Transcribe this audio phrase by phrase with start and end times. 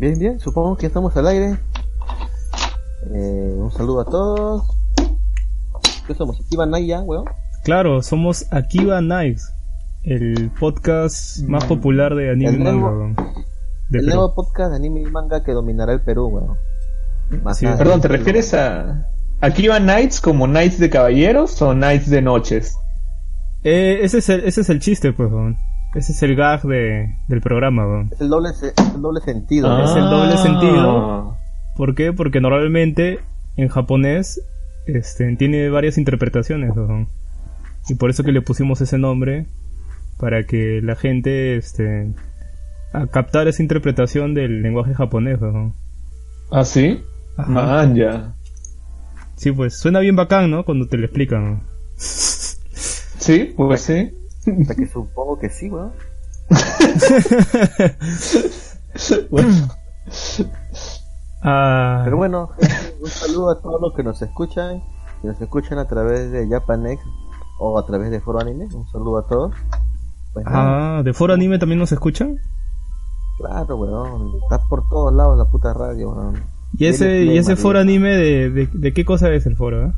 [0.00, 1.58] Bien, bien, supongo que estamos al aire.
[3.14, 4.62] Eh, un saludo a todos.
[6.06, 6.40] ¿Qué somos?
[6.40, 7.26] ¿Akiba Naya, weón?
[7.64, 9.52] Claro, somos Akiba Knives,
[10.04, 12.72] el podcast más popular de anime El y manga.
[12.80, 13.14] nuevo- weón.
[13.90, 14.16] De el Perú.
[14.16, 16.56] nuevo podcast de anime y manga que dominará el Perú, weón.
[17.42, 17.76] Más Sí, nada.
[17.76, 19.06] Perdón, ¿te refieres a...
[19.42, 22.74] ¿Aquí van Knights como Knights de caballeros o Knights de noches?
[23.64, 25.56] Eh, ese, es el, ese es el chiste, pues, weón.
[25.94, 28.10] Ese es el gag de, del programa, weón.
[28.12, 29.68] Es el doble, se- el doble sentido.
[29.70, 29.84] Ah.
[29.84, 30.36] Es el doble Ah.
[30.36, 31.36] sentido.
[31.76, 32.12] ¿Por qué?
[32.12, 33.18] Porque normalmente
[33.56, 34.40] en japonés
[34.86, 37.08] este, tiene varias interpretaciones, weón.
[37.88, 39.46] Y por eso que le pusimos ese nombre,
[40.18, 42.12] para que la gente este,
[42.92, 45.74] a captar esa interpretación del lenguaje japonés, weón.
[46.52, 47.02] ¿Ah, sí?
[47.36, 47.80] Ajá.
[47.80, 48.34] Ah, ya.
[49.36, 50.64] Sí, pues suena bien bacán, ¿no?
[50.64, 51.50] Cuando te lo explican.
[51.52, 51.60] ¿no?
[51.96, 54.12] Sí, pues sí.
[54.40, 55.92] O sea que supongo que sí, weón.
[61.42, 62.50] Ah, Pero bueno,
[63.00, 64.82] un saludo a todos los que nos escuchan,
[65.22, 67.00] que nos escuchan a través de Japanex
[67.58, 68.66] o a través de Foro Anime.
[68.74, 69.54] Un saludo a todos.
[70.34, 72.36] Pues ah, ¿de Foro Anime también nos escuchan?
[73.38, 74.32] claro, weón.
[74.42, 76.42] Está por todos lados la puta radio, weón.
[76.76, 79.86] ¿Y ese, y ese foro anime de, de, de qué cosa es el foro?
[79.86, 79.92] eh?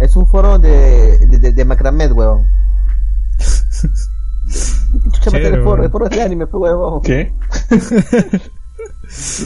[0.00, 2.46] Es un foro de, de, de, de macramed, weón.
[5.20, 5.84] Chévere, el foro, weón.
[5.84, 7.02] el foro es de anime, pues, weón.
[7.02, 7.32] ¿Qué?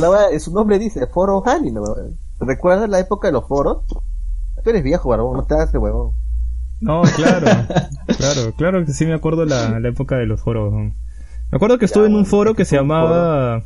[0.01, 2.17] La su nombre dice foro anime, weón.
[2.41, 3.85] ¿Recuerdas la época de los foros?
[4.63, 6.13] Tú eres viejo, weón, no te hagas, weón.
[6.81, 7.47] No, claro,
[8.19, 10.73] claro, claro que sí me acuerdo la, la época de los foros.
[10.73, 10.79] ¿no?
[10.79, 13.63] Me acuerdo que estuve en un foro que se llamaba,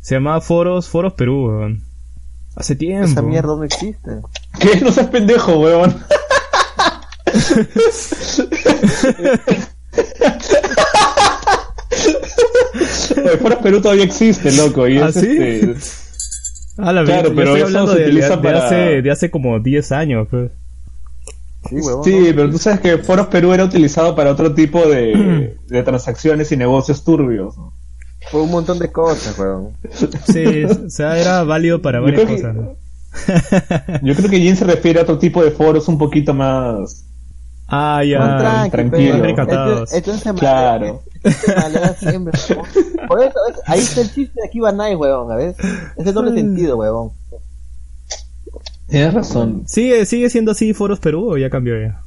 [0.00, 1.82] se llamaba Foros, Foros Perú, weón.
[2.56, 3.06] Hace tiempo.
[3.06, 4.10] Esa mierda no existe.
[4.60, 4.80] ¿Qué?
[4.80, 5.96] No seas pendejo, weón.
[13.16, 14.88] Oye, Fuera Perú todavía existe, loco.
[14.88, 15.26] Y ¿Ah, es, sí?
[15.38, 15.74] este,
[16.78, 19.60] Ah, la Claro, pero estoy eso se de, utiliza de para- hace, de hace como
[19.60, 20.50] 10 años, pues.
[21.68, 22.04] Sí, weón.
[22.04, 22.24] Sí, no.
[22.34, 26.56] pero tú sabes que Foros Perú era utilizado para otro tipo de, de transacciones y
[26.56, 27.56] negocios turbios.
[27.56, 27.72] ¿no?
[28.30, 29.70] Fue un montón de cosas, weón.
[30.32, 32.54] Sí, o sea, era válido para Yo varias que- cosas.
[32.54, 32.76] ¿no?
[34.02, 37.04] Yo creo que Jin se refiere a otro tipo de foros un poquito más...
[37.68, 38.38] Ah, ya.
[38.38, 39.24] tranqui, tranquilo.
[39.24, 41.02] Entonces, entonces Claro.
[41.24, 42.38] se malea siempre.
[42.50, 43.08] weón.
[43.08, 45.54] Por eso, es- ahí está el chiste de aquí va Nai, weón, a ver.
[45.96, 47.10] Es el doble sentido, weón.
[48.88, 49.62] Tienes razón.
[49.66, 52.02] ¿Sigue, ¿Sigue siendo así Foros Perú o ya cambió ya?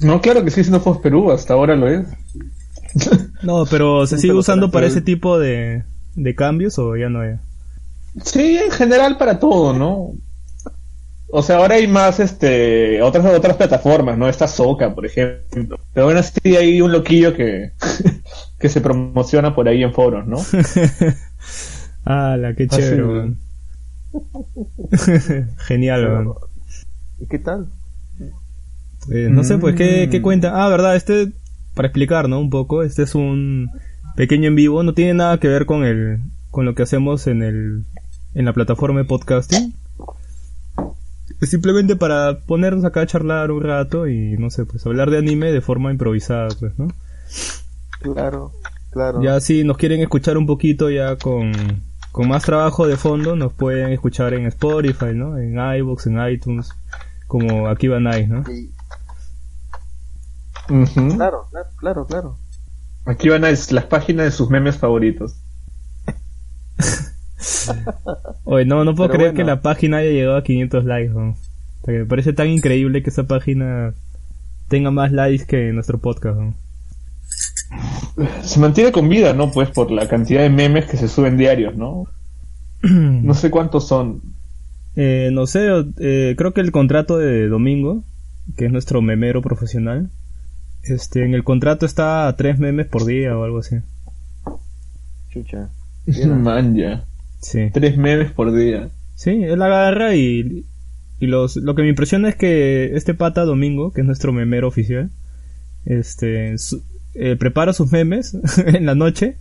[0.00, 2.06] No, claro que sí, siendo Foros Perú, hasta ahora lo es.
[3.42, 7.40] No, pero ¿se sigue usando para ese tipo de, de cambios o ya no es?
[8.24, 10.12] Sí, en general para todo, ¿no?
[11.34, 14.28] O sea, ahora hay más, este, otras otras plataformas, ¿no?
[14.28, 15.78] Esta Soca, por ejemplo.
[15.94, 17.72] Pero bueno, sí hay un loquillo que,
[18.58, 20.38] que se promociona por ahí en foros, ¿no?
[22.04, 23.32] Ah, la qué chévere.
[25.66, 26.34] Genial, weón.
[27.20, 27.68] ¿Y qué tal?
[29.06, 30.10] Pues, no sé, pues, ¿qué, Mm.
[30.10, 30.64] ¿qué cuenta?
[30.64, 31.32] Ah, verdad, este,
[31.74, 32.40] para explicar, ¿no?
[32.40, 33.70] Un poco, este es un
[34.16, 37.42] pequeño en vivo, no tiene nada que ver con el, con lo que hacemos en
[37.42, 37.84] el,
[38.34, 39.74] en la plataforma de podcasting.
[41.40, 45.18] Es simplemente para ponernos acá a charlar un rato y, no sé, pues, hablar de
[45.18, 46.88] anime de forma improvisada, pues, ¿no?
[48.00, 48.52] Claro,
[48.90, 49.22] claro.
[49.22, 51.52] Ya si nos quieren escuchar un poquito ya con,
[52.12, 55.38] con más trabajo de fondo, nos pueden escuchar en Spotify, ¿no?
[55.38, 56.70] En iVoox, en iTunes,
[57.26, 58.44] como aquí van Nice, ¿no?
[60.66, 62.38] Claro, claro, claro, claro.
[63.04, 65.34] Aquí van a las páginas de sus memes favoritos.
[68.44, 69.44] Oye, no, no puedo Pero creer bueno.
[69.44, 71.30] que la página haya llegado a 500 likes, ¿no?
[71.30, 71.36] O
[71.84, 73.94] sea, que me parece tan increíble que esa página
[74.68, 76.54] tenga más likes que nuestro podcast, ¿no?
[78.42, 79.50] Se mantiene con vida, ¿no?
[79.50, 82.04] Pues por la cantidad de memes que se suben diarios, ¿no?
[82.82, 84.22] No sé cuántos son.
[84.96, 85.68] Eh, no sé,
[85.98, 88.04] eh, creo que el contrato de Domingo,
[88.56, 90.10] que es nuestro memero profesional,
[90.84, 93.76] este, en el contrato está a tres memes por día o algo así.
[95.30, 95.68] Chucha.
[96.26, 97.04] Man, ya.
[97.40, 97.70] Sí.
[97.72, 98.90] Tres memes por día.
[99.14, 100.64] Sí, él agarra y,
[101.20, 104.68] y los, lo que me impresiona es que este pata Domingo, que es nuestro memero
[104.68, 105.10] oficial,
[105.84, 106.82] este, su-
[107.14, 108.36] eh, prepara sus memes
[108.66, 109.36] en la noche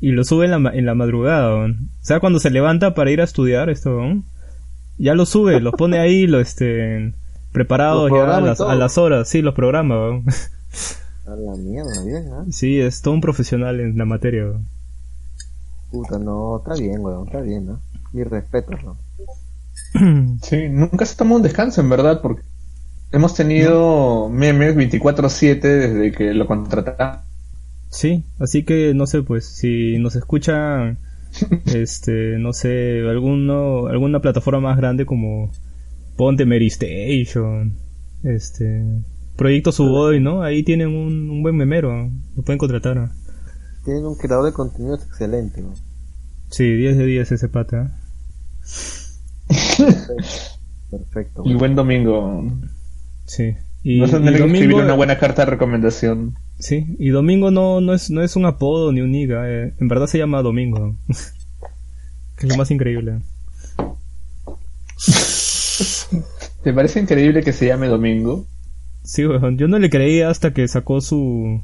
[0.00, 1.54] y los sube en la, ma- en la madrugada.
[1.56, 1.90] weón.
[2.00, 4.24] O sea, cuando se levanta para ir a estudiar esto, weón,
[4.98, 7.12] ya los sube, los pone ahí, lo, este,
[7.52, 9.98] preparados Los ya a las, a las horas, sí, los programa.
[9.98, 10.24] weón.
[11.26, 12.44] A la mierda, bien, ¿ah?
[12.50, 14.44] Sí, es todo un profesional en la materia.
[14.44, 14.68] weón.
[15.90, 17.80] Puta, no, está bien, weón, está bien, ¿no?
[18.12, 18.96] Mi respeto, ¿no?
[20.42, 22.42] Sí, nunca se toma un descanso, en verdad, porque
[23.12, 27.24] hemos tenido memes 24-7 desde que lo contratamos.
[27.88, 30.98] Sí, así que no sé, pues si nos escuchan,
[31.66, 35.50] este, no sé, alguno, alguna plataforma más grande como
[36.16, 37.74] Ponte Mary Station,
[38.22, 38.84] este,
[39.36, 40.42] Proyecto Suboy, ¿no?
[40.42, 43.10] Ahí tienen un, un buen memero, lo pueden contratar.
[43.84, 45.74] Tienen un creador de contenidos excelente, ¿no?
[46.50, 47.98] Sí, 10 de 10 ese pata.
[50.90, 51.42] Perfecto.
[51.44, 52.44] Y buen domingo.
[53.24, 53.54] Sí.
[53.82, 56.34] Y, Vas a y escribir una buena carta de recomendación.
[56.58, 59.88] sí, y domingo no, no es, no es un apodo ni un niga, eh, en
[59.88, 60.96] verdad se llama Domingo.
[62.36, 63.20] que es lo más increíble.
[66.64, 68.46] ¿Te parece increíble que se llame Domingo?
[69.06, 71.60] Sí, weón, yo no le creía hasta que sacó su,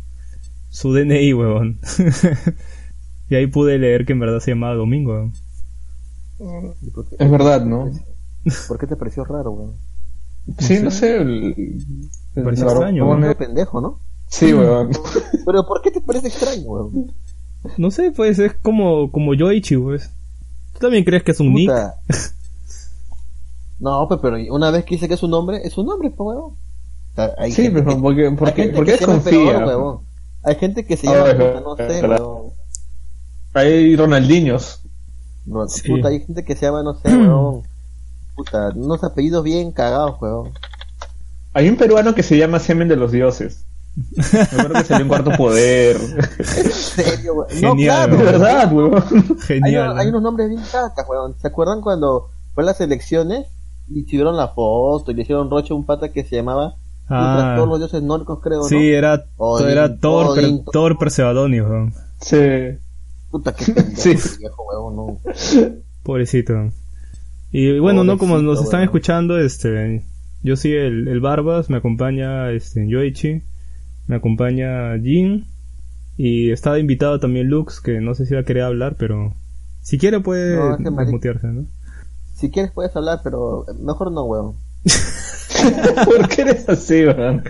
[0.71, 1.81] su DNI, weón.
[3.31, 5.31] y ahí pude leer que en verdad se llamaba Domingo.
[6.39, 6.75] weón.
[6.83, 7.91] ¿Y por qué- Es verdad, ¿no?
[8.69, 9.73] ¿Por qué te pareció raro, weón?
[10.59, 11.17] Sí, no sé.
[11.17, 11.83] El,
[12.35, 13.99] Me pareció el- extraño, Medio pendejo, ¿no?
[14.29, 14.91] Sí, weón.
[15.47, 17.12] Pero ¿por qué te parece extraño, weón?
[17.77, 20.11] No sé, pues es como, como Yoichi, pues.
[20.75, 21.69] ¿Tú también crees que es un nick?
[21.71, 21.95] Puta.
[23.81, 26.27] No, pues, pero una vez que dice que es un nombre, es un nombre, pues,
[26.37, 26.55] weón.
[27.38, 29.05] Hay Sí, gente pero que- ¿por qué, hay por qué, gente por que qué se
[29.06, 29.53] llama desconfía?
[29.59, 29.99] peor, weón.
[30.44, 32.53] Hay gente que se Ah, llama, puta, no sé, weón.
[33.55, 34.81] Hay Ronaldinhos.
[35.44, 35.88] No, Sí.
[35.88, 37.62] Puta, hay gente que se llama, no sé, weón.
[38.35, 40.50] Puta, unos apellidos bien cagados, weón.
[41.55, 43.67] Hay un peruano que se llama Semen de los Dioses.
[43.94, 45.97] Me acuerdo que salió en cuarto poder.
[46.38, 47.61] En serio, weón.
[47.61, 48.32] No, Genial, claro, De weón.
[48.32, 48.94] verdad, weón.
[48.94, 49.85] Hay, Genial.
[49.91, 51.35] unos- hay unos nombres bien cacas, weón.
[51.41, 53.47] ¿Se acuerdan cuando fue las elecciones
[53.91, 56.75] y subieron la foto y le hicieron roche a un pata que se llamaba
[57.08, 57.54] Ah.
[57.56, 58.81] todos los dioses nórdicos, creo, Sí, ¿no?
[58.81, 61.93] era, Odín, era Thor, Odín, per- Thor Persevadonis, weón.
[62.20, 62.37] Sí.
[63.31, 64.14] Puta, pendejo, Sí.
[64.38, 65.19] viejo, weón, no.
[66.02, 66.54] Pobrecito.
[67.50, 68.88] Y bueno, no, como nos Pobrecito, están weón.
[68.88, 70.04] escuchando, este,
[70.43, 73.43] yo soy el, el Barbas, me acompaña este Yoichi,
[74.06, 75.46] me acompaña Jin
[76.16, 79.34] y estaba invitado también Lux, que no sé si va a querer hablar, pero
[79.82, 81.66] si quiere puede No, marica- desmutearse, ¿no?
[82.34, 84.54] Si quieres puedes hablar, pero mejor no, weón.
[86.04, 87.43] ¿Por qué eres así, weón?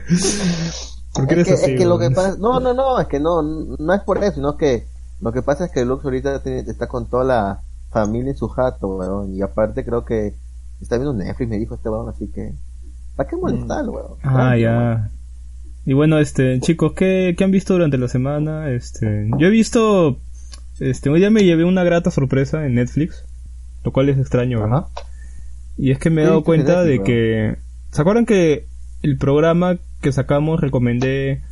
[1.14, 1.72] ¿Por qué es eres que, así?
[1.72, 4.34] es que lo que pasa, no, no, no, es que no, no es por eso,
[4.36, 4.86] sino que
[5.20, 7.60] lo que pasa es que Lux ahorita tiene- está con toda la
[7.90, 10.34] familia en su jato, weón, y aparte creo que
[10.80, 12.54] está viendo Netflix, me dijo este weón, así que,
[13.16, 14.12] ¿para qué molestarlo, weón?
[14.22, 15.10] Ah, ya.
[15.84, 18.70] Y bueno, este, chicos, ¿qué, ¿qué han visto durante la semana?
[18.70, 20.18] Este, yo he visto,
[20.80, 23.24] este, hoy día me llevé una grata sorpresa en Netflix,
[23.84, 24.86] lo cual es extraño, ¿verdad?
[24.94, 25.06] Ajá.
[25.76, 27.56] Y es que me he ¿Qué dado cuenta de que,
[27.92, 28.66] ¿se acuerdan que
[29.02, 31.42] el programa que sacamos recomendé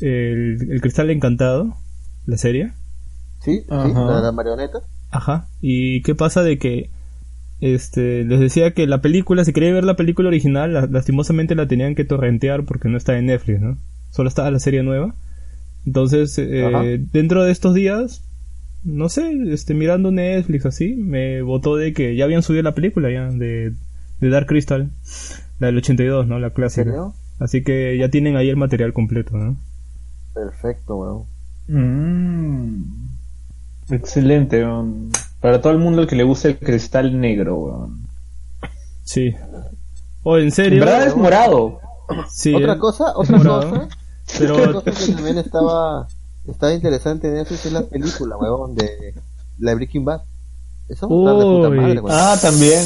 [0.00, 1.74] el, el Cristal Encantado,
[2.26, 2.72] la serie?
[3.40, 3.90] Sí, sí, Ajá.
[4.06, 4.78] la, la marioneta.
[5.10, 5.46] Ajá.
[5.60, 6.90] ¿Y qué pasa de que
[7.60, 11.66] este les decía que la película, si quería ver la película original, la- lastimosamente la
[11.66, 13.78] tenían que torrentear porque no está en Netflix, ¿no?
[14.10, 15.14] Solo estaba la serie nueva.
[15.86, 18.22] Entonces, eh, dentro de estos días,
[18.84, 23.10] no sé, este mirando Netflix así, me votó de que ya habían subido la película
[23.10, 23.72] ya de,
[24.20, 24.90] de Dark Crystal,
[25.58, 26.38] la del 82, ¿no?
[26.38, 26.84] La ¿En clásica.
[26.84, 27.14] serio?
[27.40, 29.56] Así que ya tienen ahí el material completo, ¿no?
[30.34, 31.24] Perfecto, weón.
[31.68, 32.82] Mm.
[33.90, 35.10] Excelente, weón.
[35.40, 38.06] Para todo el mundo que le gusta el cristal negro, weón.
[39.04, 39.34] Sí.
[40.22, 40.84] O en En serio.
[40.84, 41.78] verdad es morado.
[42.28, 43.70] Sí, otra eh, cosa, otra morado.
[43.70, 43.88] cosa,
[44.38, 46.06] Pero otra cosa que también estaba,
[46.46, 49.14] estaba interesante en eso es la película, weón, de
[49.58, 50.22] la de Breaking Bad.
[50.88, 52.16] Eso está de puta madre, weón.
[52.18, 52.80] Ah, también.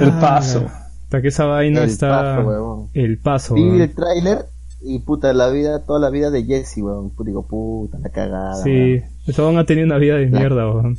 [0.00, 0.66] El Ah, paso.
[1.06, 2.08] Hasta que esa vaina El está.
[2.36, 2.88] paso, weón.
[2.94, 3.54] el paso.
[3.54, 3.80] Vi weón.
[3.80, 4.46] el tráiler
[4.82, 7.14] y puta, la vida, toda la vida de Jesse, weón.
[7.16, 8.62] Pu- Digo, puta, la cagada.
[8.62, 9.04] Sí, weón.
[9.26, 10.98] esa van a tener una vida de mierda, weón.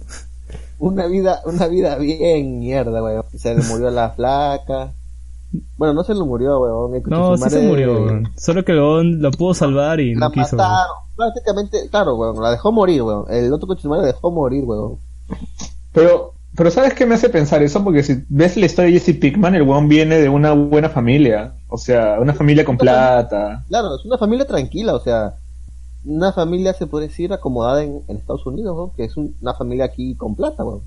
[0.80, 3.24] Una vida, una vida bien mierda, weón.
[3.36, 4.94] Se le murió la flaca.
[5.78, 6.96] Bueno, no se le murió, weón.
[6.96, 8.30] El No, sí se murió, weón.
[8.38, 10.56] Solo que el weón la pudo salvar y La no quiso.
[10.56, 10.88] mataron.
[11.16, 12.42] Prácticamente, claro, weón.
[12.42, 13.26] La dejó morir, weón.
[13.30, 14.98] El otro coche la dejó morir, weón.
[15.94, 17.84] Pero, pero ¿sabes qué me hace pensar eso?
[17.84, 21.54] Porque si ves la historia de Jesse Pickman, el weón viene de una buena familia.
[21.70, 23.64] O sea, una familia con plata.
[23.70, 25.36] Claro, es una familia tranquila, o sea,
[26.04, 29.54] una familia se puede decir acomodada en, en Estados Unidos, weón, que es un- una
[29.54, 30.82] familia aquí con plata, weón.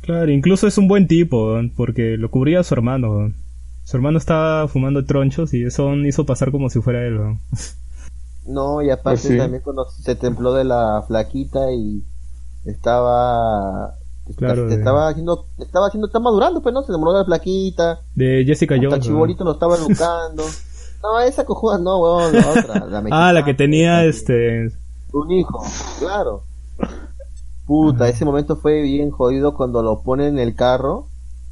[0.00, 3.34] Claro, incluso es un buen tipo, weón, porque lo cubría su hermano, weón.
[3.84, 7.40] Su hermano estaba fumando tronchos y eso hizo pasar como si fuera él, weón.
[8.46, 9.38] No, y aparte Pues sí.
[9.38, 12.02] también cuando se templó de la flaquita y
[12.64, 13.94] estaba
[14.36, 18.00] Claro, de- estaba haciendo estaba haciendo está madurando pues no se demoró de la flaquita
[18.14, 18.94] De Jessica Jones.
[18.94, 20.44] el chibolito lo estaba educando
[21.02, 24.68] no esa cojuda no weón la otra la Ah, la que tenía este.
[25.12, 25.62] un hijo
[25.98, 26.42] claro
[27.66, 31.06] puta ese momento fue bien jodido cuando lo ponen en el carro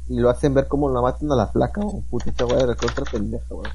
[0.09, 3.05] y lo hacen ver como la matan a la flaca puta esta weá era otra
[3.11, 3.69] pendeja weón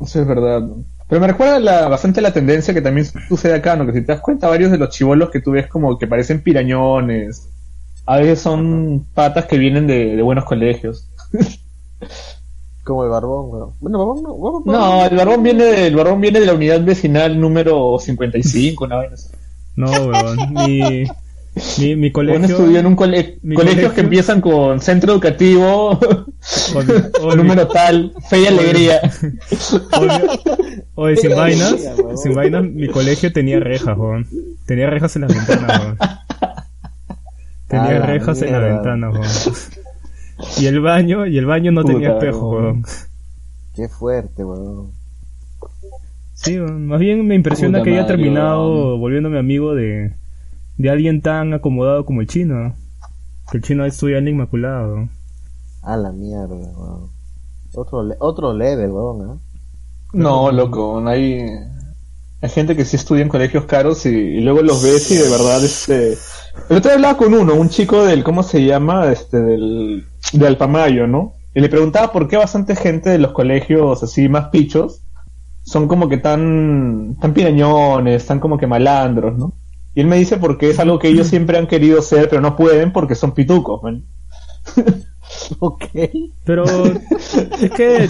[0.00, 0.62] Eso es verdad.
[1.08, 3.84] Pero me recuerda la, bastante la tendencia que también sucede acá, ¿no?
[3.86, 6.42] Que si te das cuenta, varios de los chivolos que tú ves como que parecen
[6.42, 7.48] pirañones,
[8.06, 11.08] a veces son patas que vienen de, de buenos colegios.
[12.84, 13.70] Como el barbón, weón.
[13.80, 14.36] Bueno, barbón no.
[14.36, 18.84] Barbón, No, el barbón viene de, el barbón viene de la unidad vecinal número 55,
[18.84, 19.16] una vaina.
[19.76, 20.36] No, weón.
[20.52, 21.04] Mi,
[21.78, 22.56] mi, mi Bueno, colegio.
[22.56, 25.98] estudió en un cole- mi colegios colegio- que empiezan con centro educativo,
[26.74, 29.00] oye, número tal, fe y alegría.
[30.94, 31.74] oye, sin vainas,
[32.22, 34.26] sin vainas, mi colegio tenía rejas, weón.
[34.66, 35.98] Tenía rejas en las ventanas, weón.
[37.68, 39.24] Tenía la rejas en la ventana, weón.
[40.58, 42.84] Y el baño, y el baño no Puta, tenía espejo, weón.
[43.74, 44.92] Qué fuerte, weón.
[46.34, 46.86] Sí, weón.
[46.86, 49.00] más bien me impresiona Puta que haya madre, terminado weón.
[49.00, 50.14] volviéndome amigo de,
[50.76, 52.74] de alguien tan acomodado como el chino.
[53.50, 55.10] Que el chino estudia en la Inmaculada, weón.
[55.82, 57.10] A la mierda, weón.
[57.74, 59.36] Otro, le- otro level, weón, ¿ah?
[60.12, 61.44] No, loco, hay,
[62.40, 65.28] hay gente que sí estudia en colegios caros y, y luego los ves y de
[65.28, 66.16] verdad, este...
[66.68, 69.12] El otro día hablaba con uno, un chico del, ¿cómo se llama?
[69.12, 71.34] Este, del, de Alpamayo, ¿no?
[71.54, 75.02] Y le preguntaba por qué bastante gente de los colegios así más pichos
[75.64, 79.54] son como que tan, tan pirañones, tan como que malandros, ¿no?
[79.94, 82.56] Y él me dice porque es algo que ellos siempre han querido ser, pero no
[82.56, 84.04] pueden porque son pitucos, man.
[85.58, 85.84] Ok.
[86.44, 88.08] Pero es que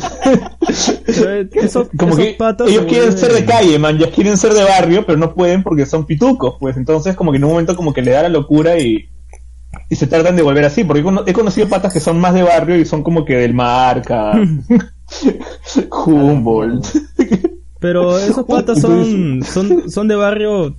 [1.54, 4.62] esos, como esos que patas ellos quieren ser de calle, man, ya quieren ser de
[4.64, 7.92] barrio, pero no pueden porque son pitucos, pues entonces como que en un momento como
[7.92, 9.08] que le da la locura y,
[9.90, 12.34] y se tratan de volver así, porque he cono- he conocido patas que son más
[12.34, 14.32] de barrio y son como que del Marca,
[16.06, 16.86] Humboldt.
[17.80, 20.76] Pero esos patas son, son, son de barrio,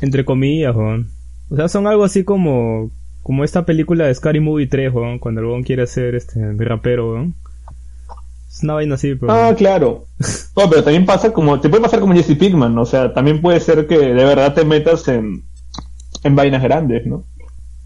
[0.00, 1.08] entre comillas, weón.
[1.50, 2.90] O sea, son algo así como,
[3.28, 7.12] como esta película de Scary Movie 3, weón, cuando el weón quiere ser este rapero,
[7.12, 7.34] weón.
[8.50, 9.30] Es una vaina así, pero...
[9.30, 10.06] Ah, claro.
[10.56, 13.60] No, pero también pasa como, te puede pasar como Jesse Pinkman, o sea, también puede
[13.60, 15.42] ser que de verdad te metas en,
[16.24, 17.24] en vainas grandes, ¿no?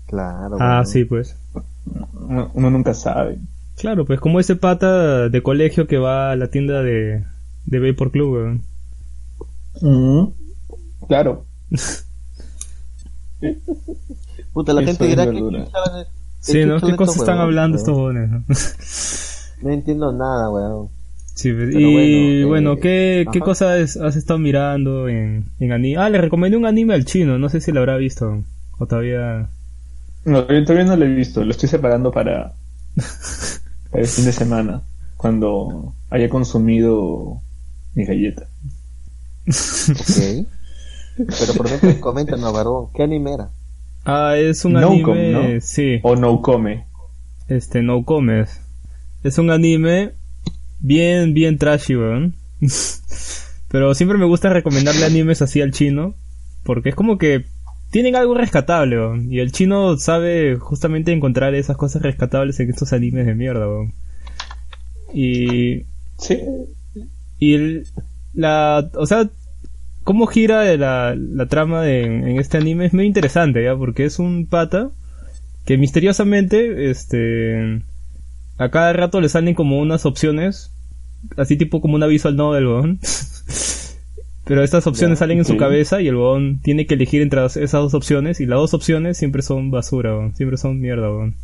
[0.06, 0.58] Claro.
[0.60, 1.36] ah, sí, pues.
[2.14, 3.40] Uno, uno nunca sabe.
[3.76, 7.24] Claro, pues como ese pata de colegio que va a la tienda de,
[7.66, 8.62] de Vapor Club, weón.
[9.80, 10.34] Ujú.
[11.08, 11.46] Claro.
[14.52, 15.66] Puta, la Eso gente dirá que
[16.40, 16.80] Sí, qué ¿no?
[16.80, 18.30] ¿Qué cosas están hablando estos jóvenes?
[19.62, 19.70] ¿no?
[19.70, 20.88] Entiendo nada, weón.
[21.34, 23.44] Sí, Pero y bueno, bueno, eh, ¿qué, ¿qué ajá.
[23.44, 25.96] cosas has estado mirando en, en anime?
[26.02, 28.44] Ah, le recomendé un anime al chino, no sé si lo habrá visto.
[28.78, 29.48] O todavía...
[30.24, 32.54] No, yo todavía no lo he visto, lo estoy separando para,
[33.90, 34.82] para el fin de semana,
[35.16, 37.40] cuando haya consumido
[37.94, 38.46] mi galleta.
[39.48, 40.46] Ok.
[41.16, 43.50] Pero por ejemplo, coméntanos, barbón, ¿qué anime era?
[44.04, 45.30] Ah, es un No anime...
[45.32, 45.60] ¿no?
[45.60, 46.86] Sí, O no come.
[47.48, 48.60] este, No Comes.
[49.22, 50.12] Es un anime
[50.80, 52.34] bien, bien trashy, weón.
[53.68, 56.14] Pero siempre me gusta recomendarle animes así al chino,
[56.64, 57.44] porque es como que
[57.90, 59.32] tienen algo rescatable, weón.
[59.32, 63.94] Y el chino sabe justamente encontrar esas cosas rescatables en estos animes de mierda, weón.
[65.14, 65.84] Y
[66.18, 66.38] Sí.
[67.38, 67.86] Y el,
[68.34, 69.28] la, o sea,
[70.04, 73.76] cómo gira la, la trama de, en este anime es muy interesante, ¿ya?
[73.76, 74.90] Porque es un pata
[75.64, 77.82] que misteriosamente, este,
[78.58, 80.72] a cada rato le salen como unas opciones,
[81.36, 83.00] así tipo como una visual novel, weón.
[84.44, 87.70] Pero estas opciones salen en su cabeza y el weón tiene que elegir entre esas
[87.70, 90.32] dos opciones y las dos opciones siempre son basura.
[90.34, 91.36] Siempre son mierda, weón.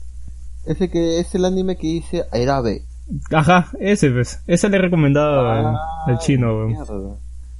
[0.66, 2.82] Ese que es el anime que dice Airabe.
[3.30, 4.42] Ajá, ese pues.
[4.48, 6.74] Ese le he recomendado al- al chino, weón.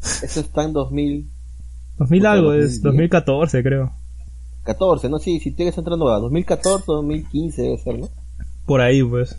[0.03, 1.29] Ese está en 2014,
[1.99, 2.83] 2000 Puta, algo, es 2010.
[2.83, 3.93] 2014 creo.
[5.11, 5.19] ¿no?
[5.19, 8.09] Sí, si tienes entrando a 2014 2015 debe ser, ¿no?
[8.67, 9.39] Por ahí pues.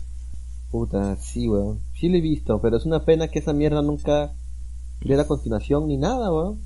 [0.70, 1.80] Puta, sí, weón.
[1.94, 4.32] Sí lo he visto, pero es una pena que esa mierda nunca
[5.00, 6.60] diera continuación ni nada, weón.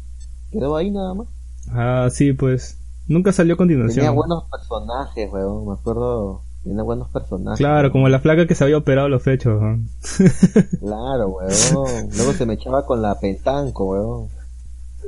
[0.51, 1.29] Quedó ahí nada más.
[1.71, 2.79] Ah, sí, pues.
[3.07, 3.97] Nunca salió a continuación.
[3.97, 5.67] Tenía buenos personajes, weón.
[5.67, 6.43] Me acuerdo.
[6.65, 7.59] Tenía buenos personajes.
[7.59, 7.93] Claro, weón.
[7.93, 9.61] como la flaca que se había operado los pechos.
[9.61, 9.79] ¿no?
[10.81, 12.09] Claro, weón.
[12.17, 14.29] Luego se me echaba con la pentanco, weón.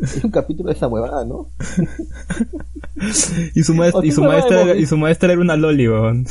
[0.02, 1.48] Es un capítulo de esa huevada, ¿no?
[3.54, 4.94] y su maestra, ¿O y su maestra, era- y visto?
[4.94, 6.26] su maestra era una loli, weón.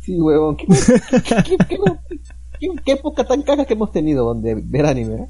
[0.00, 0.56] Sí, huevón.
[0.56, 1.78] ¿Qué, qué, qué, qué-
[2.60, 5.28] qué- qué época tan caja que hemos tenido donde ver anime, ¿eh?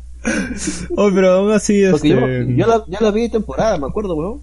[0.96, 2.08] Oh, pero aún así, este...
[2.08, 4.42] yo, yo, la, yo la vi de temporada, me acuerdo, huevón.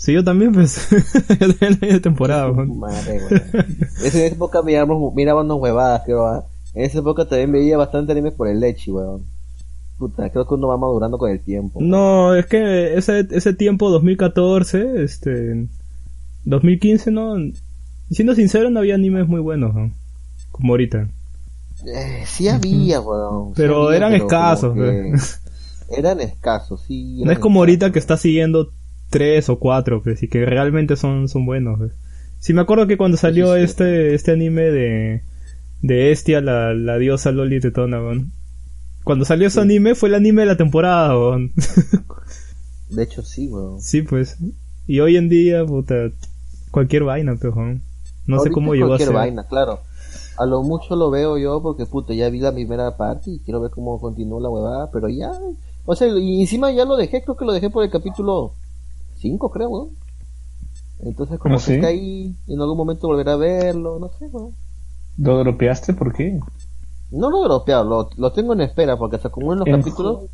[0.00, 0.88] Sí, yo también, pues.
[1.28, 2.78] yo también la vi de temporada, weón.
[2.78, 3.66] Madre, huevón.
[4.00, 6.24] En esa época mirábamos, mirábamos huevadas, creo.
[6.26, 6.46] ¿ah?
[6.72, 9.26] En esa época también veía bastante anime por el leche, huevón.
[9.98, 11.80] Puta, creo que uno va madurando con el tiempo.
[11.82, 15.66] No, es que ese, ese tiempo, 2014, este...
[16.44, 17.34] 2015, no...
[18.10, 19.92] Siendo sincero, no había animes muy buenos, ¿no?
[20.50, 21.08] Como ahorita.
[21.86, 23.04] Eh, sí había, sí
[23.54, 25.14] Pero había, eran pero escasos, que-
[25.98, 27.20] Eran escasos, sí.
[27.22, 28.70] No es como ahorita que está siguiendo
[29.10, 31.78] tres o cuatro, pues, y que realmente son, son buenos.
[31.78, 31.92] pues.
[32.38, 33.62] Sí, me acuerdo que cuando salió sí.
[33.62, 35.22] este, este anime de,
[35.82, 38.00] de Estia, la, la diosa Loli Tetona.
[39.04, 41.14] Cuando salió ese anime fue el anime de la temporada.
[42.88, 43.80] De hecho, sí, weón.
[43.80, 44.38] sí, pues.
[44.86, 46.10] Y hoy en día, puta,
[46.70, 47.82] cualquier vaina, pues, weón.
[48.26, 49.16] No sé cómo llegó a cualquier ser.
[49.16, 49.80] vaina, claro.
[50.38, 53.60] A lo mucho lo veo yo porque, puta, ya vi la primera parte y quiero
[53.60, 55.30] ver cómo continúa la huevada, pero ya.
[55.84, 58.54] O sea, y encima ya lo dejé, creo que lo dejé por el capítulo
[59.20, 59.88] 5, creo, weón.
[61.00, 64.52] Entonces, como ¿Ah, que está ahí, en algún momento volverá a verlo, no sé, weón.
[65.18, 65.94] ¿Lo dropeaste?
[65.94, 66.38] ¿Por qué?
[67.10, 70.24] No lo he dropeado, lo, lo tengo en espera porque se acumulan los En- capítulos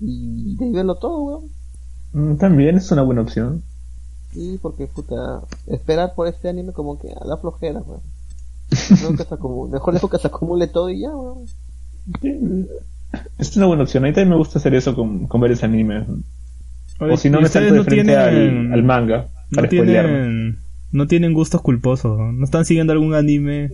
[0.00, 1.44] y de ahí verlo todo, weón.
[2.12, 3.62] Mm, También es una buena opción.
[4.32, 8.00] Sí, porque puta, esperar por este anime como que a la flojera, weón.
[9.70, 11.46] Mejor dejo que se acumule todo y ya, weón.
[13.38, 14.04] Es una buena opción.
[14.04, 16.06] A mí también me gusta hacer eso con, con varios animes.
[17.00, 19.68] Oye, O si no, ¿y me salto de frente tienen- al, al manga no para
[19.68, 20.12] spoilearme.
[20.12, 20.58] tienen,
[20.92, 22.32] no tienen gustos culposos, ¿no?
[22.32, 23.72] No están siguiendo algún anime,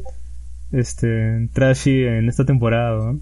[0.72, 3.20] este, trashy en esta temporada, ¿no?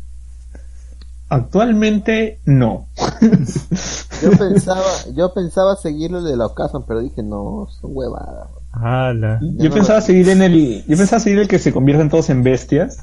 [1.28, 2.88] Actualmente, no.
[4.22, 4.84] Yo pensaba,
[5.16, 8.48] yo pensaba seguirlo el de la Occasion, pero dije, no, son huevadas.
[9.40, 10.84] Yo no pensaba lo- seguir en el.
[10.88, 12.98] Yo pensaba seguir el que se convierten todos en bestias.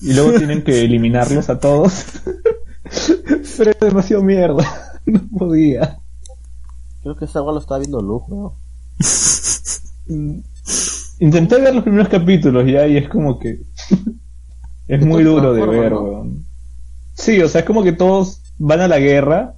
[0.00, 2.04] Y luego tienen que eliminarlos a todos.
[3.58, 4.64] Pero es demasiado mierda.
[5.06, 5.98] No podía.
[7.04, 8.22] Creo que esa agua lo estaba viendo Luz.
[10.06, 10.38] Mm.
[11.20, 13.60] Intenté ver los primeros capítulos ya y es como que.
[14.88, 16.00] es muy duro de ver, ¿no?
[16.00, 16.46] weón.
[17.12, 19.54] Sí, o sea, es como que todos van a la guerra.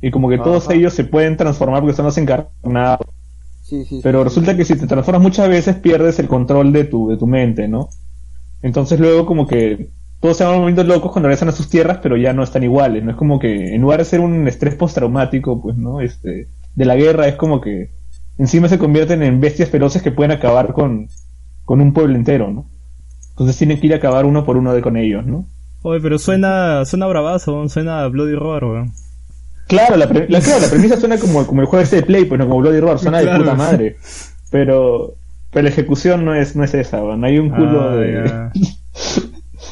[0.00, 3.06] Y como que todos ellos se pueden transformar porque son los encarnados.
[3.62, 4.00] Sí, sí.
[4.02, 7.16] Pero sí, resulta que si te transformas muchas veces pierdes el control de tu, de
[7.16, 7.88] tu mente, ¿no?
[8.62, 12.16] Entonces luego como que todos se van volviendo locos cuando regresan a sus tierras, pero
[12.16, 13.10] ya no están iguales, ¿no?
[13.10, 16.00] Es como que en lugar de ser un estrés postraumático, pues, ¿no?
[16.00, 17.90] Este, de la guerra es como que
[18.38, 21.08] encima se convierten en bestias feroces que pueden acabar con,
[21.64, 22.66] con un pueblo entero, ¿no?
[23.30, 25.46] Entonces tienen que ir a acabar uno por uno de con ellos, ¿no?
[25.82, 28.92] Oye, pero suena, suena bravazo, suena a Bloody Roar, weón.
[29.68, 32.24] Claro, la, pre- la, claro, la premisa suena como, como el juego este de Play,
[32.26, 33.96] pues no como Bloody Roar, suena de puta madre.
[34.50, 35.14] Pero,
[35.50, 37.24] pero la ejecución no es, no es esa, weón.
[37.24, 38.50] Hay un culo Ah, de...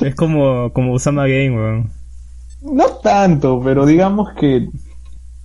[0.08, 1.90] es como, como Usama Game, weón.
[2.62, 4.68] No tanto, pero digamos que,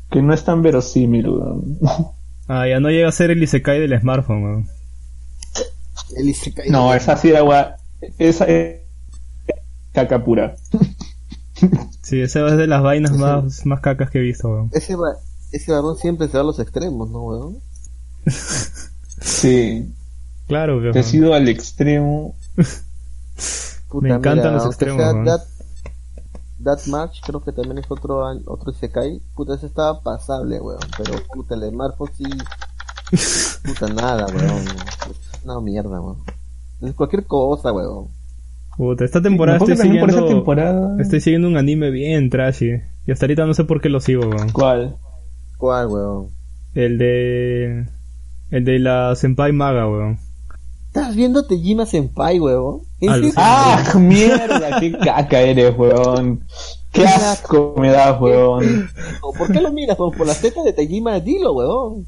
[0.10, 1.78] que no es tan verosímil, weón.
[2.52, 4.68] Ah, ya no llega a ser el Isekai del smartphone, weón.
[6.18, 6.72] El Isekai.
[6.72, 7.76] No, esa sí era gua-
[8.18, 8.82] Esa es
[9.94, 10.56] caca pura.
[12.02, 14.72] Sí, esa es de las vainas Ese- más, más cacas que he visto, weón.
[14.74, 15.18] Ese, va-
[15.52, 17.58] ese varón siempre se va a los extremos, ¿no, weón?
[19.22, 19.94] Sí,
[20.48, 20.94] Claro, weón.
[20.94, 22.36] te he sido al extremo.
[23.90, 25.26] Puta, Me encantan los extremos, sea weón.
[25.26, 25.42] That,
[26.64, 29.22] That March creo que también es otro otro Isekai.
[29.36, 30.80] Puta, ese estaba pasable, weón.
[30.98, 32.24] Pero puta, el de Marfo sí.
[33.66, 34.64] Puta, nada, weón.
[35.10, 36.18] Es una mierda, weón.
[36.82, 38.08] Es cualquier cosa, weón.
[38.76, 40.38] Puta, esta temporada estoy también por esa siguiendo...
[40.38, 41.02] temporada.
[41.02, 42.82] Estoy siguiendo un anime bien trashy.
[43.08, 44.50] Y hasta ahorita no sé por qué lo sigo, weón.
[44.52, 44.98] ¿Cuál?
[45.58, 46.28] ¿Cuál, weón?
[46.74, 47.86] El de...
[48.52, 50.20] El de la Senpai Maga, weón.
[51.00, 52.38] ¿Estás viendo Tejima Senpai.
[52.38, 53.34] Alucina.
[53.38, 54.80] ¡Ah, mierda!
[54.80, 56.44] ¡Qué caca eres, weón!
[56.92, 58.90] ¡Qué asco me das, weón!
[59.38, 60.12] ¿Por qué lo miras, weón?
[60.18, 62.06] Por las tetas de Tejima, dilo, weón.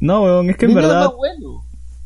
[0.00, 1.10] No, weón, es que en Dime verdad...
[1.16, 1.62] bueno.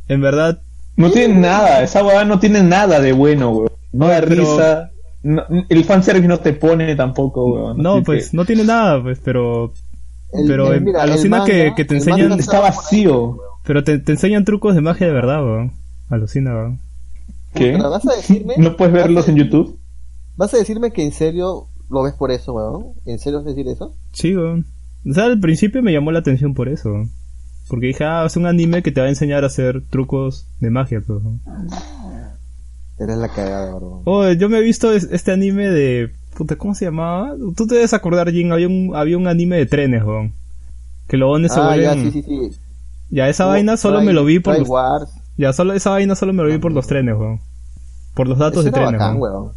[0.09, 0.61] En verdad...
[0.97, 3.73] No tiene nada, esa weá no tiene nada de bueno, weón.
[3.93, 4.91] No da Pero- risa.
[5.23, 7.79] no- el fanservice no te pone tampoco, weón.
[7.79, 9.73] No, Así pues, que no tiene nada, pues, pero...
[10.33, 13.39] El- Pero, el- mira, alucina manga- que- que te enseñan- Está vacío.
[13.65, 15.73] Pero te, te enseñan trucos de magia de verdad, weón.
[16.09, 16.81] Alucina, weón.
[17.55, 17.77] ¿Qué?
[17.77, 18.55] ¿Vas a decirme?
[18.59, 19.79] ¿No puedes verlos en YouTube?
[20.37, 22.87] ¿Vas a decirme que en serio lo ves por eso, weón?
[23.07, 23.95] ¿En serio vas a decir eso?
[24.13, 24.67] Sí, weón.
[25.09, 26.91] O sea, al principio me llamó la atención por eso.
[26.91, 27.11] weón.
[27.69, 30.71] Porque dije, ah, es un anime que te va a enseñar a hacer trucos de
[30.71, 31.41] magia, weón.
[32.99, 34.03] Eres la cagada, weón.
[34.05, 36.11] Oh, yo me he visto es- este anime de...
[36.37, 37.35] Puta, ¿cómo se llamaba?
[37.57, 40.33] Tú te debes acordar, Jin, había un, había un anime de trenes, weón.
[41.07, 42.13] Que los bones se Ah, ya, vuelven...
[42.13, 42.59] sí, sí, sí.
[43.11, 44.69] Ya, esa vaina solo me lo vi por los...
[44.69, 45.11] Wars.
[45.37, 47.41] Ya, solo esa vaina solo me lo vi por los trenes, weón.
[48.15, 49.53] Por los datos de era trenes, bacán, weón.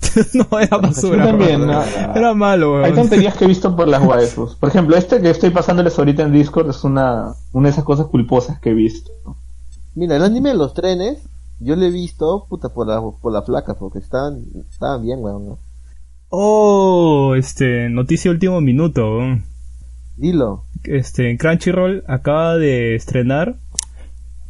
[0.34, 1.26] no, era basura.
[1.26, 1.72] También, weón.
[1.72, 2.14] no.
[2.14, 2.94] Era malo, Hay weón.
[2.94, 4.54] tonterías que he visto por las waifus.
[4.56, 8.06] Por ejemplo, este que estoy pasándoles ahorita en Discord es una, una de esas cosas
[8.06, 9.10] culposas que he visto.
[9.94, 11.18] Mira, el anime de los trenes,
[11.60, 15.48] yo lo he visto, puta, por la, por la placa, porque estaban, estaban bien, weón.
[15.48, 15.58] ¿no?
[16.30, 19.18] Oh, este, noticia último minuto.
[19.18, 19.44] weón.
[20.16, 20.64] Dilo.
[20.84, 23.56] Este, Crunchyroll acaba de estrenar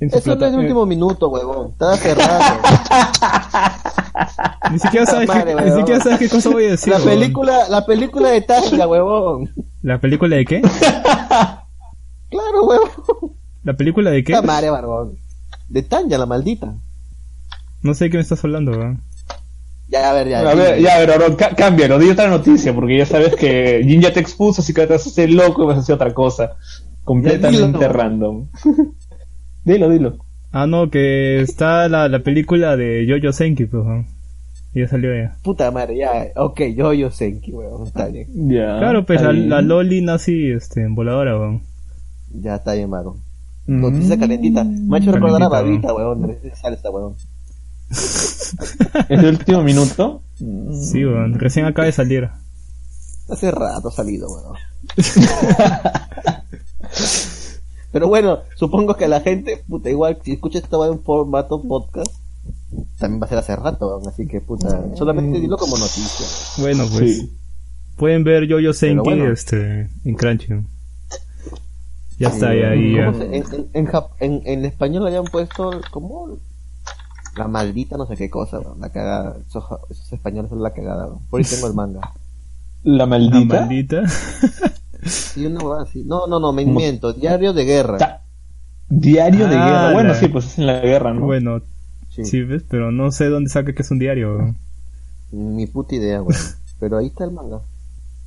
[0.01, 1.73] en Eso no es de último minuto, weón.
[1.73, 2.41] Estaba cerrado.
[4.73, 6.93] Ni siquiera sabes Madre, qué, ni siquiera sabes qué cosa voy a decir.
[6.93, 9.51] la película, la película de Tasha, weón.
[9.83, 10.63] ¿La película de qué?
[12.31, 12.91] Claro, huevón.
[13.65, 14.33] ¿La película de qué?
[14.33, 15.17] La madre, barbón.
[15.71, 16.75] De Tanya, la maldita.
[17.83, 19.01] No sé de qué me estás hablando, weón.
[19.89, 20.41] Ya, a ver, ya.
[20.41, 24.03] A ver, ya, pero ahora ca- cámbialo, di otra noticia, porque ya sabes que Jin
[24.03, 26.13] ya te expuso, así que te vas a hacer loco y vas a hacer otra
[26.13, 26.53] cosa.
[27.05, 27.93] Completamente dilo.
[27.93, 28.49] random.
[29.69, 30.17] dilo, dilo.
[30.51, 34.07] Ah, no, que está la, la película de Jojo Senki, pues, weón.
[34.75, 35.37] Ya salió ya.
[35.43, 36.27] Puta madre, ya.
[36.37, 37.87] Ok, yo, yo Senki, huevón.
[37.87, 38.29] Está bien.
[38.49, 38.79] Ya.
[38.79, 41.63] claro, pues la, la Loli nazi, este, en voladora, weón.
[42.33, 43.17] Ya está bien, mago.
[43.67, 43.81] Mm.
[43.81, 44.65] Noticia calentita.
[44.65, 46.27] Me ha hecho recordar a Babita, huevón.
[46.27, 47.15] de salsa, huevón.
[47.91, 48.55] ¿Es
[49.09, 50.23] el último minuto?
[50.39, 51.39] Sí, weón.
[51.39, 52.29] Recién acaba de salir.
[53.31, 54.57] Hace rato ha salido, weón.
[57.99, 62.15] Pero bueno, supongo que la gente, puta, igual, si escucha esta en formato podcast,
[62.97, 64.01] también va a ser hace rato.
[64.09, 66.27] Así que, puta, solamente dilo como noticia.
[66.59, 67.17] Bueno, pues.
[67.19, 67.37] Sí.
[67.97, 69.33] Pueden ver Jojo Senki, bueno.
[69.33, 70.47] este, en Crunchy.
[72.21, 73.07] Ya está, ya ahí, ya.
[73.07, 76.39] ¿Cómo se- en, en, en, Jap- en- en español le habían puesto como
[77.37, 78.61] la maldita no sé qué cosa.
[78.79, 79.37] La cagada.
[79.49, 81.19] Esos, esos españoles son la cagada, weón.
[81.31, 82.13] Por ahí tengo el manga.
[82.85, 84.05] La La maldita.
[85.05, 86.03] Sí, una huevada así.
[86.05, 87.13] No, no, no, me miento.
[87.13, 87.99] Diario de guerra.
[87.99, 88.23] Ta-
[88.89, 89.93] Diario de Ah, guerra.
[89.93, 91.27] Bueno, la- sí, pues es en la guerra, ¿no?
[91.27, 91.61] Bueno,
[92.11, 92.25] Sí.
[92.25, 94.37] sí, ves, pero no sé dónde saca que es un diario.
[94.37, 94.57] weón.
[95.31, 96.41] Mi puta idea, weón.
[96.81, 97.61] Pero ahí está el manga.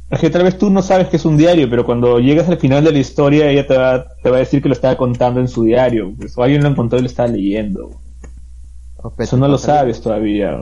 [0.09, 2.57] Es que tal vez tú no sabes que es un diario, pero cuando llegas al
[2.57, 5.39] final de la historia, ella te va, te va a decir que lo estaba contando
[5.39, 6.11] en su diario.
[6.17, 7.91] Pues, o alguien lo encontró y lo estaba leyendo.
[9.17, 10.57] Eso no lo sabes todavía.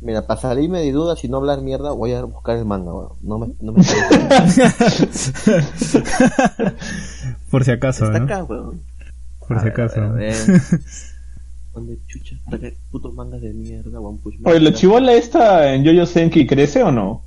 [0.00, 3.12] Mira, para salirme de dudas y no hablar mierda, voy a buscar el manga, weón.
[3.20, 3.82] No me, no me
[7.50, 8.24] Por si acaso, Está ¿no?
[8.26, 8.80] acá, weón.
[9.46, 10.00] Por A si ver, acaso.
[10.02, 10.46] a ver, a ver.
[11.74, 12.36] ¿Dónde chucha?
[12.46, 14.52] Acá, putos mangas de mierda, One Punch Man.
[14.52, 17.22] Oye, ¿la chivola esta en Yoyo Senki crece o no?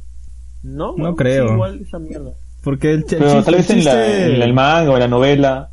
[0.64, 1.46] No, No weón, creo.
[1.48, 2.32] es igual esa mierda.
[2.64, 4.94] Porque el, ch- el Pero chiste- tal vez en, la, chiste- en el manga o
[4.94, 5.72] en la novela.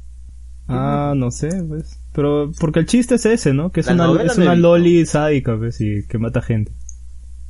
[0.68, 1.98] Ah, no sé, pues.
[2.12, 3.70] Pero porque el chiste es ese, ¿no?
[3.70, 6.72] Que es La una, es no una loli sádica, pues, y que mata gente.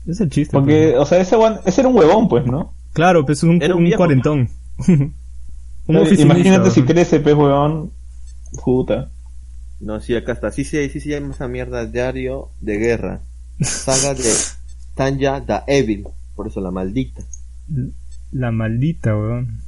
[0.08, 0.52] Es el chiste.
[0.52, 1.00] Porque, pues.
[1.02, 2.74] o sea, ese, one- ese era un huevón, pues, ¿no?
[2.94, 3.98] Claro, pues es un, Era un un viejo.
[3.98, 4.48] cuarentón.
[4.88, 5.14] un
[6.18, 7.90] Imagínate si crece, pues, huevón.
[8.64, 9.10] Puta.
[9.80, 10.50] No, sí, acá está.
[10.50, 13.20] Sí, sí, sí, se llama esa mierda Diario de Guerra.
[13.60, 14.32] Saga de
[14.94, 16.06] Tanya the Evil.
[16.34, 17.22] Por eso la maldita.
[18.32, 19.60] La maldita, weón.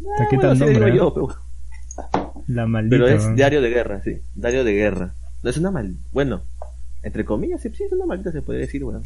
[0.00, 0.96] Está Ah, bueno, así nombre, digo ¿eh?
[0.96, 1.28] yo, pero,
[2.48, 2.96] La maldita.
[3.04, 3.36] pero es weón.
[3.36, 4.12] Diario de Guerra, sí.
[4.34, 5.14] Diario de Guerra.
[5.42, 5.94] No es una mal...
[6.12, 6.42] Bueno,
[7.02, 9.02] entre comillas, sí, sí, es una maldita, se puede decir, weón.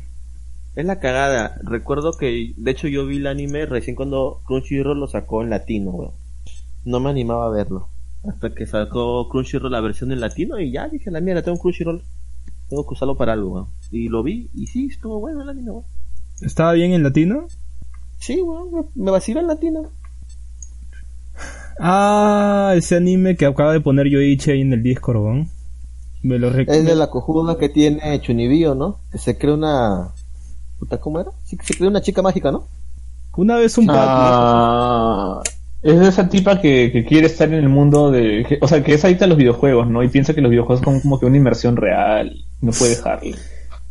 [0.75, 1.59] Es la cagada.
[1.63, 5.91] Recuerdo que, de hecho, yo vi el anime recién cuando Crunchyroll lo sacó en latino,
[5.91, 6.13] weón.
[6.85, 7.89] No me animaba a verlo.
[8.27, 11.61] Hasta que sacó Crunchyroll la versión en latino y ya dije, la mierda, tengo un
[11.61, 12.03] Crunchyroll.
[12.69, 13.69] Tengo que usarlo para algo, weón.
[13.91, 15.85] Y lo vi y sí, estuvo bueno el anime, weón.
[16.41, 17.49] ¿Estaba bien en latino?
[18.19, 19.91] Sí, weón, me, vacila en latino.
[21.79, 25.49] Ah, ese anime que acaba de poner Yoichi ahí en el Discord, weón.
[26.23, 29.01] Me lo Es de la cojuda que tiene Chunibyo, ¿no?
[29.11, 30.15] Que se cree una...
[30.83, 31.31] Puta, ¿cómo era?
[31.45, 32.67] Sí, que se cree una chica mágica, ¿no?
[33.37, 34.01] Una vez un pato.
[34.05, 35.43] Ah,
[35.81, 38.45] es de esa tipa que, que quiere estar en el mundo de...
[38.49, 40.03] que- o sea, que es adicta a los videojuegos, ¿no?
[40.03, 42.35] Y piensa que los videojuegos son como que una inversión real.
[42.61, 43.37] No puede dejarlo.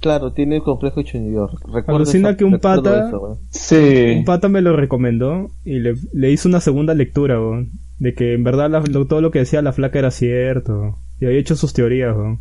[0.01, 1.01] Claro, tiene el complejo.
[1.01, 3.38] Recuerdo Alucina que un pata- eso.
[3.51, 4.15] Sí.
[4.17, 7.69] Un pata me lo recomendó y le, le hizo una segunda lectura, weón.
[7.99, 10.97] De que en verdad la- lo- todo lo que decía la flaca era cierto.
[11.21, 12.39] Y había hecho sus teorías, weón.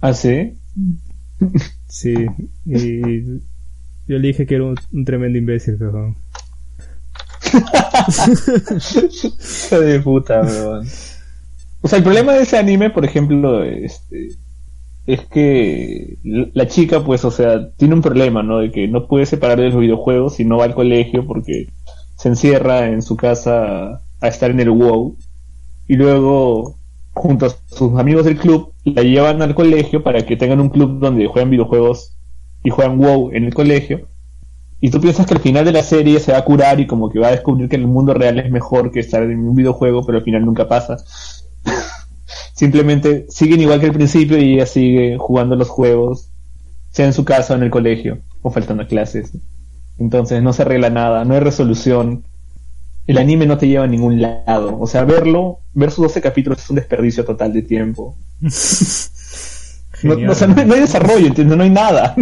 [0.00, 0.54] ¿Ah, sí?
[1.86, 2.14] Sí.
[2.66, 3.40] Y
[4.08, 6.14] yo le dije que era un, tremendo imbécil, pero...
[9.70, 10.86] de puta, weón.
[11.80, 14.30] O sea, el problema de ese anime, por ejemplo, este,
[15.06, 18.58] es que la chica, pues, o sea, tiene un problema, ¿no?
[18.58, 21.68] De que no puede separar de los videojuegos y no va al colegio porque
[22.16, 25.16] se encierra en su casa a estar en el WoW.
[25.86, 26.76] Y luego,
[27.12, 30.98] junto a sus amigos del club, la llevan al colegio para que tengan un club
[30.98, 32.17] donde juegan videojuegos
[32.62, 34.08] y juegan WoW en el colegio.
[34.80, 37.10] Y tú piensas que al final de la serie se va a curar y como
[37.10, 40.06] que va a descubrir que el mundo real es mejor que estar en un videojuego,
[40.06, 40.96] pero al final nunca pasa.
[42.54, 46.30] Simplemente siguen igual que al principio y ella sigue jugando los juegos,
[46.90, 49.32] sea en su casa o en el colegio, o faltando clases.
[49.98, 52.24] Entonces no se arregla nada, no hay resolución.
[53.06, 54.78] El anime no te lleva a ningún lado.
[54.78, 58.16] O sea, verlo, ver sus 12 capítulos es un desperdicio total de tiempo.
[60.02, 60.68] No, no, o sea, no, hay- weón.
[60.68, 61.56] no hay desarrollo, ¿entiendes?
[61.56, 62.14] No hay nada.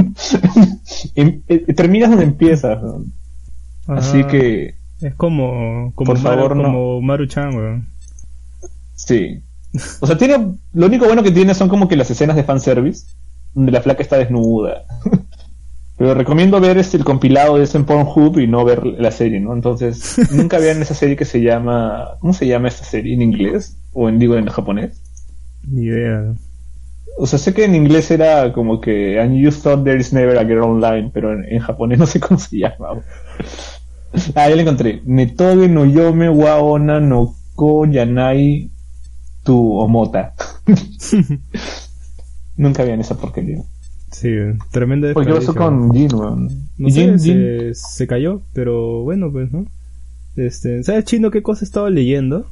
[1.14, 2.78] Em- eh, terminas donde empiezas.
[3.86, 4.28] Así Ajá.
[4.28, 5.92] que, Es como...
[5.94, 6.62] como Por Maru, favor, no.
[6.64, 7.88] como Maru-chan, weón.
[8.94, 9.40] sí.
[10.00, 13.06] O sea, tiene, lo único bueno que tiene son como que las escenas de fanservice,
[13.54, 14.84] donde la flaca está desnuda.
[15.98, 19.40] Pero recomiendo ver este el compilado de ese en Pornhub y no ver la serie,
[19.40, 19.52] ¿no?
[19.54, 22.16] Entonces, nunca vean esa serie que se llama...
[22.20, 23.14] ¿Cómo se llama esta serie?
[23.14, 23.76] ¿En inglés?
[23.92, 25.00] ¿O en, digo, en japonés?
[25.66, 26.34] Ni idea.
[27.18, 30.36] O sea, sé que en inglés era como que And you thought there is never
[30.38, 32.88] a girl online, pero en, en japonés no sé cómo se llama.
[34.34, 35.00] ah, ya lo encontré.
[35.04, 38.70] Netoge no yome wa ona no ko yanai
[39.44, 40.34] tu omota.
[42.56, 43.62] Nunca vean esa porquería.
[44.10, 44.28] Sí,
[44.70, 46.48] tremenda Oye, ¿qué pasó con Jin, weón?
[46.78, 49.66] No ¿Y sé, Jin- se, se cayó, pero bueno, pues, ¿no?
[50.36, 52.46] Este, ¿sabes, Chino, qué cosa estaba leyendo?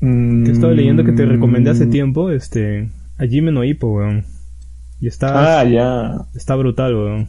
[0.00, 1.90] Que estaba leyendo que te recomendé hace Mm.
[1.90, 4.24] tiempo, este, a Jime no Hippo, weón.
[5.00, 6.26] Y está, Ah, ya.
[6.34, 7.28] está brutal, weón.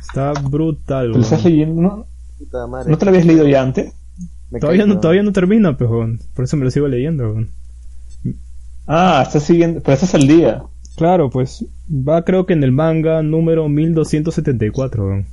[0.00, 1.22] Está brutal, ¿Te lo weón.
[1.24, 1.82] estás leyendo?
[1.82, 2.06] ¿No,
[2.38, 2.90] Puta madre.
[2.90, 3.92] ¿No te lo habías leído ya antes?
[4.50, 5.00] Me Todavía caí, no, weón.
[5.02, 6.20] todavía no termina, pues, weón.
[6.34, 7.50] Por eso me lo sigo leyendo, weón.
[8.86, 10.62] Ah, estás siguiendo, pero estás al día.
[10.96, 15.26] Claro, pues, va creo que en el manga número 1274, weón.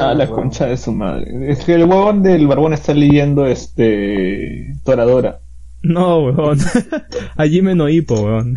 [0.00, 0.34] Ah, la weón.
[0.34, 1.50] concha de su madre.
[1.50, 4.74] Es que el huevón del barbón está leyendo este.
[4.84, 5.40] Toradora.
[5.84, 6.58] No, weón.
[7.36, 8.56] a Jime no Hippo, weón.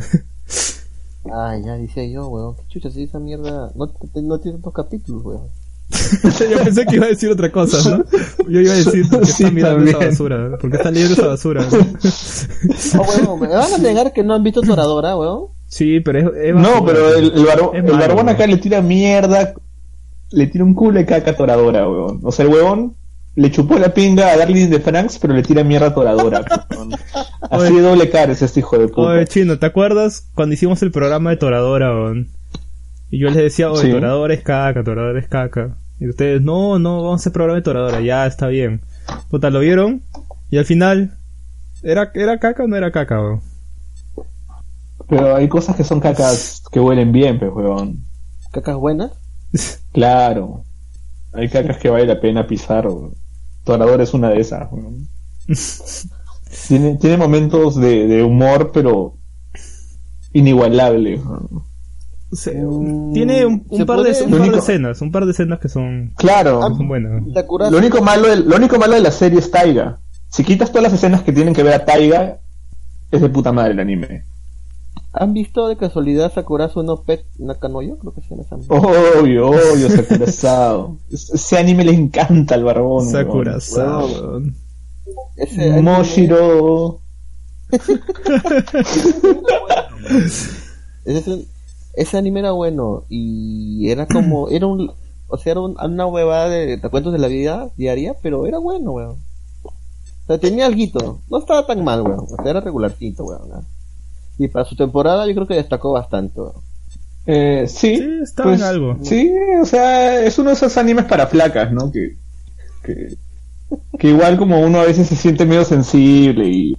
[1.32, 2.56] Ah, ya decía yo, weón.
[2.56, 3.92] ¿Qué chucha si esa mierda no,
[4.24, 5.48] no tiene tantos capítulos, weón?
[6.52, 8.04] Yo pensé que iba a decir otra cosa, ¿no?
[8.50, 11.14] Yo iba a decir por qué Sí, está mirando esa basura, por qué está leyendo
[11.14, 11.62] esa basura.
[11.62, 13.02] ¿no?
[13.02, 15.48] Oh, weón, ¿me van a negar que no han visto Toradora, weón?
[15.68, 18.30] Sí, pero es, es No, pero el, el, barbón weón.
[18.30, 19.54] acá le tira mierda.
[20.32, 22.20] Le tira un culo de caca a Toradora, weón.
[22.24, 22.96] O sea, el huevón
[23.38, 26.44] le chupó la pinga a Darling de Franks, pero le tira mierda a Toradora.
[27.52, 29.12] Así de doble cara es este hijo de puta.
[29.12, 32.30] Oye, Chino, ¿te acuerdas cuando hicimos el programa de Toradora, weón?
[33.12, 33.92] Y yo les decía, oye, Sí.
[33.92, 35.78] Toradora es caca, Toradora es caca.
[36.00, 38.82] Y ustedes, no, no, vamos a hacer programa de Toradora, ya, está bien.
[39.30, 40.02] Puta, ¿lo vieron?
[40.50, 41.12] Y al final,
[41.84, 43.42] ¿era, era caca o no era caca, weón?
[45.08, 48.00] Pero hay cosas que son cacas que huelen bien, pues, weón.
[48.52, 49.12] Cacas buenas.
[49.94, 50.64] Claro.
[51.34, 53.14] Hay cacas que vale la pena pisar, weón.
[53.68, 55.08] Toradora es una de esas, weón.
[56.68, 59.14] Tiene, tiene momentos de, de humor, pero
[60.34, 61.22] inigualable.
[62.32, 66.14] Se- Mm, tiene un, par, de, un par escenas, un par de escenas que son,
[66.18, 66.62] Claro.
[66.64, 67.24] Ah, son buenas.
[67.72, 70.00] Lo único malo, lo único malo de la serie es Taiga.
[70.30, 72.40] Si quitas todas las escenas que tienen que ver a Taiga,
[73.12, 74.24] es de puta madre el anime.
[75.14, 77.98] ¿Han visto de casualidad Sakurazo no Pet Nakanoyo?
[77.98, 78.56] Creo que se llama esa.
[78.70, 80.98] Obvio, obvio, Sakurazao.
[81.12, 83.08] Es- Ese anime le encanta al barbón.
[83.08, 83.12] weón.
[83.12, 84.56] Sakura weón.
[85.38, 87.00] Ese anime- Moshiro.
[91.06, 91.46] Ese,
[91.94, 94.92] ese anime era bueno y era como, era un,
[95.28, 98.60] o sea, era un- una huevada de, de cuentos de la vida diaria, pero era
[98.60, 99.18] bueno, weón.
[99.64, 102.26] O sea, tenía algo, no estaba tan mal, weón.
[102.30, 103.50] O sea, era regularcito, weón.
[103.50, 103.64] ¿no?
[104.38, 106.42] Y para su temporada yo creo que destacó bastante.
[107.26, 108.98] Eh, sí, Sí, estaba en algo.
[109.02, 111.92] Sí, o sea, es uno de esos animes para flacas, ¿no?
[111.92, 112.18] Que,
[112.84, 113.18] que,
[113.98, 116.78] que igual como uno a veces se siente medio sensible y,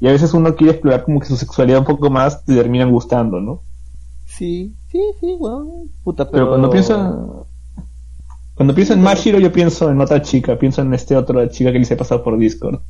[0.00, 2.90] y a veces uno quiere explorar como que su sexualidad un poco más, te terminan
[2.90, 3.62] gustando, ¿no?
[4.26, 5.90] Sí, sí, sí, weón.
[6.04, 7.46] Puta, pero, Pero cuando pienso
[8.58, 11.78] cuando pienso en Mashiro yo pienso en otra chica, pienso en este otra chica que
[11.78, 12.80] le hice pasar por Discord.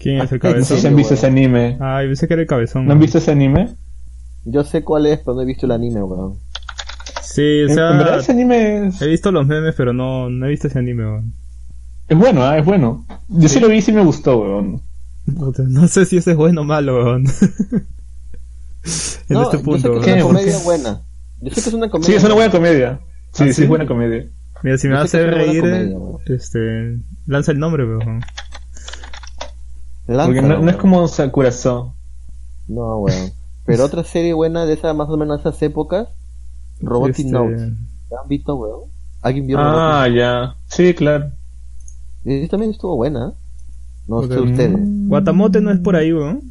[0.00, 0.78] ¿Quién es el No sé cabezón?
[0.78, 1.76] si han visto ese anime.
[1.80, 2.86] Ay, pensé que era el cabezón.
[2.86, 3.68] ¿No han visto ese anime?
[4.44, 6.38] Yo sé cuál es, pero no he visto el anime, weón.
[7.22, 10.46] Sí, o sea, en verdad ese anime es, he visto los memes, pero no, no
[10.46, 11.32] he visto ese anime, weón.
[12.08, 12.58] es bueno, ¿ah?
[12.58, 13.06] es bueno.
[13.28, 13.60] Yo sí.
[13.60, 14.82] lo vi y sí me gustó, weón.
[15.68, 17.24] No sé si ese es bueno o malo, weón.
[19.28, 20.12] en No, este yo punto, sé que es ¿Qué?
[20.14, 20.64] una ¿Por comedia qué?
[20.64, 21.02] buena.
[21.42, 23.00] Yo sé que es una comedia Sí, es una buena comedia.
[23.32, 23.62] Sí, ¿Ah, sí, sí?
[23.62, 24.26] es buena comedia.
[24.62, 28.20] Mira, si me Yo va a hacer reír, comedia, este, lanza el nombre, weón.
[30.06, 31.94] Lánzalo, Porque no, no es como Sakurazo.
[32.68, 33.30] No, weón.
[33.66, 36.08] Pero otra serie buena de esa, más o menos esas épocas,
[36.80, 37.60] Robotic Este, Notes.
[38.10, 38.80] ¿La han visto, weón?
[39.22, 40.56] ¿Alguien vio Ah, ya.
[40.66, 41.26] Sí, claro.
[41.26, 42.50] Robotic Notes?
[42.50, 43.28] también estuvo buena.
[43.28, 43.32] ¿eh?
[44.08, 44.76] No sé ustedes.
[45.08, 46.42] Guatamote no es por ahí, weón.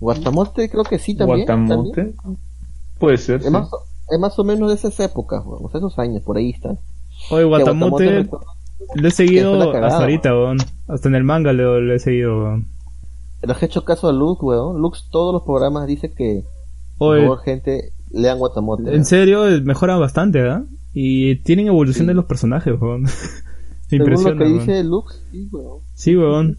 [0.00, 1.46] Guatamote creo que sí también.
[1.46, 1.82] también.
[1.84, 2.14] Guatamote.
[2.98, 3.36] Puede ser.
[3.40, 3.50] Es sí.
[3.50, 3.68] más,
[4.10, 5.64] es más o menos de esas épocas, weón.
[5.64, 6.78] O sea, esos años, por ahí están.
[7.30, 8.46] Oye, Guatamote, recuerdo-
[8.96, 10.58] lo he seguido cagada, hasta ahorita, weón.
[10.88, 12.66] Hasta en el manga lo, lo he seguido, weón.
[13.48, 14.80] Has hecho caso a Luke, weón.
[14.80, 16.44] Luke todos los programas dice que
[16.98, 18.82] por favor, gente, lean Guatamote.
[18.84, 19.04] en weón.
[19.04, 20.64] serio, eh, mejora bastante, ¿verdad?
[20.92, 22.08] Y tienen evolución Sí.
[22.08, 23.06] de los personajes, weón.
[23.88, 24.58] Según impresiona, lo que weón.
[24.60, 25.78] dice Luke, sí, weón.
[25.94, 26.56] Sí, weón.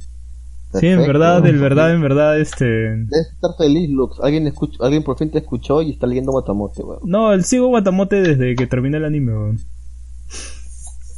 [0.80, 2.66] Sí, en verdad, en verdad, en verdad, este...
[2.66, 4.20] Debes estar feliz, Lux.
[4.20, 7.00] Alguien, escuch- alguien por fin te escuchó y está leyendo Guatamote, weón.
[7.06, 9.60] No, el sigo Guatamote desde que termina el anime, weón.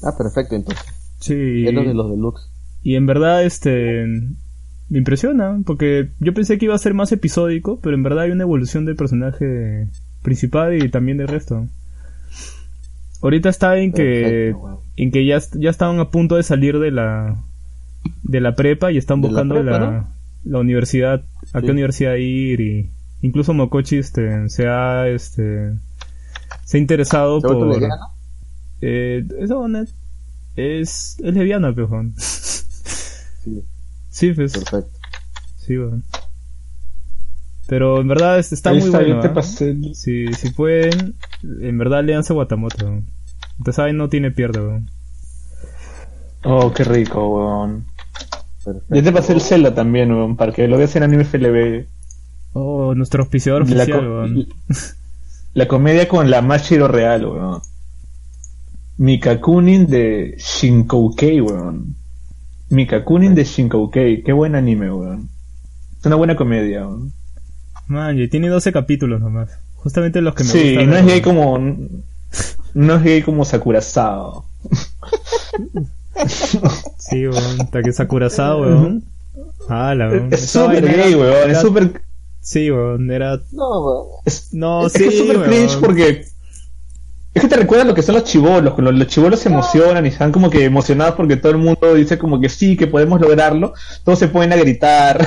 [0.04, 0.86] Ah, perfecto, entonces.
[1.20, 1.66] Sí.
[1.66, 2.44] Es lo de los deluxe.
[2.84, 4.06] Y en verdad, este...
[4.90, 8.32] Me impresiona, porque yo pensé que iba a ser más episódico, pero en verdad hay
[8.32, 9.88] una evolución del personaje
[10.22, 11.68] principal y también del resto.
[13.22, 16.92] Ahorita está en que Perfecto, en que ya, ya estaban a punto de salir de
[16.92, 17.36] la
[18.24, 20.08] de la prepa y están la buscando la,
[20.46, 21.24] la universidad,
[21.54, 21.66] a Sí.
[21.66, 22.90] qué universidad ir y
[23.22, 25.74] incluso Mokochi este se ha este
[26.64, 27.96] se ha interesado ¿Se ha vuelto por lesbiana?
[28.82, 29.26] eh,
[30.56, 32.14] es es lesbiana, pejón.
[32.18, 33.64] Sí,
[34.18, 34.98] sí, pues, perfecto.
[35.58, 36.04] sí, weón.
[37.68, 39.16] Pero en verdad es- está Ahí muy está, bueno.
[39.16, 39.34] yo te ¿ah?
[39.34, 41.16] pasé Si, si pueden,
[41.62, 42.86] en verdad léanse Guatamoto.
[42.86, 43.06] weón.
[43.60, 44.90] Ustedes saben, no tiene pierde, weón.
[46.44, 47.86] Oh, qué rico, weón.
[48.64, 48.96] perfecto.
[48.96, 51.86] Ya te pasé el Zelda también, weón, para que lo veas en anime FLB.
[52.54, 54.48] Oh, nuestro auspiciador La, oficial, co- weón.
[55.54, 57.62] la comedia con la Mashiro real, weón.
[58.98, 61.96] Mikakunin de Shinkoukei, weón.
[62.70, 65.30] Mikakunin de Shinkoukei, qué buen anime, weón.
[66.00, 67.14] Es una buena comedia, weón.
[67.88, 69.50] Man, y tiene 12 capítulos nomás.
[69.76, 70.90] Justamente los que me Sí, gustan.
[70.90, 71.58] no es gay como.
[72.74, 74.46] No es gay como Sakurasao.
[76.98, 77.62] Sí, weón.
[77.62, 79.04] Hasta que Sakurazao, weón.
[79.70, 80.34] Ah, la weón.
[80.34, 81.52] Es súper gay, era- weón.
[81.52, 82.02] Es súper.
[82.42, 83.10] Sí, weón.
[83.12, 83.40] Era.
[83.52, 84.06] No, weón.
[84.26, 86.26] Es, No, es sí, que es súper cringe porque.
[87.38, 88.74] Es que te recuerda lo que son los chivolos.
[88.78, 92.18] Los, los chivolos se emocionan y están como que emocionados porque todo el mundo dice
[92.18, 93.74] como que sí, que podemos lograrlo.
[94.04, 95.26] Todos se ponen a gritar.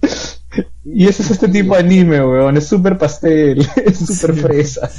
[0.84, 2.56] y ese es este tipo de anime, weón.
[2.56, 3.66] Es súper pastel.
[3.86, 4.40] Es súper Sí.
[4.40, 4.90] fresa.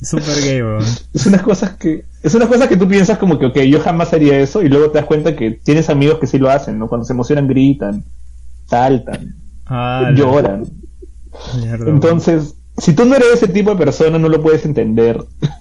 [0.00, 0.84] Super gay, weón.
[1.12, 2.04] Es unas cosas que.
[2.22, 4.62] Es unas cosas que tú piensas como que, ok, yo jamás haría eso.
[4.62, 6.88] Y luego te das cuenta que tienes amigos que sí lo hacen, ¿no?
[6.88, 8.04] Cuando se emocionan, gritan,
[8.66, 9.34] saltan,
[9.66, 10.66] Ah, lloran.
[11.60, 11.90] mierda.
[11.90, 15.18] Entonces, si tú no eres ese tipo de persona, no lo puedes entender.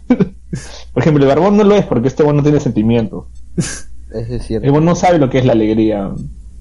[0.94, 3.26] Por ejemplo, el barbón no lo es porque este buen no tiene sentimientos.
[3.58, 4.66] Ese es cierto.
[4.66, 6.12] El buen no sabe lo que es la alegría.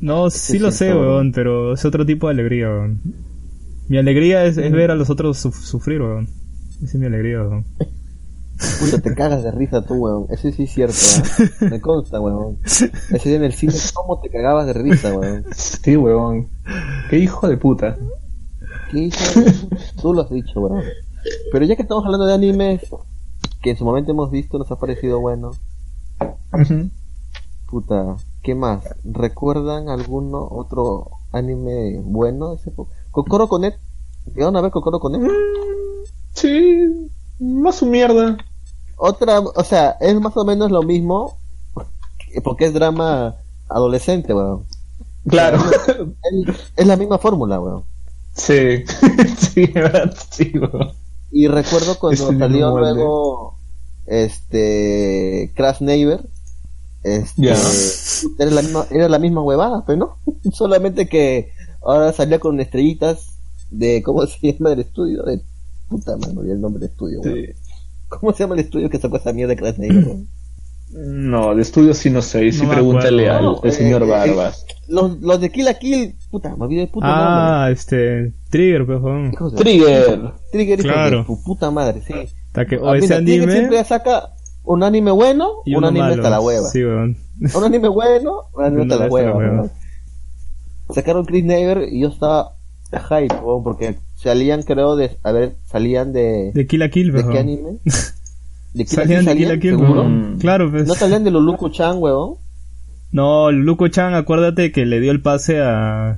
[0.00, 3.00] No, sí lo sé, weón, pero es otro tipo de alegría, weón.
[3.88, 6.28] Mi alegría es, es ver a los otros suf- sufrir, weón.
[6.82, 7.64] Esa es mi alegría, weón.
[8.80, 10.26] Puta, te cagas de risa tú, weón.
[10.30, 10.96] Ese sí es cierto,
[11.60, 11.70] weón.
[11.70, 12.58] Me consta, weón.
[12.64, 15.44] Ese día en el cine, ¿cómo te cagabas de risa, weón?
[15.54, 16.48] Sí, weón.
[17.08, 17.96] Qué hijo de puta.
[18.90, 19.10] ¿Qué?
[20.00, 20.82] Tú lo has dicho, weón.
[21.52, 22.82] Pero ya que estamos hablando de animes
[23.62, 25.52] que en su momento hemos visto, nos ha parecido bueno.
[27.68, 28.84] Puta, ¿qué más?
[29.04, 32.92] ¿Recuerdan alguno otro anime bueno de esa época?
[33.10, 33.78] Kokoro Konet.
[34.26, 35.22] ¿Llegaron a ver Kokoro Konet?
[36.32, 38.36] Sí, más su mierda.
[38.96, 41.38] Otra, o sea, es más o menos lo mismo
[42.42, 43.36] porque es drama
[43.68, 44.64] adolescente, weón.
[45.28, 45.58] Claro.
[46.46, 47.84] Es, es la misma fórmula, weón.
[48.36, 48.84] Sí,
[49.38, 49.72] sí,
[50.30, 50.52] sí.
[51.32, 53.58] Y recuerdo cuando salió luego
[54.06, 56.28] este Crash Neighbor
[57.02, 57.56] este Ya.
[58.38, 60.18] era la misma era la misma huevada, pero no,
[60.52, 63.38] solamente que ahora salía con estrellitas
[63.70, 65.40] de cómo se llama el estudio de
[65.88, 67.20] puta madre, el nombre del estudio.
[67.22, 67.46] Sí.
[68.08, 70.16] ¿Cómo se llama el estudio que sacó esa mierda de Crash Neighbor?
[70.92, 74.08] No, de estudio sí no sé, y sí No me pregúntale al, señor Eh, eh,
[74.08, 74.64] Barbas.
[74.88, 77.24] Los, los de Kill la Kill, puta, me olvidé puto nombre.
[77.26, 78.32] Ah, este.
[78.50, 80.32] Trigger, de- Trigger.
[80.52, 81.18] Trigger, Claro.
[81.18, 82.14] de tu puta madre, sí.
[82.46, 83.52] Hasta que, o Ah, ese mira, Trigger anime.
[83.52, 84.30] siempre saca
[84.64, 86.14] un anime bueno, Y un anime malo.
[86.14, 86.68] hasta la hueva.
[86.68, 87.16] Sí, weón.
[87.54, 89.30] Un anime bueno, un anime hasta la hueva.
[89.30, 89.52] la hueva.
[89.62, 89.70] weón.
[90.94, 92.52] Sacaron Chris Neighbor y yo estaba
[92.92, 95.18] hype, weón, porque salían, creo, de.
[95.24, 96.52] A ver, salían de.
[96.54, 97.78] De Kill la Kill, ¿De qué anime?
[98.76, 99.58] ¿De Kill Salían de Kill la?
[99.58, 99.76] Kill.
[99.78, 100.38] Mm.
[100.38, 100.86] Claro, pues.
[100.86, 102.34] No salían de Luluku Chan, weón.
[103.10, 106.16] No, Luco Chan, acuérdate que le dio el pase a.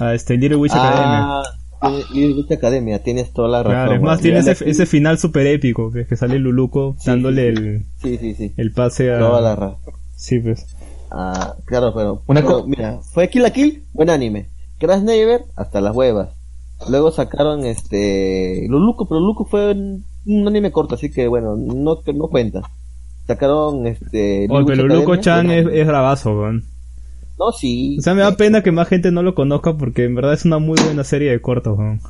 [0.00, 1.42] A este Little Witch Academia.
[1.80, 3.72] Ah, Little Witch Academia, tienes toda la razón.
[3.72, 7.54] Claro, es más, tiene ese, ese final super épico, que, que sale Luluco Sí, dándole
[7.54, 7.62] sí, sí.
[7.62, 8.54] el, Sí, sí, sí.
[8.56, 9.20] el pase a.
[9.20, 9.94] Toda la razón.
[10.16, 10.66] Sí, pues.
[11.12, 14.48] Ah, claro, pero, Una pero, mira, fue Kill la Kill, buen anime.
[14.78, 16.30] Crash Neighbor, hasta las huevas.
[16.90, 22.02] Luego sacaron este Luluco, pero Luluco fue un, un anime corto, así que bueno, no
[22.02, 22.62] que no cuenta.
[23.26, 26.64] Sacaron este Luluco pero Luco Chan es, es bravazo, weón.
[27.38, 27.96] No, sí.
[27.98, 30.44] O sea, me da pena que más gente no lo conozca porque en verdad es
[30.44, 32.00] una muy buena serie de cortos, weón.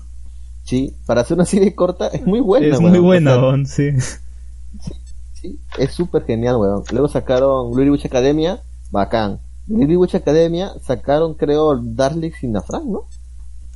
[0.65, 2.91] Sí, para hacer una serie corta es muy buena, Es weón.
[2.91, 3.91] muy buena, O sea, weón, sí.
[5.35, 6.83] sí, es súper genial, weón.
[6.93, 8.61] Luego sacaron Little Witch Academia,
[8.91, 9.39] bacán.
[9.67, 13.05] De Little Witch Academia sacaron, creo, Darling Sinafran, ¿no?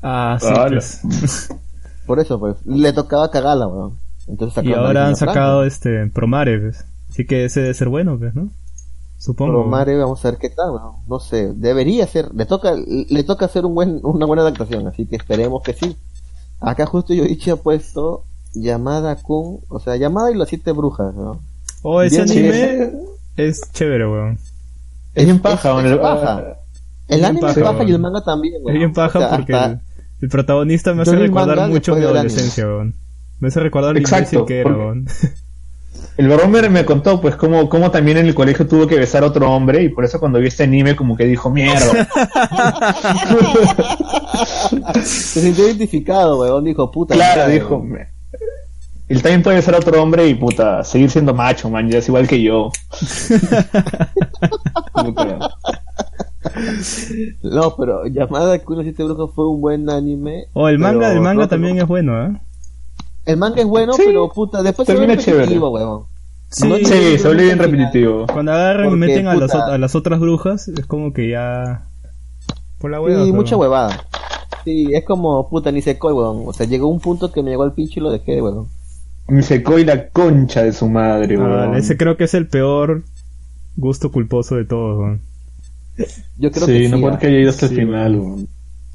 [0.03, 1.49] Ah, sí, pues.
[2.07, 3.99] Por eso, pues, le tocaba cagarla, weón.
[4.31, 6.85] Entonces Y ahora han sacado este Promare, pues.
[7.11, 8.49] Así que ese debe ser bueno, pues, ¿no?
[9.19, 9.53] Supongo.
[9.59, 10.93] Pero Mare, vamos a ver qué tal, weón.
[11.07, 15.05] no sé, debería ser, le toca, le toca hacer un buen, una buena adaptación, así
[15.07, 15.95] que esperemos que sí.
[16.61, 18.25] Acá justo Yoichi ha puesto
[18.55, 21.41] llamada con, o sea, llamada y las siete brujas, ¿no?
[21.83, 22.93] Oh, ese Bien, anime
[23.37, 24.39] es chévere, weón.
[25.15, 25.87] Es bien paja, es weón.
[25.93, 26.45] El- paja.
[27.09, 28.79] El bien anime es paja, paja y el manga también, Es weón.
[28.79, 29.81] bien paja O sea, porque hasta- el,
[30.23, 32.95] el protagonista me hace Yo recordar mucho mi adolescencia, weón.
[33.41, 34.71] Me hace recordar el Exacto, que era.
[36.17, 39.27] El barómetro me contó, pues, cómo, cómo también en el colegio tuvo que besar a
[39.27, 41.81] otro hombre, y por eso cuando vi este anime, como que dijo, mierda.
[45.03, 46.65] Se sintió identificado, weón.
[46.65, 47.15] Dijo, puta.
[47.15, 48.09] claro, madre, dijo, me-
[49.09, 52.09] él también puede besar a otro hombre y, puta, seguir siendo macho, man, ya es
[52.09, 52.71] igual que yo.
[57.43, 60.45] No, pero Llamada de Kuno Siete Brujas fue un buen anime.
[60.53, 62.41] O el manga, pero el manga no- también es bueno, ¿eh?
[63.27, 66.05] El manga es bueno, Sí, pero puta, después se vuelve repetitivo, weón.
[66.49, 67.71] Sí, No Sí, se vuelve bien final.
[67.71, 68.27] repetitivo.
[68.33, 71.85] Cuando agarran y meten a las, a las otras brujas, es como que ya...
[72.79, 73.23] Por la Sí, hueva.
[73.25, 74.05] pero- mucha huevada.
[74.65, 76.43] Sí, es como, puta, ni se coy, weón.
[76.47, 78.67] O sea, llegó un punto que me llegó al pinche y lo dejé, weón.
[79.29, 81.77] Me secó y la concha de su madre, Ah, weón.
[81.77, 83.05] ese creo que es el peor
[83.77, 85.21] gusto culposo de todos, weón.
[86.39, 86.89] Yo creo sí, que sí.
[86.91, 87.11] no ah.
[87.11, 88.49] porque haya ido hasta el Sí, final, weón.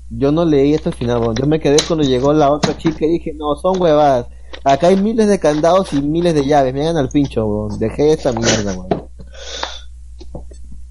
[0.09, 1.33] Yo no leí hasta el final.
[1.35, 4.27] Yo me quedé cuando llegó la otra chica y dije, no, son huevadas.
[4.63, 6.73] Acá hay miles de candados y miles de llaves.
[6.73, 7.67] Me hagan al pincho.
[7.79, 8.75] Dejé esta mierda.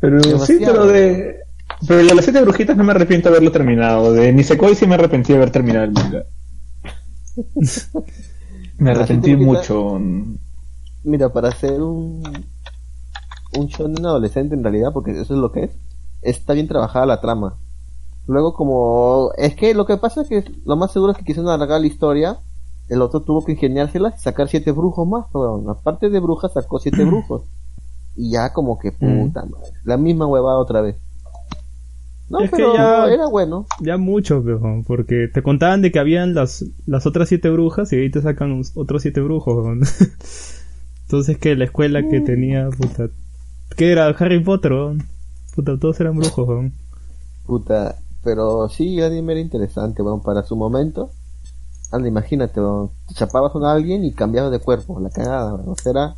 [0.01, 1.37] Pero sí, pero de.
[1.87, 4.13] Pero de las siete brujitas no me arrepiento de haberlo terminado.
[4.13, 6.25] De Nisekoi sí me arrepentí de haber terminado el manga.
[8.79, 10.01] me arrepentí brujitas- mucho.
[11.05, 12.23] Mira, para hacer un
[13.57, 15.71] un shonen adolescente en realidad, porque eso es lo que es,
[16.23, 17.59] está bien trabajada la trama.
[18.27, 21.51] Luego como es que lo que pasa es que lo más seguro es que quisieron
[21.51, 22.39] alargar la historia,
[22.89, 25.69] el otro tuvo que ingeniárselas y sacar siete brujos más, weón.
[25.69, 27.43] Aparte de brujas sacó siete brujos.
[28.17, 30.97] Y ya como que puta madre, la misma huevada otra vez.
[32.31, 33.67] No, Es que pero ya- era bueno.
[33.81, 37.97] Ya mucho, weón, porque te contaban de que habían las, las otras siete brujas y
[37.97, 39.67] ahí te sacan otros siete brujos.
[41.05, 43.09] Entonces que la escuela que tenía, puta...
[43.77, 44.07] ¿Qué era?
[44.09, 44.73] Harry Potter.
[45.55, 46.71] Puta, todos eran brujos.
[47.47, 51.11] Puta, pero sí, el anime era interesante, weón, para su momento.
[51.93, 55.69] Anda, imagínate, weón, te chapabas con alguien y cambiabas de cuerpo, la cagada, weón.
[55.69, 56.15] O sea, era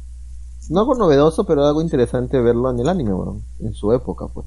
[0.71, 4.47] no algo novedoso, pero algo interesante verlo en el anime, weón, en su época, pues.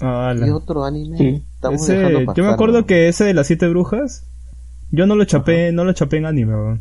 [0.00, 1.44] Ah, Y otro anime Sí.
[1.54, 4.24] estamos Ese- dejando yo me acuerdo que ese de las siete brujas,
[4.90, 6.80] yo no lo chapé, no lo chapé en anime, weón.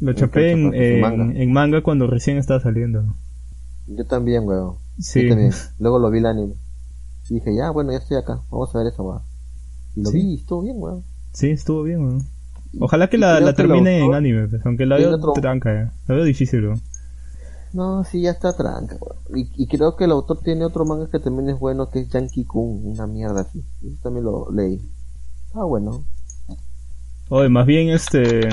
[0.00, 0.88] Lo chapé en, chapaste?
[0.88, 1.40] ¿En en, manga?
[1.40, 3.04] en manga cuando recién estaba saliendo.
[3.86, 4.74] Yo también, weón.
[4.98, 5.22] Sí.
[5.22, 5.52] Yo también.
[5.78, 6.54] Luego lo vi el anime.
[7.30, 9.22] Y dije, ya, bueno, ya estoy acá, vamos a ver esa weón.
[9.96, 10.18] Y lo Sí.
[10.18, 11.04] vi y estuvo bien, weón.
[11.32, 12.22] Sí, estuvo bien, weón.
[12.80, 15.90] Ojalá que la, la que termine en anime, pues, aunque la veo otro- tranca, eh.
[16.08, 16.80] La veo difícil, weón.
[17.74, 19.16] No, sí, ya está tranca, weón.
[19.38, 22.08] Y, y creo que el autor tiene otro manga que también es bueno, que es
[22.10, 23.62] Yankee Kun, una mierda así.
[23.82, 24.80] Eso también lo leí.
[25.54, 26.04] Ah, bueno.
[27.28, 28.48] Oye, más bien este...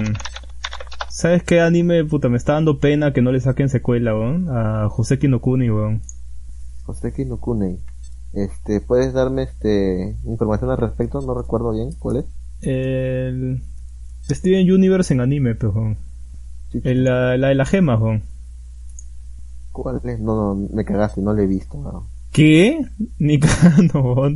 [1.10, 4.48] ¿Sabes qué anime, puta, me está dando pena que no le saquen secuela, weón?
[4.50, 6.02] A Joseki no Kuni, weón.
[6.86, 7.40] Joseki no.
[8.34, 11.22] Este, ¿puedes darme este información al respecto?
[11.22, 12.26] No recuerdo bien cuál es.
[12.62, 13.62] El...
[14.30, 15.98] Steven Universe en anime, weón.
[16.72, 18.22] Sí, El, la, la de la gema, weón.
[19.72, 20.20] ¿Cuál es?
[20.20, 21.78] No, no, me cagaste, no lo he visto.
[21.78, 22.04] weón.
[22.32, 22.86] ¿Qué?
[23.20, 24.30] Ni cagando.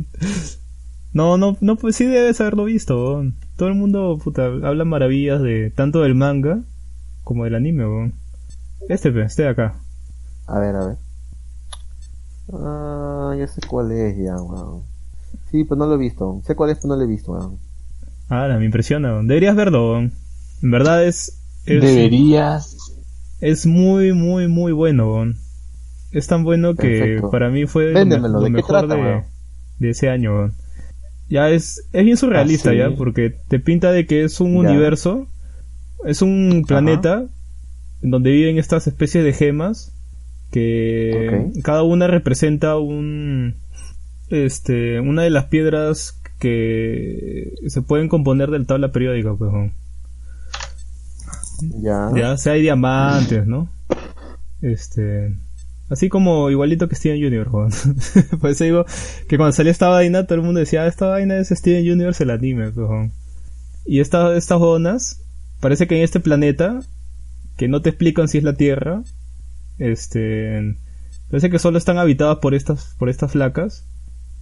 [1.12, 3.34] No, no, no, pues sí debes haberlo visto, weón.
[3.56, 6.60] Todo el mundo, puta, habla maravillas de tanto del manga
[7.22, 8.14] como del anime, weón.
[8.88, 9.76] Este, este de acá.
[10.46, 10.96] A ver, a ver.
[12.52, 14.82] Ah, ya sé cuál es ya, weón.
[15.50, 16.40] Sí, pues no lo he visto.
[16.46, 17.58] Sé cuál es, pero no lo he visto, weón.
[18.28, 19.26] Ah, me impresiona, weón.
[19.28, 20.12] Deberías verlo, weón.
[20.62, 21.40] En verdad es...
[21.66, 22.76] es Deberías.
[23.40, 25.36] Es muy, muy, muy bueno, weón.
[26.12, 27.30] Es tan bueno que Perfecto.
[27.30, 29.26] para mí fue lo me- Véndemelo, lo, ¿de qué mejor trata,
[29.78, 30.54] de, ese año, weón.
[31.28, 32.78] Ya es, es bien surrealista, Ah, sí.
[32.78, 34.70] ya, porque te pinta de que es un Ya.
[34.70, 35.26] universo,
[36.04, 37.24] es un planeta
[38.02, 39.93] en donde viven estas especies de gemas
[40.54, 43.56] que cada una representa un
[44.28, 49.50] este una de las piedras que se pueden componer del tabla periódica pues.
[51.82, 52.12] Ya.
[52.14, 53.68] Ya, sea hay diamantes, ¿no?
[54.62, 55.34] Este.
[55.90, 57.70] Así como igualito que Steven Universe, weón.
[58.40, 58.86] Por eso digo
[59.28, 62.22] que cuando salió esta vaina, todo el mundo decía, "Ah, esta vaina es Steven Universe
[62.22, 63.12] el anime, pues, weón".
[63.86, 65.20] Y esta, estas zonas,
[65.58, 66.78] parece que en este planeta,
[67.56, 69.02] que no te explican si es la Tierra,
[69.78, 70.76] este.
[71.30, 73.86] Parece que solo están habitadas por estas, por estas flacas.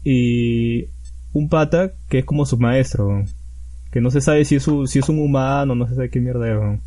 [0.05, 0.87] Y
[1.33, 3.25] un pata que es como su maestro,
[3.91, 6.21] que no se sabe si es, un, si es un humano, no se sabe qué
[6.21, 6.81] mierda es.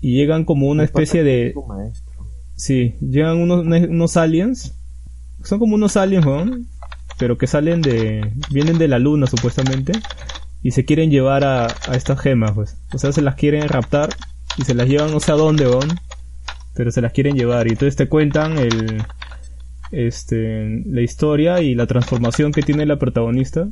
[0.00, 1.54] Y llegan como una especie de...
[2.54, 4.74] Sí, llegan unos, unos aliens.
[5.42, 6.26] Son como unos aliens.
[7.18, 8.32] Pero que salen de...
[8.50, 9.92] Vienen de la luna, supuestamente.
[10.62, 12.76] Y se quieren llevar a, a estas gemas, pues.
[12.94, 14.10] O sea, se las quieren raptar.
[14.56, 15.98] Y se las llevan no sé a dónde, weón.
[16.78, 17.66] Pero se las quieren llevar.
[17.66, 19.02] Y entonces te cuentan el...
[19.90, 20.84] Este...
[20.86, 23.66] La historia y la transformación que tiene la protagonista.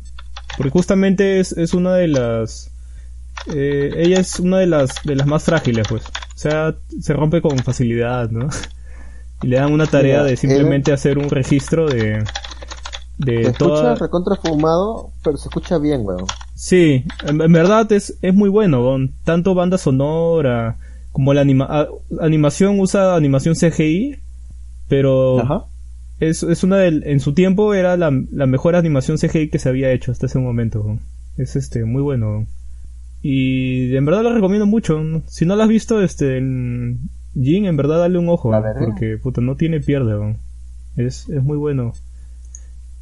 [0.57, 2.73] Porque justamente es, es una de las...
[3.55, 6.03] eh, ella es una de las, de las más frágiles, pues.
[6.05, 8.49] O sea, se rompe con facilidad, ¿no?
[9.43, 12.25] Y le dan una tarea Mira, de simplemente hacer un registro de,
[13.19, 13.93] de Se toda...
[13.93, 16.25] escucha recontra fumado, pero se escucha bien, weón.
[16.55, 19.13] Sí, en, en verdad es, es muy bueno, weón.
[19.25, 20.79] tanto banda sonora
[21.17, 21.89] como la anima-
[22.21, 24.17] animación usa animación CGI,
[24.87, 25.65] pero Ajá.
[26.21, 29.71] es, es una del, en su tiempo era la, la mejor animación CGI que se
[29.71, 30.99] había hecho hasta ese momento.
[31.39, 32.47] Es este muy bueno.
[33.23, 35.01] Y en verdad lo recomiendo mucho.
[35.27, 39.41] Si no lo has visto, este en Jin, en verdad dale un ojo, porque puta
[39.41, 40.37] no tiene pierde.
[40.99, 41.95] Es, es muy bueno.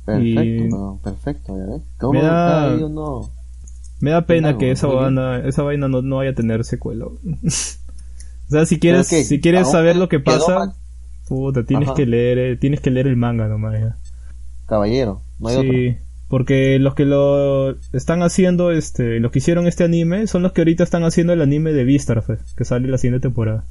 [0.06, 1.82] Perfecto, Y- perfecto, ya ves.
[1.98, 2.80] ¿Cómo Me da- ahí
[4.00, 7.06] Me da pena que esa vaina, esa vaina no, no vaya a tener secuela.
[8.48, 10.74] o sea, si quieres, que si quieres saber lo que pasa,
[11.28, 11.96] puta, tienes Ajá.
[11.96, 13.80] que leer, eh, tienes que leer el manga nomás.
[13.80, 13.96] ya.
[14.66, 15.72] Caballero, no hay otro.
[15.72, 15.96] sí,
[16.28, 20.62] porque los que lo están haciendo, este, los que hicieron este anime, son los que
[20.62, 21.84] ahorita están haciendo el anime de
[22.26, 23.64] pues, que sale la siguiente temporada.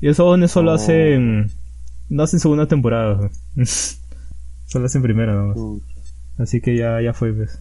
[0.00, 0.74] Y esos no solo Oh.
[0.74, 1.50] hacen,
[2.10, 3.30] no hacen segunda temporada,
[4.66, 5.56] solo hacen primera nomás.
[5.56, 5.84] Chucha.
[6.38, 7.60] Así que ya, ya fue, pues.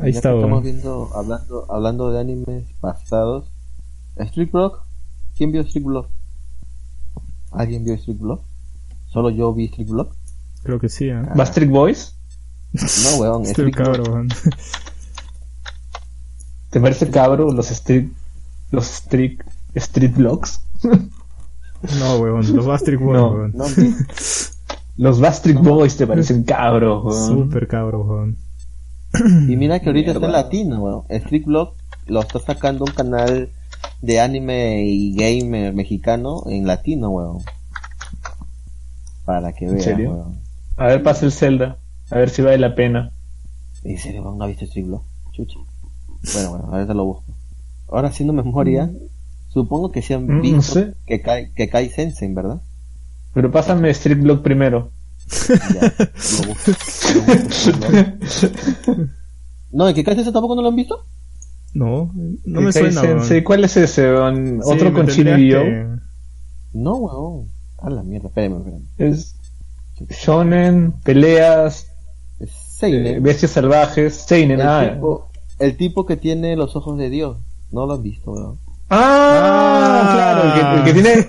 [0.00, 3.46] Ahí Ya está, Estamos viendo, hablando, hablando de animes pasados.
[4.16, 4.82] Street Block,
[5.36, 6.08] ¿quién vio Street Block?
[7.52, 8.42] ¿Alguien vio Street Block?
[9.08, 10.12] ¿Solo yo vi Street Block?
[10.62, 11.22] Creo que sí, ¿eh?
[11.34, 12.14] Bastric Boys.
[12.72, 13.96] No, weón, Estoy Street Block.
[14.06, 14.28] cabrón.
[16.70, 18.08] ¿Te parece cabro los street
[18.72, 19.38] los street
[19.74, 20.60] street blocks?
[21.98, 23.30] No, weón, los Bastric Boys, No.
[23.32, 23.52] weón.
[23.54, 23.64] No,
[24.96, 27.42] Los Bastric Boys te parecen cabros, weón?
[27.44, 28.36] Súper cabrón, weón.
[29.50, 31.02] y mira que ahorita está en latino, weón.
[31.10, 31.74] Street Block
[32.06, 33.50] lo está sacando un canal
[34.04, 37.38] de anime y gamer mexicano en latino, weón.
[39.24, 40.10] Para que ¿En vean, serio?
[40.12, 40.38] weón.
[40.76, 41.78] A ver, pasa el Zelda.
[42.10, 43.12] A ver si vale la pena.
[43.82, 44.38] ¿En serio, weón?
[44.38, 45.02] ¿No ha visto Street Block?
[45.32, 45.58] Chucha.
[46.34, 47.24] Bueno, bueno, ahorita lo busco.
[47.88, 48.90] Ahora haciendo memoria,
[49.48, 50.94] supongo que se han Mm, visto no sé.
[51.06, 52.60] que cae, que cae Sensen, ¿verdad?
[53.32, 54.90] Pero pásame Street Block primero.
[55.48, 56.70] Ya, lo busco.
[58.90, 59.08] Lo.
[59.72, 61.04] No, ¿y que cae Sensen tampoco no lo han visto?
[61.74, 62.12] No,
[62.44, 63.42] no me suena, Sensei.
[63.42, 64.02] ¿Cuál es ese?
[64.12, 64.60] weón?
[64.62, 65.60] Sí, ¿Otro me con yo?
[65.62, 65.86] que-
[66.72, 67.48] No, weón.
[67.78, 68.84] A la mierda, espérame, espérame.
[68.98, 69.34] Es
[70.24, 71.88] shonen, peleas,
[72.40, 73.22] Es eh, Seinen.
[73.22, 74.60] bestias salvajes, seinen.
[74.60, 74.90] el, ah.
[74.94, 77.38] tipo, el tipo que tiene los ojos de Dios.
[77.70, 78.58] No lo han visto, weón.
[78.90, 80.12] Ah, Ah.
[80.14, 81.28] claro, el que, el que tiene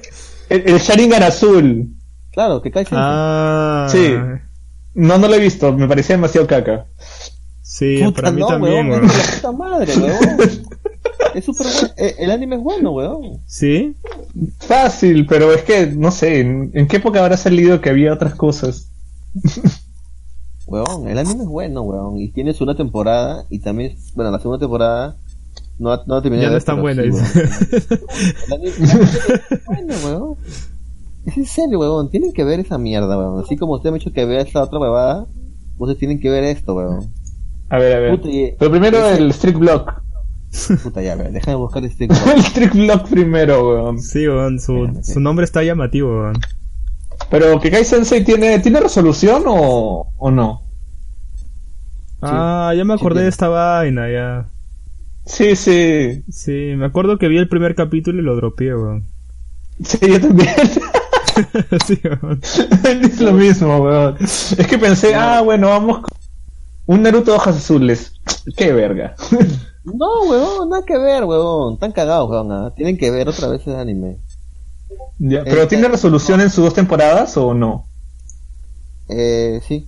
[0.49, 1.89] el, el Sharingan azul.
[2.31, 2.85] Claro, que cae.
[2.91, 4.13] Ah, Sí.
[4.93, 6.85] No, no lo he visto, me parecía demasiado caca.
[7.77, 9.01] Sí, Puta, para mí no, también, weón.
[9.01, 9.07] weón.
[9.07, 10.39] La puta madre, weón.
[11.35, 11.89] es súper bueno.
[11.97, 13.41] Eh, El anime es bueno, weón.
[13.47, 13.93] ¿Sí?
[14.59, 18.35] Fácil, pero es que, no sé, ¿en, en qué época habrá salido que había otras
[18.35, 18.87] cosas?
[20.67, 22.17] Weón, el anime es bueno, weón.
[22.17, 23.45] Y tiene su una temporada.
[23.49, 25.15] Y también, bueno, la segunda temporada
[25.77, 26.47] no, ha- no ha terminado.
[26.47, 27.09] Ya no es tan buena, sí.
[27.09, 29.09] El anime, el anime
[29.51, 30.37] es bueno, weón.
[31.25, 32.09] Es en serio, weón.
[32.09, 33.43] Tienen que ver esa mierda, weón.
[33.43, 35.27] Así como usted me ha dicho que vea esta otra huevada,
[35.77, 37.11] ustedes tienen que ver esto, weón.
[37.75, 38.11] A ver, a ver.
[38.17, 40.01] Puta, y- Pero primero ese- el Street Block.
[40.83, 41.33] Puta, ya, weón.
[41.33, 42.05] Déjame buscar este.
[42.35, 43.99] el Street Block primero, weón.
[43.99, 46.37] Sí, weón, su, su nombre está llamativo, weón.
[47.29, 50.61] Pero que Kai Sensei tiene, ¿tiene resolución o, o no?
[52.21, 53.23] Ah, ya me acordé tiene.
[53.23, 54.47] de esta vaina, ya.
[55.25, 56.23] Sí, sí.
[56.29, 59.03] Sí, me acuerdo que vi el primer capítulo y lo dropeé, weón.
[59.83, 60.49] Sí, yo también.
[61.85, 62.39] sí, weón.
[63.01, 64.15] es lo mismo, weón.
[64.19, 66.17] Es que pensé, ah, bueno, vamos con
[66.87, 68.13] un Naruto de hojas azules.
[68.57, 69.15] Qué verga.
[69.83, 71.75] No, weón, nada que ver, weón.
[71.75, 72.51] Están cagados, weón.
[72.51, 72.73] ah.
[72.75, 74.17] Tienen que ver otra vez ese anime.
[75.19, 77.85] Ya, ¿Pero Este- tiene resolución en sus dos temporadas o no?
[79.09, 79.87] Eh, sí.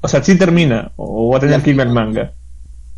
[0.00, 2.32] O sea, sí termina, o va a tener Ya, que irme al manga.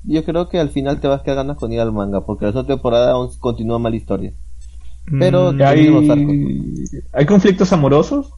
[0.05, 2.45] Yo creo que al final te vas a quedar ganas con ir al manga, porque
[2.47, 4.33] la segunda temporada aún continúa mala historia.
[5.19, 5.89] Pero- Mm, ¿Hay.
[7.13, 8.31] ¿Hay conflictos amorosos?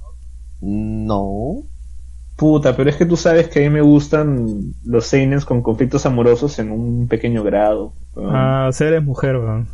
[0.61, 1.63] No.
[2.37, 6.05] Puta, pero es que tú sabes que a mí me gustan los seinens con conflictos
[6.05, 7.93] amorosos en un pequeño grado.
[8.17, 8.31] weón.
[8.35, 9.69] Ah, ser es mujer, weón.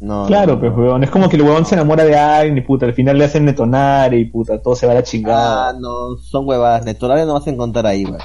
[0.00, 0.26] No.
[0.26, 1.04] claro, no, pues, weón.
[1.04, 3.44] Es como que el weón se enamora de alguien y puta, al final le hacen
[3.46, 5.68] detonar y puta, todo se va a la chingada.
[5.68, 6.84] Ah, no, son huevadas.
[6.84, 8.18] Netorare no vas a encontrar ahí, weón.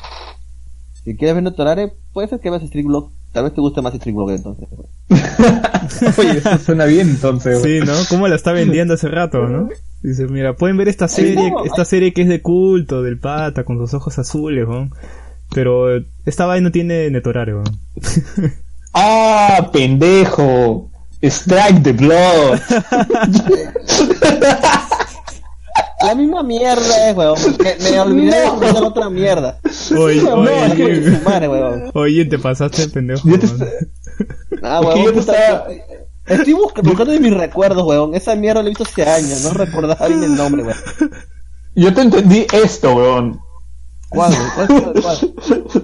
[1.04, 3.12] Si quieres ver Netorare, puede ser que veas Street Block.
[3.34, 4.68] Tal vez te guste más Street Block entonces.
[4.72, 4.90] weón.
[6.18, 7.88] Oye, eso suena bien entonces, Sí, weón.
[7.88, 7.94] ¿no?
[8.10, 9.70] ¿Cómo la está vendiendo hace rato, no?
[10.04, 13.64] Dice, mira, pueden ver esta serie, no, esta serie que es de culto, del pata,
[13.64, 14.94] con los ojos azules, weón.
[15.54, 17.80] Pero eh, esta vaina tiene netorare, weón.
[19.00, 20.90] Ah, pendejo.
[21.22, 22.60] Strike the blood.
[26.04, 27.38] la misma mierda es, weón.
[27.60, 29.60] Me, me olvidé de buscar otra mierda.
[29.98, 31.92] Oye, No, es que oye, su madre, weón.
[31.94, 33.28] oye, te pasaste, pendejo.
[33.30, 33.48] Yo te-.
[34.64, 35.68] Ah, weón, yo te estaba-
[36.28, 38.14] Estoy busc- buscando en mis recuerdos, weón.
[38.16, 39.44] Esa mierda la he visto hace años.
[39.44, 40.78] No recordaba bien el nombre, weón.
[41.76, 43.40] Yo te entendí esto, weón.
[44.10, 44.68] ¿Cuál, weón?
[44.68, 45.18] ¿Cuál, cuál?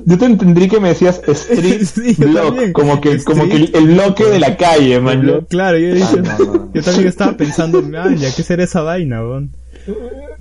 [0.06, 2.74] Yo te entendí que me decías street Sí, block, también.
[2.74, 3.84] como que, como que el, Street.
[3.84, 5.22] el bloque de la calle, man.
[5.24, 6.70] Yo- claro, yo, dije, Ah, no, no.
[6.74, 9.52] yo también estaba pensando, man, ya, ¿qué será esa vaina, weón?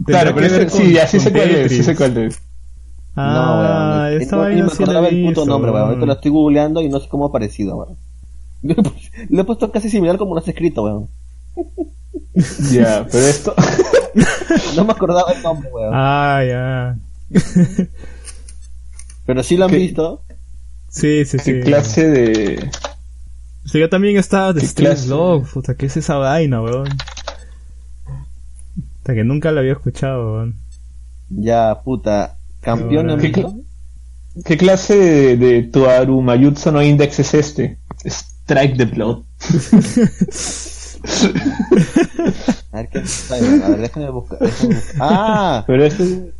[0.07, 2.39] Claro, pero ese- con- sí con sé cuál es, sí sé cuál es.
[3.17, 4.23] Ah, no, weón.
[4.23, 5.89] esta No, vaina sí acordaba el puto visto, nombre, weón.
[5.89, 7.97] Ahorita lo estoy googleando y no sé cómo ha aparecido, weón.
[8.63, 11.09] Le he puesto- casi similar como lo has escrito, weón.
[12.73, 13.55] Ya, pero esto.
[14.77, 15.91] No me acordaba el nombre, weón.
[15.95, 16.97] Ah, ya.
[19.25, 19.79] Pero sí lo han ¿Qué?
[19.79, 20.23] visto.
[20.89, 21.53] Sí, sí, sí.
[21.53, 22.71] ¿Qué clase de.?
[23.65, 25.09] Sí, yo también estaba de ¿Qué Street clase?
[25.09, 26.89] Log, puta, ¿qué es esa vaina, weón?
[28.99, 30.57] Hasta que nunca la había escuchado, weón.
[31.31, 32.37] Ya, puta.
[32.61, 33.47] Campeón en ¿Qué,
[34.45, 37.79] qué clase de, de Tuaru Mayutsu no Index es este?
[38.45, 39.23] Strike the Blood.
[42.73, 44.39] A ver qué A ver, déjame buscar.
[44.39, 44.97] déjame buscar.
[45.01, 46.33] Ah, Pero este.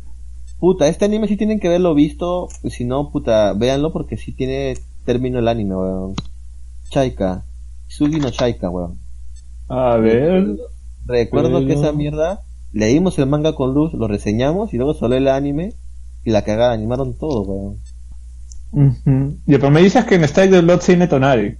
[0.59, 2.47] puta, este anime sí tienen que verlo visto.
[2.63, 6.15] Y si no, puta, véanlo porque sí tiene término el anime, weón.
[6.89, 7.43] Chaika.
[7.87, 8.97] Sugi no Chaika, weón.
[9.67, 10.57] A ver.
[11.05, 12.41] Recuerdo que esa mierda,
[12.71, 15.73] leímos el manga con luz, lo reseñamos y luego salió el anime
[16.23, 17.77] y la cagada, animaron todo, weón.
[18.71, 19.37] Ujú.
[19.45, 21.57] Ya, pero me dices que en Strike the Blood sí Tonari.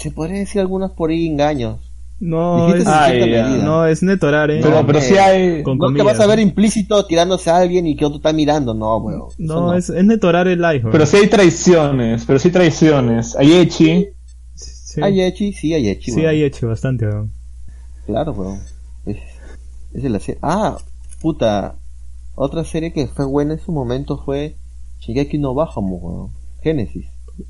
[0.00, 1.78] Se podría decir algunas por ahí engaños.
[2.20, 3.48] No, es, medida.
[3.48, 4.60] no, es Netorare.
[4.60, 5.62] Pero, No, pero eh, sí hay.
[5.62, 8.74] con no te vas a ver implícito tirándose a alguien y que otro está mirando,
[8.74, 9.28] no, weón.
[9.28, 10.92] Eso No, es, es Netorare Live, weón.
[10.92, 12.24] Pero sí hay traiciones.
[12.26, 13.36] Pero sí hay traiciones.
[13.36, 14.08] Hay Echi.
[14.54, 17.30] Sí, Hay Echi, sí hay Echi, sí hay hecho bastante, weón.
[18.06, 18.58] Claro, weón.
[19.06, 19.16] Es,
[19.94, 20.38] es de la serie.
[20.42, 20.76] Ah,
[21.22, 21.76] puta.
[22.34, 24.56] Otra serie que fue buena en su momento fue
[25.00, 26.30] Shingeki no Bajamo, weón.
[26.62, 27.06] Génesis.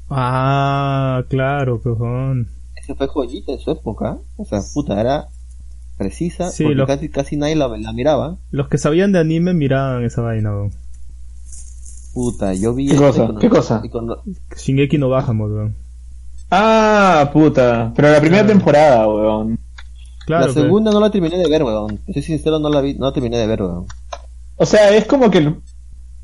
[0.08, 2.48] Ah, claro, cojón.
[2.76, 4.18] Esa fue joyita en su época.
[4.36, 5.28] O sea, puta, era
[5.98, 6.50] precisa.
[6.50, 8.36] Sí, porque lo- casi, casi nadie la, la miraba.
[8.50, 10.70] Los que sabían de anime miraban esa vaina, weón.
[12.14, 12.86] Puta, yo vi.
[12.86, 13.22] ¿Qué esto cosa?
[13.24, 13.82] cuando- ¿Qué cosa?
[13.90, 14.22] cuando-
[14.56, 15.76] Shingeki no bajamos, weón.
[16.50, 17.92] Ah, puta.
[17.94, 18.58] Pero la primera Claro.
[18.58, 19.58] temporada, weón.
[20.26, 22.00] Claro, la pero- segunda no la terminé de ver, weón.
[22.12, 23.86] Soy sincero, no la vi, no la terminé de ver, weón.
[24.56, 25.56] O sea, es como que el-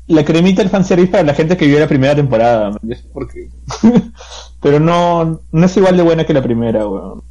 [0.07, 2.71] la cremita del fanservice para la gente que vio la primera temporada.
[4.61, 7.23] Pero no, no es igual de buena que la primera, weón.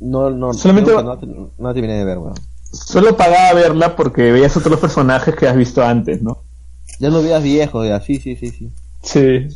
[0.00, 2.34] No, no, Solamente- no, terminé de ver, weón.
[2.72, 6.38] Solo pagaba verla porque veías otros personajes que has visto antes, ¿no?
[7.00, 8.70] Ya lo veías viejo, ya, sí, sí, sí, sí.
[9.02, 9.48] Sí.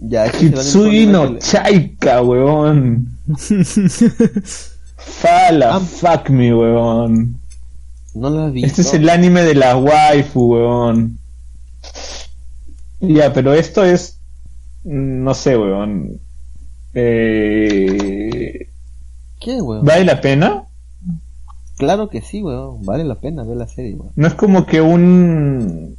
[0.00, 3.16] Ya, Kitsugi no el- Chaika, weón.
[4.96, 5.80] Fala, Ah.
[5.80, 7.38] fuck me, weón.
[8.14, 8.66] No lo has visto.
[8.68, 11.18] Este es el anime de la waifu, weón.
[13.00, 14.20] Ya, pero esto es.
[14.84, 16.20] No sé, weón.
[16.94, 18.68] Eh,
[19.40, 19.84] ¿Qué, weón?
[19.84, 20.64] ¿Vale la pena?
[21.76, 22.82] Claro que sí, weón.
[22.82, 24.12] Vale la pena ver la serie, weón.
[24.16, 25.96] No es como que un.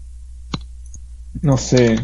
[1.42, 2.00] No sé.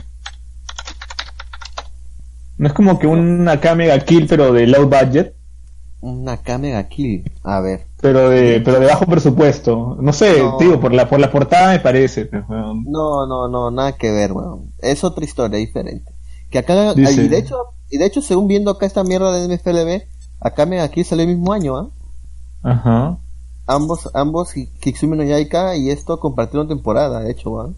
[2.58, 5.34] No es como que un Akame ga Kill, pero de low budget.
[6.02, 7.32] Una Kamega Kill.
[7.44, 7.86] A ver.
[8.02, 9.98] Pero de, pero de bajo presupuesto.
[10.02, 10.58] No sé, No.
[10.60, 12.30] digo, por la, por la portada me parece.
[12.50, 14.72] No, no, no, nada que ver, weón.
[14.80, 16.12] Es otra historia diferente.
[16.50, 17.56] Que acá, Dice- y de hecho,
[17.90, 20.02] y de hecho, según viendo acá esta mierda de MFLB,
[20.40, 21.90] acá Mega Kill salió el mismo año, ¿ah?
[22.64, 23.18] Ajá.
[23.68, 27.76] Ambos, ambos, Ki- Kitsumi no Yaika y esto compartieron temporada, de hecho, weón.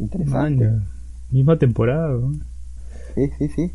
[0.00, 0.64] Interesante.
[0.66, 0.88] Maña.
[1.30, 2.44] Misma temporada, weón.
[3.14, 3.72] Sí, sí, sí.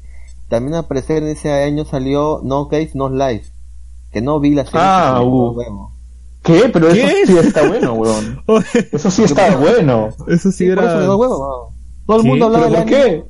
[0.50, 3.52] También parecer en ese año salió No Case, No Life.
[4.16, 4.80] Que no vi la serie.
[4.82, 5.54] Ah, uh.
[6.42, 6.70] ¿Qué?
[6.72, 7.04] Pero ¿Qué?
[7.24, 8.42] eso sí está bueno, weón.
[8.94, 10.08] Eso sí está bueno.
[10.30, 11.16] eso sí Sí, por eso me era...
[11.18, 11.74] huevo.
[12.08, 12.30] Todo el ¿Qué?
[12.30, 13.26] mundo hablaba ¿Pero del por qué?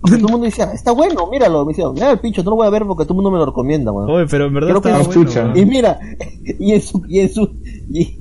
[0.00, 1.66] Porque todo el mundo decía, está bueno, míralo.
[1.66, 3.36] Me decían, mira el pincho, no lo voy a ver porque todo el mundo me
[3.36, 4.08] lo recomienda, weón.
[4.08, 5.52] Oye, pero en verdad Creo que bueno, chucha.
[5.54, 6.00] Y mira,
[6.58, 7.60] y en su, y en su,
[7.90, 8.18] y,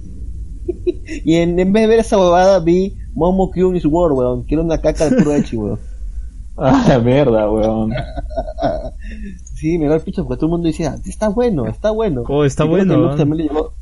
[1.24, 4.55] y en, en vez de ver esa huevada vi Momo Kyun is War, weón, que
[4.55, 5.80] era una caca de puro weón.
[6.57, 7.93] Ah, la mierda, weón.
[9.60, 12.24] Sí, me dio el pincho porque todo el mundo decía, está bueno, está bueno.
[12.28, 13.18] Oh, está Y que bueno, ¿eh?
[13.18, 13.74] también le llegó-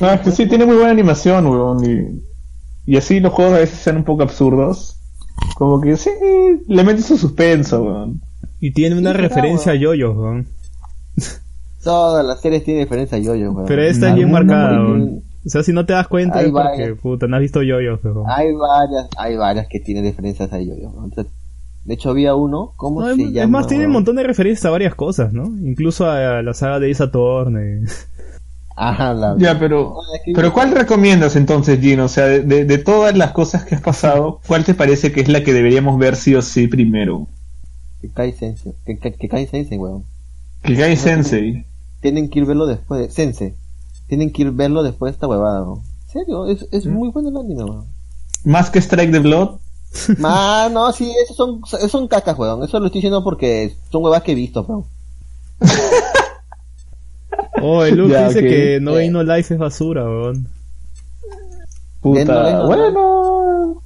[0.00, 1.84] Ah, es que sí, tiene muy buena animación, weón.
[1.84, 4.98] Y, y así los juegos a veces sean un poco absurdos.
[5.56, 6.10] Como que sí,
[6.66, 8.20] le metes su suspenso, weón.
[8.60, 9.82] Y tiene una Sí, referencia a weón.
[9.82, 10.46] yoyos, weón.
[11.82, 13.66] Todas las series tienen diferencia a yo-yo, weón.
[13.66, 15.22] Pero esta es bien marcada, weón.
[15.46, 18.00] O sea, si no te das cuenta Ahí es porque, puta, no has visto yoyos,
[18.02, 18.24] weón.
[18.26, 20.88] Hay varias, hay varias que tienen diferencias a yo-yo.
[20.90, 21.04] weón.
[21.10, 21.32] Entonces,
[21.84, 23.42] De hecho había uno, ¿cómo No, se es, llama?
[23.42, 25.44] es más, tiene un montón de referencias a varias cosas, ¿no?
[25.68, 27.82] Incluso a, la saga de Isa Torne.
[28.76, 29.36] Ajá, la...
[29.38, 29.94] Ya, pero,
[30.34, 32.06] pero ¿cuál recomiendas entonces, Gino?
[32.06, 35.20] O sea, de, de- de todas las cosas que has pasado, ¿cuál te parece que
[35.20, 37.28] es la que deberíamos ver sí o sí primero?
[38.00, 38.72] Que cae Sensei.
[38.84, 40.04] Que, que, que cae Sensei, weón.
[40.62, 41.66] Que Gai Sensei.
[42.00, 43.10] Tienen que ir verlo después de...
[43.10, 43.54] Sensei.
[44.08, 45.80] Tienen que ir verlo después de esta huevada, weón.
[46.06, 47.84] En serio, es, es muy bueno el anime, weón.
[48.44, 49.58] Más que Strike the Blood.
[50.24, 52.62] Ah, no, sí, esos son, esos son cacas, weón.
[52.64, 54.84] Eso lo estoy diciendo porque son huevas que he visto, weón.
[57.62, 60.48] Oh, el Luke Ya, dice que No Game No Life es basura, weón.
[62.00, 62.52] Puta.
[62.52, 63.82] No, bueno,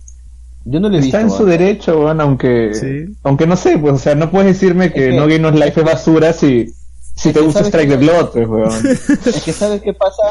[0.64, 3.14] Yo no lo he está visto, en su derecho, weón, aunque, Sí.
[3.22, 5.50] aunque no sé, pues, o sea, no puedes decirme que, Es que- No Game No
[5.50, 6.72] Life es basura si,
[7.14, 8.72] si te gusta Strike the Blood, pues, weón.
[9.26, 10.22] Es que sabes qué pasa,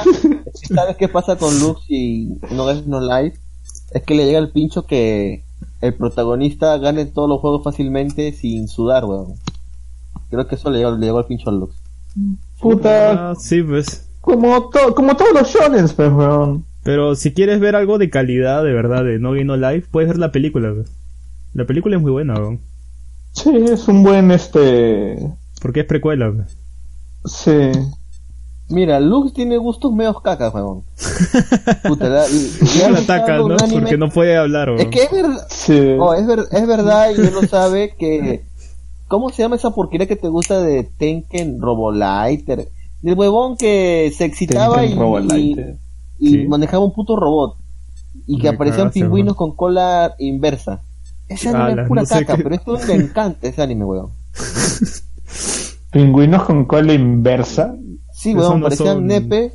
[0.54, 3.38] es que sabes qué pasa con Lux y No es No Life,
[3.92, 5.44] es que le llega el pincho que
[5.82, 9.36] el protagonista gane todos los juegos fácilmente sin sudar, weón.
[10.30, 11.76] Creo que eso le llegó, le llegó el pincho al Lux.
[12.60, 14.10] Puta, Ah, sí, pues.
[14.22, 16.66] como, to- como todos los shonens, pues, weón.
[16.84, 20.10] Pero si quieres ver algo de calidad, de verdad, de No Game No Life, puedes
[20.10, 20.86] ver la película, weón.
[21.54, 22.60] La película es muy buena, weón.
[23.34, 25.18] Sí, es un buen, este,
[25.62, 26.48] Porque es precuela, weón.
[27.26, 27.72] sí.
[28.70, 30.84] Mira, Lux tiene gustos medios cacas, weón.
[31.88, 33.56] Puta, la- le ataca, ¿no?
[33.58, 34.82] anime- Porque no puede hablar, weón.
[34.82, 35.80] Es que es verdad, Sí.
[36.00, 38.44] oh, es, ver- es verdad y él lo sabe que...
[39.08, 42.68] ¿Cómo se llama esa porquería que te gusta de Tenken Robolighter?
[43.04, 45.78] El huevón que se excitaba Tenken y, Robolighter.
[46.20, 46.48] y Sí.
[46.48, 47.56] manejaba un puto robot.
[48.26, 50.82] Y que Me aparecían cagaste, pingüinos con cola inversa.
[51.30, 54.10] Ese anime Ala, es pura no caca, qué- pero esto me encanta ese anime, weón.
[55.92, 57.76] Pingüinos con cola inversa.
[58.32, 59.54] Sí, weón, no parecían son- nepes.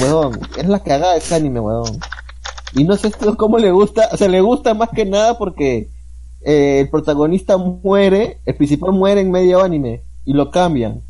[0.00, 1.98] Weón, es la cagada ese anime, weón.
[2.74, 5.88] Y no sé esto cómo le gusta, o sea, le gusta más que nada porque
[6.42, 11.00] eh, el protagonista muere, el principal muere en medio anime y lo cambian.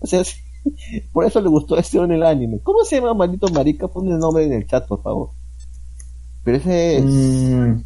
[0.00, 0.36] O sea, sí,
[1.12, 2.58] por eso le gustó ese en el anime.
[2.62, 3.86] ¿Cómo se llama, maldito marica?
[3.88, 5.30] Pon el nombre en el chat, por favor.
[6.42, 7.82] Pero ese es, Mm,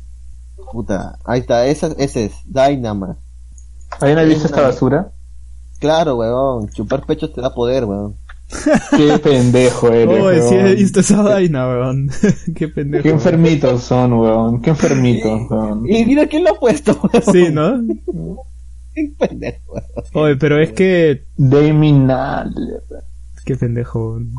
[0.73, 3.17] puta, ahí está, ese, ese es Dynama.
[4.01, 5.13] ¿Alguien ha visto Es esta basura?
[5.81, 8.15] Claro, weón, chupar pechos te da poder, weón.
[8.97, 12.11] Qué pendejo eres, Oh, sí he visto esa vaina, weón.
[12.57, 13.03] Qué pendejo.
[13.03, 14.61] Qué enfermitos son, weón.
[14.63, 15.89] Qué enfermitos, weón.
[15.89, 17.23] Y mira quién lo ha puesto, weón.
[17.33, 17.81] Sí, ¿no?
[18.95, 19.85] Qué pendejo, weón.
[20.15, 21.25] Oye, pero es que...
[21.37, 22.55] Deminal.
[23.45, 24.33] Qué pendejo, weón.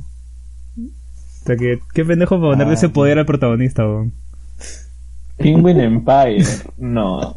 [0.77, 1.79] O sea, que...
[1.93, 2.77] Qué pendejo para ponerle Ah.
[2.77, 4.13] ese poder al protagonista, weón.
[5.37, 6.45] Penguin Empire.
[6.77, 7.35] No.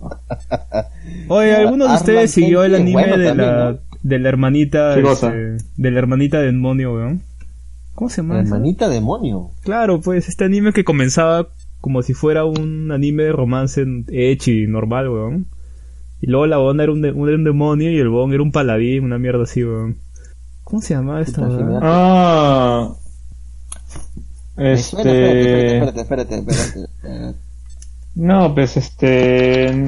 [1.28, 3.70] Oye, ¿alguno de Arlan ustedes siguió el anime bueno de también, la...
[3.72, 3.78] ¿no?
[4.04, 4.94] De la hermanita...
[4.94, 5.34] ¿Qué cosa?
[5.34, 7.22] este, de la hermanita demonio, weón?
[7.96, 8.34] ¿Cómo se llama?
[8.36, 8.54] La esa?
[8.54, 9.50] hermanita demonio.
[9.62, 11.48] Claro, pues este anime que comenzaba
[11.80, 15.46] como si fuera un anime de romance ecchi normal, weón.
[16.20, 19.04] Y luego la onda era un, de- un- demonio y el bon era un paladín,
[19.04, 19.96] una mierda así, weón.
[20.64, 21.46] ¿Cómo se llama esta?
[21.82, 22.90] Ah.
[24.56, 25.76] Me suena, espérate, Este.
[25.76, 27.38] espérate, espérate, espérate, espérate.
[28.16, 29.84] No, pues este.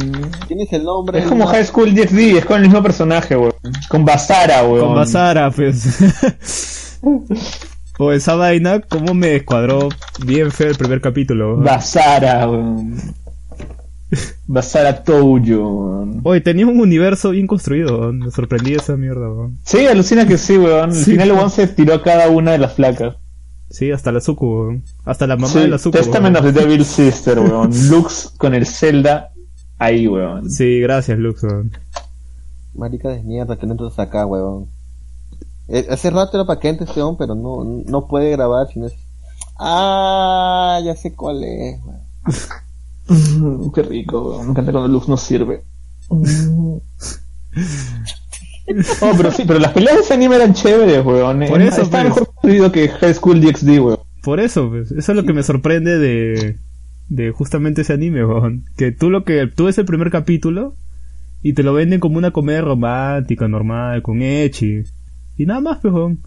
[0.49, 1.21] Tienes el nombre.
[1.21, 1.51] Es como ¿no?
[1.51, 3.53] High School DxD, es con el mismo personaje, weón.
[3.89, 4.87] Con Basara, weón.
[4.87, 7.01] Con Basara, pues.
[7.99, 9.89] o esa vaina, cómo me descuadró
[10.25, 11.53] bien feo el primer capítulo.
[11.53, 11.65] weón.
[11.65, 12.97] Basara, weón.
[14.49, 16.21] Basara Toujo, weón.
[16.25, 18.19] Oye, tenía un universo bien construido, weón.
[18.19, 19.59] me sorprendí esa mierda, weón.
[19.65, 20.91] Sí, alucina que sí, weón.
[20.91, 21.13] Al Sí.
[21.13, 23.15] final el weón se tiró a cada una de las placas.
[23.77, 24.83] Sí, hasta la weón.
[25.05, 25.99] Hasta la mamá Sí, de la Zuko.
[25.99, 26.49] Testament weón.
[26.49, 27.71] of the Devil Sister, weón.
[27.91, 29.33] Lux con el Zelda
[29.77, 30.51] ahí, weón.
[30.51, 31.71] Sí, gracias, Lux, weón.
[32.75, 34.71] Marica de mierda que no entras acá, weón.
[35.69, 38.79] Eh, hace rato era para que entre este hombre, pero no, no puede grabar si
[38.79, 38.95] no es.
[39.59, 43.73] Ah, ya sé cuál es, weón.
[43.75, 44.45] Qué rico, weón.
[44.47, 45.65] Me encanta cuando Lux no sirve.
[49.01, 51.45] Oh, pero sí, pero las peleas de ese anime eran chéveres, weón.
[51.49, 52.05] Por eso, Está pues.
[52.05, 52.31] mejor
[52.73, 53.99] que High School DxD, weón.
[54.23, 56.59] Por eso, pues, eso es lo que me sorprende de,
[57.09, 58.65] de justamente ese anime, weón.
[58.77, 60.75] Que tú lo que, tú ves el primer capítulo
[61.43, 64.83] y te lo venden como una comedia romántica, normal, con Echi.
[65.37, 66.21] Y nada más, pues, weón.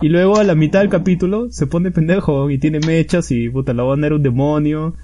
[0.00, 3.72] Y luego a la mitad del capítulo se pone pendejo y tiene mechas y puta,
[3.72, 4.94] la onda era un demonio.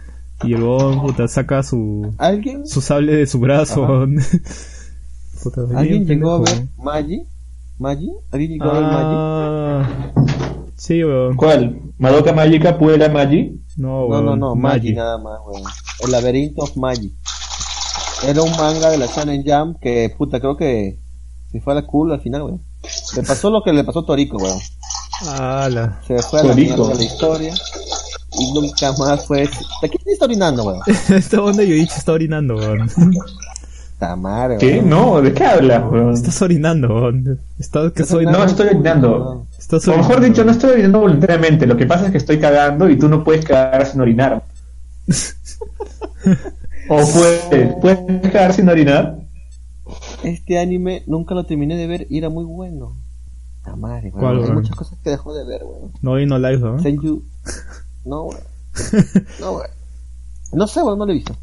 [0.44, 2.66] Y el weón, puta, saca su, ¿Alguien?
[2.66, 4.16] su sable de su brazo, weón.
[5.42, 6.70] Puta, ¿Alguien llegó a ver weón.
[6.82, 7.22] Magi?
[7.78, 8.11] ¿Magi?
[8.32, 10.38] ¿Alguien llegó a ver Magi?
[10.79, 11.37] Sí, weón.
[11.37, 11.81] ¿Cuál?
[11.99, 13.61] ¿Madoka Magica Puera Magi?
[13.76, 14.24] No, No, weón.
[14.26, 14.93] no, no, Magi Magi.
[14.95, 15.62] nada más, weón.
[16.01, 17.12] El laberinto of Magi.
[18.26, 20.99] Era un manga de la Shonen Jump que, puta, creo que
[21.53, 22.62] se fue a la culo al final, weón.
[23.16, 24.59] Le pasó lo que le pasó a Torico, weón.
[25.37, 26.01] Ala.
[26.07, 27.53] Se fue a la la historia
[28.39, 29.49] y nunca más fue...
[29.83, 30.81] ¿De qué te está orinando, weón?
[31.09, 32.89] Esta onda Yoichi está orinando, weón.
[33.99, 34.81] Tamar, ¿Qué?
[34.81, 36.14] No, ¿de qué hablas, weón?
[36.14, 37.41] Estás orinando, weón.
[37.59, 39.47] Estás, que soy, No, estoy orinando.
[39.76, 41.66] Estás O mejor dicho, no estoy orinando voluntariamente.
[41.66, 44.42] Lo que pasa es que estoy cagando y tú no puedes cagar sin orinar.
[46.88, 49.18] o puedes, puedes cagar sin orinar.
[50.22, 52.96] Este anime nunca lo terminé de ver y era muy bueno.
[53.76, 54.10] Weón.
[54.12, 55.92] ¿Cuál, Hay muchas cosas que dejó de ver, weón.
[56.00, 56.82] No vino live, weón.
[56.82, 57.22] Senju.
[58.04, 58.40] No, weón.
[59.40, 59.70] No, weón.
[60.52, 61.36] No sé, weón, no lo he visto.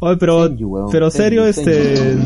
[0.00, 2.24] Oye, pero, Senju, pero Senju, serio, este, Senju.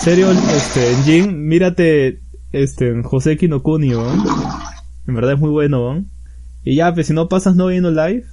[0.00, 2.20] serio, este, Jin, mírate,
[2.52, 4.22] este, José Kinokuni, weón.
[5.06, 6.06] En verdad es muy bueno, weón.
[6.64, 8.24] Y ya, pues si no pasas no viendo live,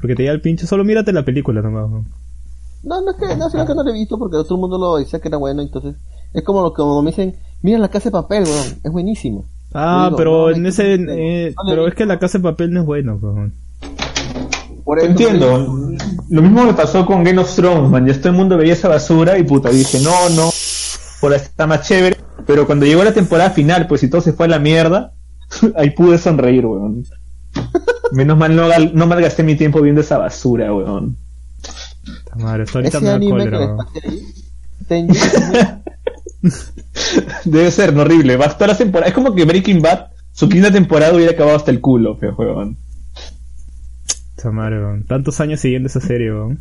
[0.00, 2.08] porque te da el pincho, solo mírate la película nomás, weón.
[2.82, 4.76] No, no es que, no, sino que no lo he visto porque todo el mundo
[4.78, 5.94] lo decía que era bueno, entonces
[6.34, 9.44] es como lo que como me dicen, mira la casa de papel, weón, es buenísimo.
[9.74, 12.44] Ah, Digo, pero no, en es ese, eh, no pero es que la casa de
[12.44, 13.54] papel no es bueno, weón.
[14.84, 15.92] Por Te eso- entiendo.
[16.28, 18.04] Lo mismo me pasó con Game of Thrones, man.
[18.06, 20.50] Ya todo el mundo veía esa basura y puta, dije, no, no,
[21.20, 22.11] por ahí está más chévere.
[22.46, 25.12] Pero cuando llegó la temporada final, pues si todo se fue a la mierda,
[25.76, 27.04] ahí pude sonreír, weón.
[28.12, 31.16] Menos mal no, gal- no malgasté mi tiempo viendo esa basura, weón.
[32.36, 33.76] Madre, esto ahorita Ese me da cólera,
[37.44, 38.36] Debe ser no, horrible.
[38.36, 39.08] Va toda la temporada.
[39.08, 42.76] Es como que Breaking Bad, su quinta temporada hubiera acabado hasta el culo, pero weón.
[44.36, 45.04] Puta madre, weón.
[45.04, 46.58] Tantos años siguiendo esa serie, weón.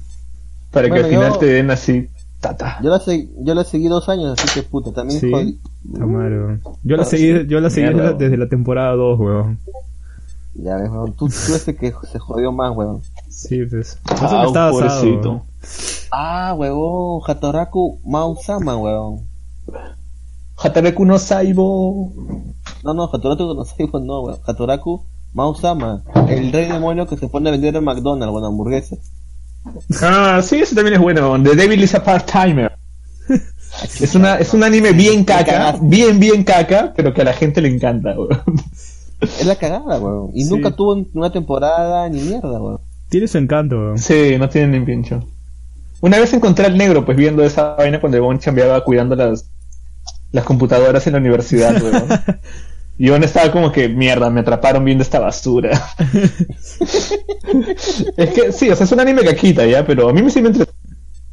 [0.72, 2.08] Para que al final yo- te den así,
[2.42, 2.80] tata.
[2.84, 5.32] yo la seguí, yo la seguí dos años, así que puta, también Sí.
[5.32, 5.60] jodí.
[5.86, 6.62] Weón.
[6.84, 7.48] Yo la Ah, seguí, sí.
[7.48, 9.60] yo la seguí Mierda, desde, la temporada 2, weón.
[10.56, 13.02] Ya ves, weón, tú, tú ese que se jodió más, weón.
[13.30, 13.98] Sí, pues.
[14.12, 15.30] Eso Ah, pobrecito.
[15.30, 15.42] weón.
[16.12, 19.22] Ah, weón, Hatoraku Mausama, weón.
[20.58, 22.12] Hatareku no Saibo.
[22.84, 23.64] No, no, Hatoraku no
[23.94, 24.40] weón, no, weón.
[24.46, 29.00] Hatoraku Mausama, el rey demonio que se pone a vender en McDonald's, weón, hamburguesas.
[30.02, 31.42] Ah, sí, eso también es bueno.
[31.42, 32.72] The Devil is a Part-Timer.
[34.00, 37.62] Es, una, es un anime bien caca, bien, bien caca, pero que a la gente
[37.62, 38.42] le encanta, weón.
[39.22, 40.32] Es la cagada, weón.
[40.34, 40.50] Y Sí.
[40.50, 42.80] nunca tuvo una temporada ni mierda, weón.
[43.10, 43.98] Tiene su encanto, weón.
[43.98, 45.24] Sí, no tienen ni pincho.
[46.02, 49.46] Una vez encontré al negro, pues viendo esa vaina cuando el bon chambeaba cuidando las,
[50.32, 52.08] las computadoras en la universidad, weón.
[53.02, 55.72] Y yo estaba como que, mierda, me atraparon viendo esta basura.
[58.16, 60.40] es que, sí, o sea, es un anime caquita, ya, pero a mí me sí
[60.40, 60.68] me entre...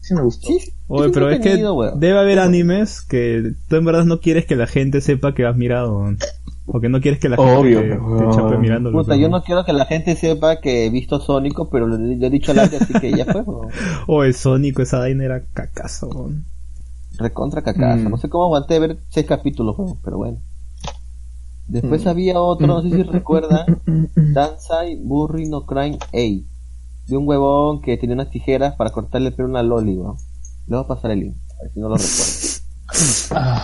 [0.00, 0.46] Sí me gustó.
[0.46, 2.00] Sí, Oye, pero es que weón.
[2.00, 5.56] debe haber animes que tú en verdad no quieres que la gente sepa que has
[5.56, 6.16] mirado, weón.
[6.64, 8.30] O que no quieres que la gente Obvio, te, weón.
[8.30, 9.02] te chape mirándolo.
[9.02, 12.26] Puta, yo no quiero que la gente sepa que he visto Sónico, pero le, le
[12.28, 13.68] he dicho al aire, así que ya fue, weón.
[14.06, 16.46] Oye, Sónico, esa vaina era cacazo, weón.
[17.18, 18.08] Recontra cacaza.
[18.08, 18.10] Mm.
[18.10, 20.38] No sé cómo aguanté ver seis capítulos, weón, pero bueno.
[21.68, 22.08] Después Mm.
[22.08, 23.80] había otro, no sé si recuerdan,
[24.16, 26.44] Dansai Burry no Crime A.
[27.08, 30.16] De un huevón que tenía unas tijeras para cortarle el pelo a una loli, weón.
[30.66, 33.58] Le voy a pasar el link, a ver si no lo recuerdo.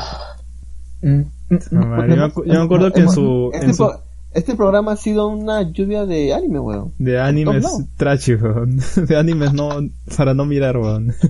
[1.70, 4.00] No, madre, yo, me acu- yo me acuerdo que en su, Este, en su pro-
[4.32, 6.92] este programa ha sido una lluvia de anime, weón.
[6.98, 7.86] de animes No, no.
[7.96, 8.80] trashy, weón.
[9.08, 9.68] De animes no,
[10.16, 11.14] para no mirar, weón.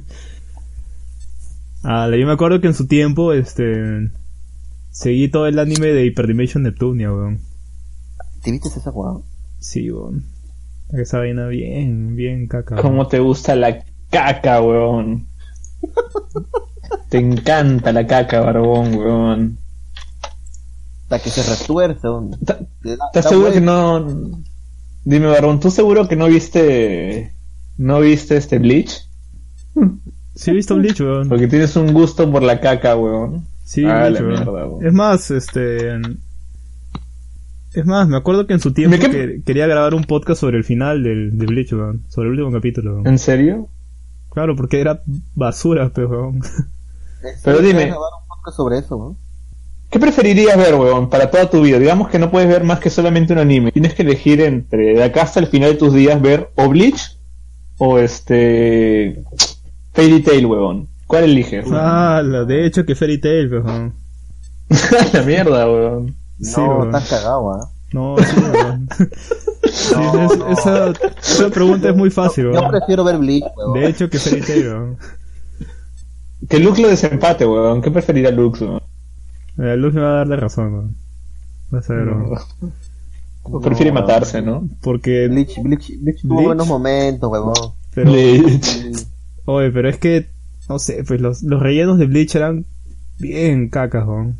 [1.86, 4.10] Ah, yo me acuerdo que en su tiempo, este,
[4.94, 7.40] seguí todo el anime de Hyperdimension Neptunia, weón.
[8.42, 9.22] ¿Te viste esa weón?
[9.58, 10.24] Sí, weón.
[10.92, 12.76] Esa vaina bien, bien caca.
[12.76, 12.86] weón.
[12.86, 15.26] ¿Cómo te gusta la caca, weón?
[17.10, 19.58] te encanta la caca, barbón, weón.
[21.02, 22.38] Hasta que se retuerce, weón.
[22.84, 24.06] ¿Estás seguro que no...?
[25.04, 27.34] Dime, barbón, ¿tú seguro que no viste...
[27.76, 29.08] No viste este Bleach?
[30.36, 31.28] Sí, he visto Bleach, weón.
[31.28, 33.53] Porque tienes un gusto por la caca, weón.
[33.64, 34.28] Sí, Ah, weón.
[34.28, 34.68] mierda.
[34.88, 35.96] Es más, este.
[37.72, 40.40] Es más, me acuerdo que en su tiempo ¿De qué- que- quería grabar un podcast
[40.40, 42.04] sobre el final del, de Bleach, weón.
[42.08, 42.92] Sobre el último capítulo.
[42.94, 43.06] weón.
[43.08, 43.68] ¿En serio?
[44.30, 45.02] Claro, porque era
[45.34, 46.40] basura, pero weón.
[47.42, 47.86] Pero Sí, dime.
[47.86, 49.16] grabar un podcast sobre eso, weón.
[49.90, 51.78] ¿Qué preferirías ver, weón, para toda tu vida?
[51.78, 53.72] Digamos que no puedes ver más que solamente un anime.
[53.72, 57.16] Tienes que elegir entre de acá hasta el final de tus días ver o Bleach
[57.78, 59.22] o este...
[59.92, 60.88] Fairy Tail, weón.
[61.14, 61.66] ¿Cuál eliges?
[61.70, 63.94] Ah, la- de hecho que Fairy Tail, weón.
[65.12, 66.14] la mierda, weón.
[66.40, 66.86] Sí, no, weón.
[66.94, 67.70] estás cagado, ¿ah?
[67.92, 68.88] No, sí, weón.
[69.64, 72.70] Sí, es- Esa, esa pregunta es muy fácil, Yo weón.
[72.70, 73.74] prefiero ver Bleach, weón.
[73.74, 74.98] De hecho que Fairy Tail, weón.
[76.48, 77.80] Que Luke lo desempate, weón.
[77.80, 78.82] ¿Qué preferiría Luke, weón?
[79.58, 80.96] Eh, Luz me va a dar la razón, weón.
[81.70, 82.38] Vas a ver, weón.
[83.44, 84.68] O prefiere No, matarse, ¿no?
[84.82, 86.46] Porque, Bleach, Bleach, Bleach tuvo Bleach.
[86.46, 87.52] buenos momentos, weón.
[87.94, 89.06] pero, Bleach.
[89.44, 90.33] oye, pero es que,
[90.68, 92.66] no sé, pues los, los rellenos de Bleach eran
[93.18, 94.38] bien cacas, weón.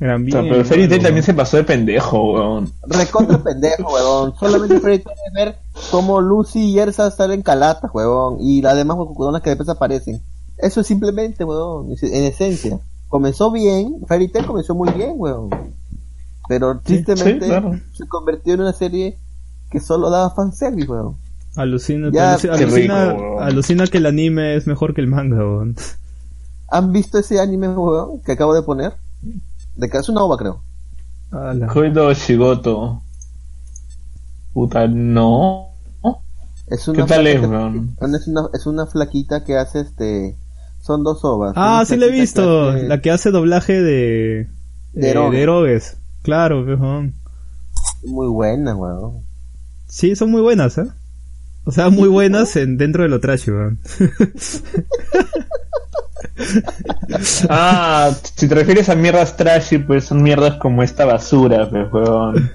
[0.00, 0.32] Eran O bien.
[0.42, 2.72] sea, pero Fairy Tail también se pasó de pendejo, weón.
[2.86, 4.34] Recontra pendejo, weón.
[4.38, 5.56] Solamente Freddy tiene que ver
[5.90, 8.38] cómo Lucy y Ersa salen calatas, weón.
[8.40, 10.22] Y las demás huevonas que después aparecen.
[10.56, 12.78] Eso es simplemente, weón, en esencia.
[13.08, 15.50] Comenzó bien, Fairy Tail comenzó muy bien, weón.
[16.48, 17.78] Pero tristemente sí, claro.
[17.92, 19.18] se convirtió en una serie
[19.70, 21.16] que solo daba fanservice, weón.
[21.56, 25.36] Alucina, Ya, alucina, qué alucina, rico, alucina que el anime es mejor que el manga,
[25.38, 25.76] weón.
[26.68, 28.94] ¿Han visto ese anime, weón, que acabo de poner?
[29.76, 30.62] De que es una ova, creo.
[31.72, 33.02] Koido Shigoto.
[34.52, 35.68] Puta, no.
[36.68, 37.96] Es ¿Qué una tal es, weón?
[38.00, 40.36] Es una, es una flaquita que hace este.
[40.82, 41.52] Son dos ovas.
[41.56, 42.42] Ah, sí la he visto.
[42.72, 44.48] que hace- La que hace doblaje de...
[44.92, 45.96] De eh, de Erogues.
[46.22, 47.14] Claro, weón.
[48.04, 49.18] Muy buena, weón.
[49.88, 50.86] Sí, son muy buenas, ¿eh?
[51.64, 53.78] O sea, muy buenas en, dentro de lo trash, weón.
[57.48, 62.50] Ah, si te refieres a mierdas trashy, pues son mierdas como esta basura, pues, weón.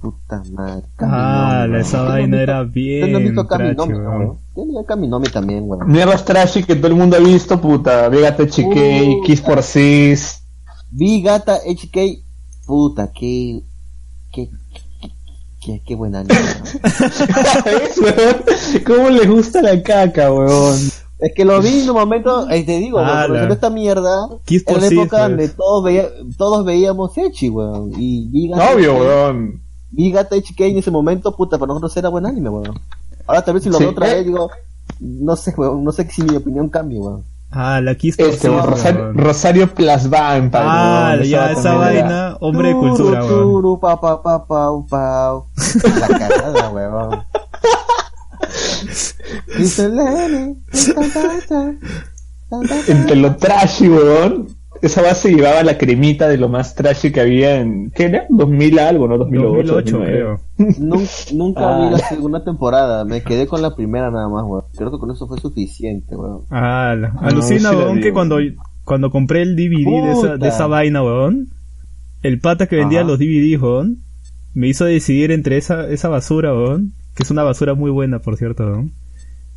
[0.00, 0.82] Puta madre.
[0.98, 2.08] Ah, Kaminomi, esa weón.
[2.12, 4.20] vaina era no bien visto trash, Kaminomi, ¿no, weón.
[4.22, 4.38] weón?
[4.54, 5.86] Tiene Kaminomi también, weón.
[5.90, 8.08] Mierdas trashy que todo el mundo ha visto, puta.
[8.08, 9.22] Vegate Chiquei, Uh.
[9.24, 10.42] Kiss por Cis.
[10.90, 12.22] Vi Gata HK.
[12.66, 13.62] Puta, qué.
[14.32, 14.48] Qué.
[15.64, 17.62] Qué, buena anime, weón.
[17.64, 18.84] ¿Ves, weón?
[18.86, 20.76] ¿Cómo le gusta la caca, weón?
[21.18, 23.26] Es que lo vi en un momento, eh, te digo, weón, Ala.
[23.26, 27.92] por ejemplo, esta mierda, Kiss en la época donde todos, veía, todos veíamos Echi, weón.
[27.96, 29.62] Y vi Gata Obvio, weón.
[29.90, 32.78] Vi Gata HK en ese momento, puta, para nosotros era buen anime, weón.
[33.26, 33.84] Ahora tal vez si lo Sí.
[33.84, 34.50] veo otra vez, digo,
[35.00, 37.24] no sé, weón, no sé si mi opinión cambie, weón.
[37.56, 39.12] Ah, la Kiss Este, Rosario.
[39.12, 39.72] Rosario
[40.08, 41.28] Vampire, Ah, weón.
[41.28, 43.40] ya, Esa también era- vaina, hombre de cultura, weón.
[43.80, 45.46] pa, pa, pa, pau, pau.
[46.00, 47.20] La cagada, weón.
[49.58, 49.90] Dice.
[52.88, 54.48] Entre lo trashy, weón.
[54.82, 57.90] Esa base llevaba la cremita de lo más trashy que había en.
[57.90, 58.26] ¿Qué era?
[58.28, 59.16] 2000 algo, ¿no?
[59.18, 59.46] 2008.
[59.56, 60.12] 2008, 2009.
[60.12, 60.40] creo.
[60.78, 61.84] Nunca, nunca Ah.
[61.86, 64.64] vi la segunda temporada, me quedé con la primera nada más, weón.
[64.76, 66.42] Creo que con eso fue suficiente, weón.
[66.50, 68.38] Ah, la- No, alucina, la weón, que cuando,
[68.84, 71.48] cuando compré el DVD de esa, de esa vaina, weón,
[72.22, 73.08] el pata que vendía Ajá.
[73.08, 73.98] los DVD, weón,
[74.54, 78.36] me hizo decidir entre esa, esa basura, weón, que es una basura muy buena, por
[78.36, 78.92] cierto, weón,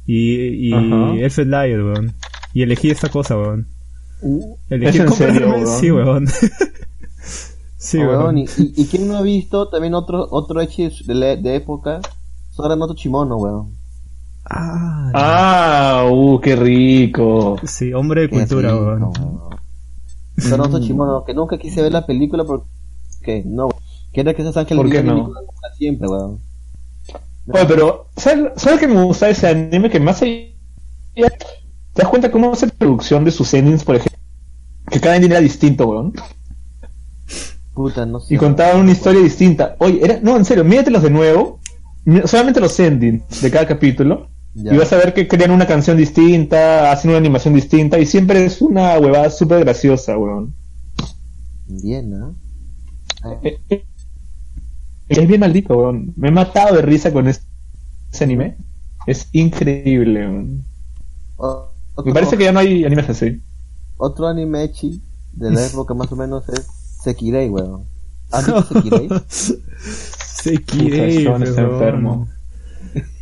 [0.06, 1.16] y, y Ajá.
[1.18, 2.14] Elf Lion, weón,
[2.54, 3.68] y elegí esta cosa, weón.
[4.70, 5.68] Elegí ¿Es en serio, weón?
[5.68, 6.28] Sí, weón.
[7.78, 8.38] sí, Weón, weón.
[8.38, 12.00] y, y, y quién no ha visto también otro, otro Echi de, la- de época,
[12.52, 13.78] Sora no Chimono, weón.
[14.50, 17.58] Ah, Ah, uh, qué rico.
[17.66, 19.12] sí, hombre de Qué cultura, rico, weón.
[20.82, 23.82] Chimono, que nunca quise ver la película porque, no, weón.
[24.14, 25.32] Quiero que esos ángeles ¿Por qué no?
[25.78, 26.40] siempre, weón.
[27.50, 29.90] Oye, pero, ¿sabes, ¿sabes qué me gusta ese anime?
[29.90, 30.48] Que más allá.
[31.98, 34.20] ¿Te das cuenta cómo hace producción de sus endings, por ejemplo?
[34.92, 36.14] Que cada ending era distinto, weón.
[37.74, 38.36] Puta, no sé.
[38.36, 39.76] Y contaban una historia distinta.
[39.80, 41.60] Oye, era, no, en serio, míratelos de nuevo.
[42.26, 44.30] Solamente los endings de cada capítulo.
[44.54, 44.76] Ya.
[44.76, 47.98] Y vas a ver que crean una canción distinta, hacen una animación distinta.
[47.98, 50.54] Y siempre es una huevada súper graciosa, weón.
[51.66, 52.36] Bien, ¿no?
[53.42, 53.86] Eh, eh,
[55.10, 56.14] Es bien maldito, weón.
[56.16, 57.44] Me he matado de risa con este,
[58.14, 58.56] ese anime.
[59.08, 60.64] Es increíble, weón.
[61.38, 61.72] O-
[62.06, 63.42] Me parece que ya no hay animes así.
[63.98, 65.02] Otro anime Echi
[65.34, 66.68] de la época más o menos es
[67.04, 67.86] Sekirei, weón.
[68.32, 69.10] ¿Has visto Sekirei?
[69.28, 72.28] Sekirei, Puta, está enfermo.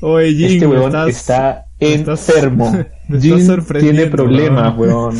[0.01, 2.71] Oye, Jin, Este weón estás- está enfermo.
[3.19, 5.15] Jin tiene problemas, weón.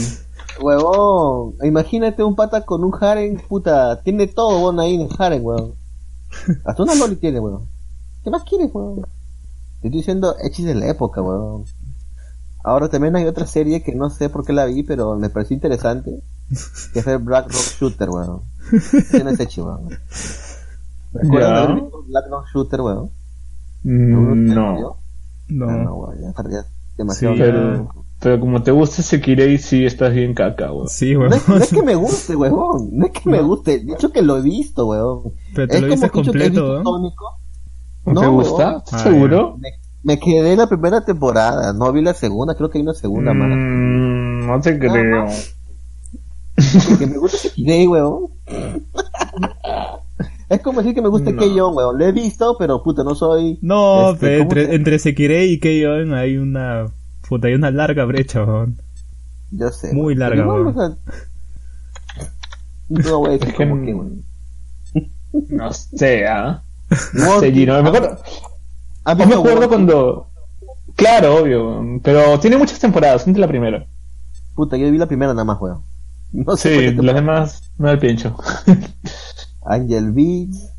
[0.62, 5.44] Huevón, imagínate un pata con un harem, puta, tiene todo, weón, ahí en el harem,
[5.44, 5.74] weón.
[6.66, 7.66] Hasta una loli tiene, weón.
[8.24, 9.02] ¿Qué más quieres, weón?
[9.82, 11.66] Te estoy diciendo hechis de la época, weón.
[12.66, 15.54] Ahora también hay otra serie que no sé por qué la vi, pero me pareció
[15.54, 16.20] interesante.
[16.94, 18.42] Que fue Black Rock Shooter, weón.
[18.72, 19.90] Ese no es weón.
[21.14, 21.56] ¿Recuerdas Ya.
[21.56, 23.10] de haber visto Black Rock Shooter, weón?
[23.84, 24.98] Mm, ¿Te No.
[25.48, 25.70] No.
[25.70, 26.66] Ah, no, weón, ya ya
[26.98, 27.36] demasiado.
[27.36, 27.90] Sí, Pero,
[28.20, 30.88] pero como te gusta Sekirei, sí estás bien caca, weón.
[30.90, 31.34] Sí, No weón.
[31.34, 32.90] es, no es que me guste, weón.
[32.94, 33.80] No es que me guste.
[33.80, 35.34] Dicho que lo he visto, weón.
[35.54, 36.84] Pero te es lo como dices dicho que he completo, visto.
[36.92, 37.26] Tónico.
[38.06, 38.68] ¿No, No, te gusta?
[38.68, 38.78] weón.
[38.86, 39.58] ¿Estás seguro?
[39.58, 39.70] Me,
[40.06, 41.74] me quedé en la primera temporada.
[41.74, 42.56] No vi la segunda.
[42.56, 43.50] Creo que hay una segunda más.
[43.50, 45.26] Mm, no te creo.
[46.98, 48.28] Que me gusta Sekirei, weón.
[50.48, 51.40] es como decir que me gusta No.
[51.40, 51.98] Keion, weón.
[51.98, 53.60] Lo he visto, pero puta, no soy.
[53.62, 56.86] No, Este, pe, ¿cómo entre, entre Sekirei y Keion hay una...
[57.28, 58.78] Puta, hay una larga brecha, weón.
[59.52, 59.92] Yo sé.
[59.94, 60.20] Muy weón.
[60.20, 60.68] larga, weón.
[60.68, 60.98] o sea,
[62.90, 64.24] No a decir Es que como no- que, weón.
[65.50, 66.64] No sé, ¿ah?
[67.14, 67.82] No No, sé, Gino.
[67.84, 68.22] Me acuerdo, ¿Has
[69.14, 69.70] yo me acuerdo World?
[69.70, 70.28] cuando...
[70.96, 71.82] Claro, obvio.
[72.04, 73.86] Pero tiene muchas temporadas, antes la primera.
[74.56, 75.84] Puta, yo vi la primera nada más, weón.
[76.32, 78.36] No sé Sí, por qué te- las demás no al pincho.
[79.66, 80.72] Angel Beats.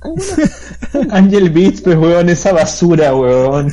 [1.10, 3.70] Angel Beats, pues, weón, esa basura, weón.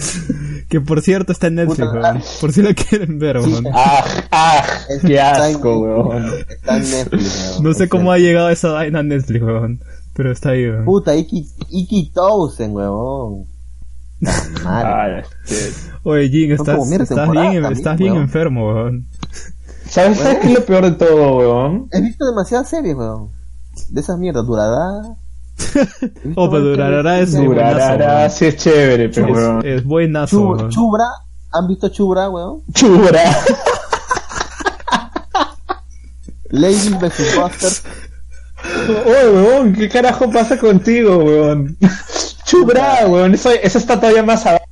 [0.69, 2.23] Que por cierto está en Netflix, Puta, weón.
[2.41, 3.67] Por si lo quieren ver, Sí, weón.
[3.73, 4.03] ¡Ah!
[4.31, 4.65] ¡Ah!
[4.89, 6.25] Es- ¡Qué asco, weón!
[6.49, 7.63] Está en Netflix, weón.
[7.63, 9.79] No sé Es cómo ha llegado esa vaina a Netflix, weón.
[10.13, 10.85] Pero está ahí, weón.
[10.85, 12.11] Puta, Iki, Iki
[12.69, 13.45] weón.
[14.63, 15.23] Madre.
[15.45, 18.23] Este- Oye, Jin, estás, bien, también, estás bien weón.
[18.23, 19.07] enfermo, weón.
[19.89, 21.87] ¿Sabes, ¿Sabes qué es lo peor de todo, weón?
[21.91, 23.29] He visto demasiadas series, weón.
[23.89, 25.15] De esas mierdas, Durada.
[26.35, 28.29] Oh, pero Durarara es weón.
[28.29, 29.59] sí es chévere, pero weón.
[29.59, 30.69] Es, es buenazo, weón.
[30.69, 31.05] Chubra.
[31.53, 32.61] ¿Han visto Chubra, weón?
[32.73, 33.21] Chubra.
[36.49, 37.35] Lady vs.
[37.35, 37.91] Buster.
[39.05, 41.77] Oye, weón, ¿qué carajo pasa contigo, weón?
[42.45, 44.65] Chubra, weón, eso, eso está todavía más abajo.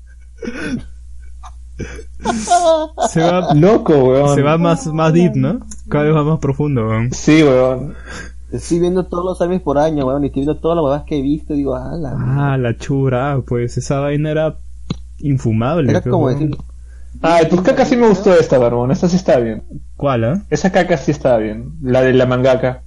[3.09, 4.35] Se va, Loco, weón.
[4.35, 5.59] se va más, más deep, ¿no?
[5.89, 7.11] Cada vez va más profundo, weón.
[7.11, 7.95] Sí, weón.
[8.51, 10.23] Estoy viendo todos los animes por año, weón.
[10.23, 11.53] Y estoy viendo todas las huevas que he visto.
[11.53, 12.13] Y digo, ah, la
[12.53, 14.57] Ah, la chura, pues esa vaina era
[15.19, 15.89] infumable.
[15.89, 16.39] Era como weón.
[16.39, 16.57] decir.
[17.21, 18.91] Ay, pues caca sí me gustó esta, barbón.
[18.91, 19.63] Esta sí está bien.
[19.95, 20.43] ¿Cuál, ah?
[20.49, 21.73] Esa caca sí está bien.
[21.81, 22.83] La de la mangaka.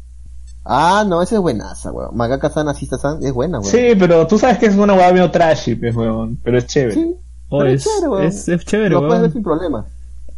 [0.68, 2.16] Ah, no, esa es buenaza, weón.
[2.16, 3.70] Magaka San, Asista San, es buena, weón.
[3.70, 6.38] Sí, pero tú sabes que es una hueá medio trashy, pues, weón.
[6.42, 6.94] Pero es chévere.
[6.94, 7.14] Sí,
[7.48, 8.24] Oh, pero es, chévere, weón.
[8.24, 9.32] es, es chévere, Lo puedes ver weón.
[9.32, 9.86] sin problema.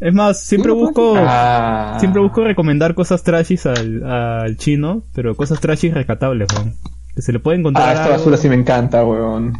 [0.01, 1.97] Es más, siempre Sí, busco, Ah.
[1.99, 6.75] siempre busco recomendar cosas trashis al, al chino, pero cosas trashis rescatables, weón.
[7.17, 9.55] Que se le puede encontrar Ah, esta algo- basura sí me encanta, weón.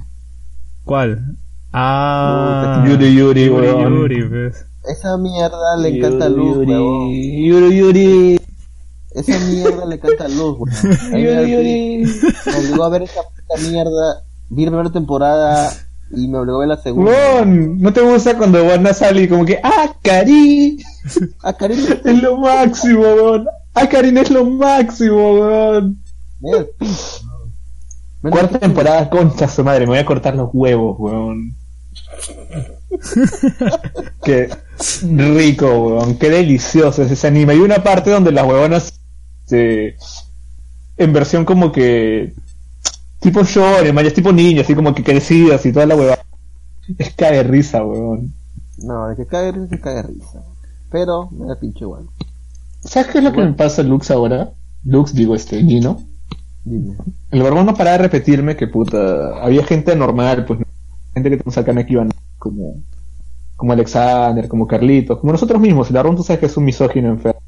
[0.85, 1.37] ¿Cuál?
[1.73, 3.95] Ah, Yuri Yuri, Yuri, weón.
[3.95, 4.65] Yuri, pues.
[4.91, 7.11] Esa mierda le encanta a Luz, Yuri, weón.
[7.11, 8.38] Yuri, Yuri.
[9.13, 10.67] Esa mierda le encanta a Luz, mí
[11.13, 12.05] me-
[12.59, 14.23] obligó a ver esa puta mierda.
[14.51, 15.73] Vi la primera temporada
[16.11, 17.11] y me obligó a ver la segunda.
[17.11, 20.79] Weón, ¿no te gusta cuando Warna sale y como que, ah, Karin,
[21.43, 21.87] Ah, cariño.
[22.05, 23.47] es lo máximo, weón.
[23.75, 26.03] Ah, Karin es lo máximo, weón.
[28.23, 31.55] Cuarta temporada, concha su madre, me voy a cortar los huevos, weón.
[34.23, 34.49] Qué
[35.13, 37.53] rico, weón, qué delicioso es ese anime.
[37.55, 38.98] Hay una parte donde las huevonas,
[39.49, 39.97] este,
[40.99, 42.35] en versión como que,
[43.21, 46.19] tipo man, ya es tipo niño, así como que crecidas y toda la hueva.
[46.99, 48.33] Es cae de risa, weón.
[48.79, 50.43] No, de que cae de risa, se cae de risa.
[50.91, 52.07] Pero me da pinche igual.
[52.81, 54.53] ¿Sabes qué es lo que me pasa a Lux ahora?
[54.85, 56.03] Lux, digo, este, Gino.
[56.65, 56.97] Dime.
[57.31, 60.61] El barbón no paraba de repetirme que puta, había gente normal, pues
[61.15, 62.83] gente que te sacan aquí van como
[63.57, 67.09] como Alexander, como Carlitos, como nosotros mismos, el barbón tú sabes que es un misógino
[67.09, 67.41] enfermo.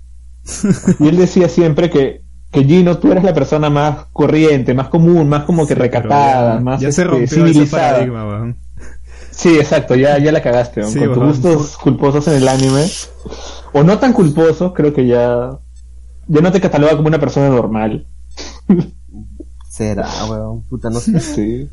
[0.98, 5.28] Y él decía siempre que, que Gino, tú eres la persona más corriente, más común,
[5.28, 7.92] más como que recatada, ya, más ya se este, ese civilizada.
[7.92, 8.56] paradigma, weón.
[9.30, 10.82] Sí, exacto, ya, ya la cagaste.
[10.84, 12.86] Sí, con tus gustos culposos en el anime,
[13.72, 15.58] o no tan culposos, creo que ya,
[16.26, 18.06] ya no te cataloga como una persona normal.
[19.68, 20.62] Será, weón.
[20.62, 21.20] Puta, no sé.
[21.20, 21.70] Sí.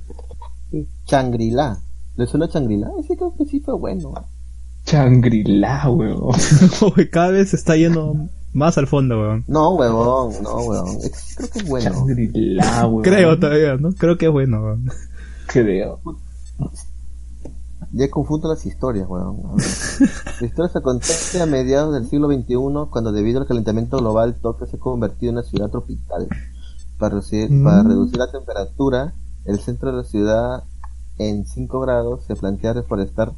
[1.05, 1.77] Changrila.
[2.15, 2.89] ¿Le suena Changrila?
[2.99, 4.13] Ese creo que sí fue bueno.
[4.85, 6.35] Changrila, weón.
[7.11, 9.43] Cada vez se está yendo más al fondo, weón.
[9.47, 10.33] No, weón.
[10.41, 10.97] No, weón.
[11.35, 12.05] Creo que es bueno.
[12.05, 13.03] Weón.
[13.03, 13.93] Creo todavía, ¿no?
[13.93, 14.89] Creo que es bueno, weón.
[15.47, 15.99] Creo.
[17.93, 19.37] Ya confundo las historias, weón.
[20.41, 24.65] La historia se acontece a mediados del siglo XXI, cuando debido al calentamiento global, Tokio
[24.67, 26.27] se ha convertido en una ciudad tropical.
[26.97, 27.63] Para reducir, Mm.
[27.63, 29.13] para reducir la temperatura,
[29.45, 30.63] el centro de la ciudad
[31.19, 33.31] en 5 grados se plantea reforestar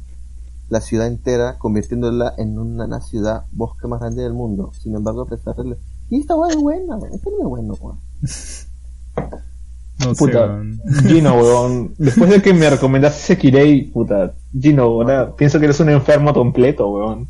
[0.70, 4.72] la ciudad entera, convirtiéndola en una, una ciudad bosque más grande del mundo.
[4.80, 5.76] Sin embargo, a pesar de...
[6.08, 7.12] Y esta weón es buena, weón.
[7.12, 7.98] Este no es bueno, weón.
[9.98, 10.80] No sé, Puta, weón.
[11.06, 11.94] Gino, weón.
[11.98, 16.88] Después de que me recomendaste Sekirei, puta, Gino, ahora pienso que eres un enfermo completo,
[16.88, 17.28] weón.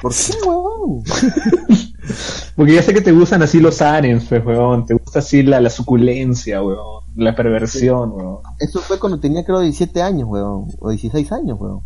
[0.00, 1.02] ¿Por qué, weón?
[2.56, 4.86] Porque ya sé que te gustan así los arens, pues, weón.
[4.86, 7.02] Te gusta así la, la suculencia, weón.
[7.16, 8.38] La perversión, weón.
[8.60, 10.68] Eso fue cuando tenía creo 17 años, weón.
[10.78, 11.80] O 16 años, weón.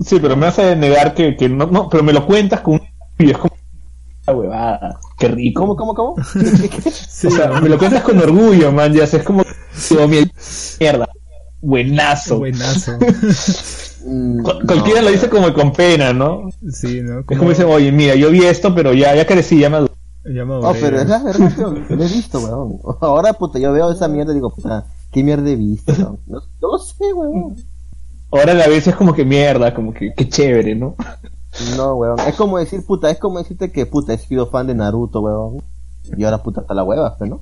[0.00, 2.80] Sí, pero me a negar que, que no, no, pero me lo cuentas con un...
[3.18, 3.54] Y es como...
[4.26, 5.60] "Ah, huevada, qué rico.
[5.62, 6.14] ¿Cómo, cómo, cómo?
[7.08, 9.42] Sí, O sea, me lo cuentas con orgullo, man, ya sé, es como...
[9.90, 10.30] Digo, "Mi-
[10.80, 11.08] mierda,
[11.60, 12.38] buenazo.
[12.38, 12.98] buenazo.
[14.08, 16.42] Mm, no, cualquiera lo dice como con pena, ¿no?
[16.70, 17.24] Sí, ¿no?
[17.28, 19.94] Es como dicen, oye, mira, yo vi esto, pero ya, ya crecí, ya maduré.
[20.24, 21.52] Ya me No, pero es la verdad.
[21.88, 22.78] Lo he visto, weón.
[23.00, 25.92] Ahora, puta, yo veo esa mierda y digo, puta, ¿qué mierda he visto?
[25.98, 27.56] No, no lo sé, weón.
[28.30, 30.96] Ahora a la vez es como que mierda, como que, qué chévere, ¿no?
[31.76, 32.18] No, weón.
[32.20, 35.62] Es como decir, puta, es como decirte que, puta, he sido fan de Naruto, weón.
[36.16, 37.40] Y ahora, puta, hasta la hueva, pues, ¿no?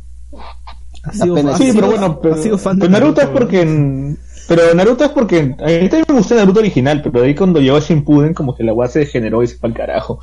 [1.03, 4.17] Ha sido, Sí, pero bueno, pero, ha sido fan de pero Naruto, es porque...
[4.47, 5.39] Pero Naruto es porque...
[5.59, 8.63] A mí también me gusta Naruto original, pero de ahí cuando llegó Shippuden como que
[8.63, 10.21] la weá se degeneró y se fue al carajo.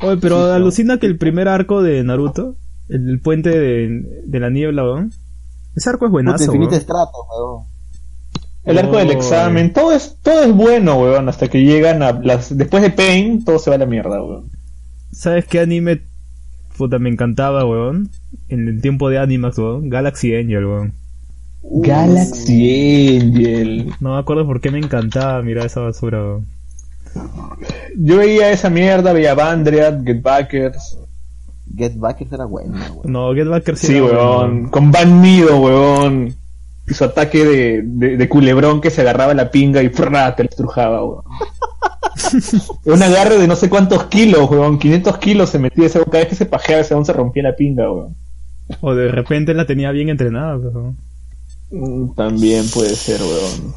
[0.00, 0.52] Oye, pero Sí, no.
[0.54, 2.56] alucina que el primer arco de Naruto,
[2.88, 5.12] el, el puente de, de la niebla, weón.
[5.76, 6.80] Ese arco es Puta, buenazo, infinito weón.
[6.80, 7.64] estrato, weón.
[8.64, 12.56] El arco del examen, todo es, todo es bueno, weón, hasta que llegan a las,
[12.56, 14.50] después de Pain, todo se va a la mierda, weón.
[15.10, 16.02] ¿Sabes qué anime
[16.76, 18.10] puta me encantaba, weón?
[18.48, 19.88] En el tiempo de Animax, weón.
[19.88, 20.92] Galaxy Angel, weón.
[21.62, 23.92] Galaxy Angel.
[24.00, 26.46] No me acuerdo por qué me encantaba mirar esa basura, weón.
[27.96, 30.98] Yo veía esa mierda, veía Bandriat, Get Backers.
[31.76, 33.12] Get Backers era bueno, weón.
[33.12, 34.68] No, Get Backer sí, Sí, era bueno, weón.
[34.70, 36.34] Con Van Mido, weón.
[36.88, 40.34] Y su ataque de, de, de culebrón que se agarraba la pinga y ¡frra!
[40.34, 41.22] te la estrujaba, weón.
[42.84, 44.78] Un agarre de no sé cuántos kilos, weón.
[44.78, 47.54] 500 kilos se metía ese cada vez que se pajeaba ese weón se rompía la
[47.56, 48.16] pinga, weón.
[48.80, 50.96] O de repente la tenía bien entrenada, weón.
[51.70, 53.74] Mm, También puede ser, weón.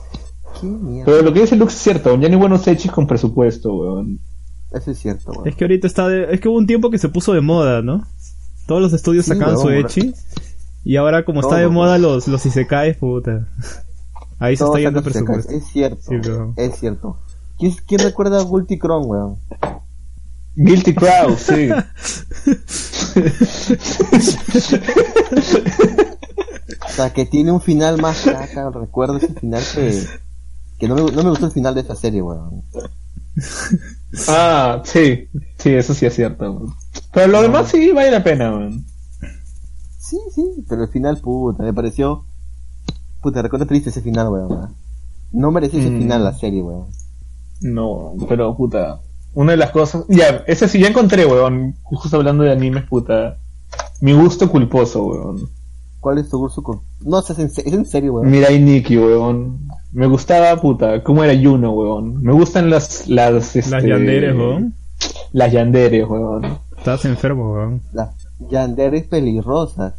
[0.60, 1.06] Qué mierda.
[1.06, 4.20] Pero lo que dice Lux es cierto, ya ni buenos hechis con presupuesto, weón.
[4.74, 5.48] Eso es cierto, weón.
[5.48, 6.34] Es que ahorita está de...
[6.34, 8.04] Es que hubo un tiempo que se puso de moda, ¿no?
[8.68, 10.14] Todos los estudios Sí, sacaban su Echi.
[10.86, 13.48] Y ahora como está de moda los, los isekais, puta.
[14.40, 15.52] Ahí se está yendo el presupuesto.
[15.52, 16.16] Es cierto, Sí,
[16.58, 17.18] es cierto.
[17.58, 19.40] ¿Quién, quién recuerda a Multicron, weón?
[20.56, 21.70] Guilty Crowd, sí.
[26.86, 28.70] O sea, que tiene un final más caca.
[28.70, 30.06] Recuerdo ese final que...
[30.78, 32.64] Que no me, no me gustó el final de esa serie, weón.
[34.28, 35.30] ah, sí.
[35.58, 36.52] Sí, eso sí es cierto.
[36.52, 36.76] weón.
[37.14, 38.86] Pero lo demás sí vale la pena, weón.
[40.08, 42.24] Sí, sí, pero el final, puta, me pareció...
[43.22, 44.76] Puta, recuerdo triste ese final, weón.
[45.32, 45.98] No merecía ese Mm.
[46.00, 46.86] final la serie, weón.
[47.62, 49.00] No, pero puta.
[49.34, 50.06] Una de las cosas.
[50.08, 51.76] Ya, ese sí ya encontré, weón.
[51.84, 53.38] Justo hablando de animes, puta.
[54.02, 55.50] Mi gusto culposo, weón.
[56.00, 56.82] ¿Cuál es tu gusto con...?
[57.02, 58.30] No, es en, es en serio, weón.
[58.30, 59.68] Mirai Nikki, weón.
[59.92, 61.02] Me gustaba, puta.
[61.04, 62.22] ¿Cómo era Yuno, weón?
[62.22, 63.08] Me gustan las.
[63.08, 64.76] Las, este, Las yanderes, weón.
[65.34, 66.60] Las yanderes, weón.
[66.78, 67.82] Estás enfermo, weón.
[67.92, 69.94] Las yanderes pelirrosas.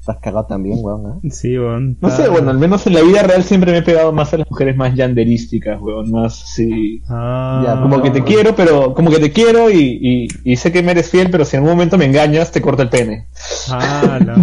[0.00, 1.18] Estás cagado también, weón, ¿ah?
[1.30, 1.96] Sí, weón.
[2.00, 4.38] No sé, bueno, al menos en la vida real siempre me he pegado más a
[4.38, 6.10] las mujeres más yanderísticas, weón.
[6.10, 7.00] Más, sí.
[7.08, 8.94] Ah, Ya, Como que te quiero, pero.
[8.94, 11.62] Como que te quiero y, y, y sé que me eres fiel, pero si en
[11.62, 13.28] algún momento me engañas, te corto el pene.
[13.70, 14.34] Ah, no.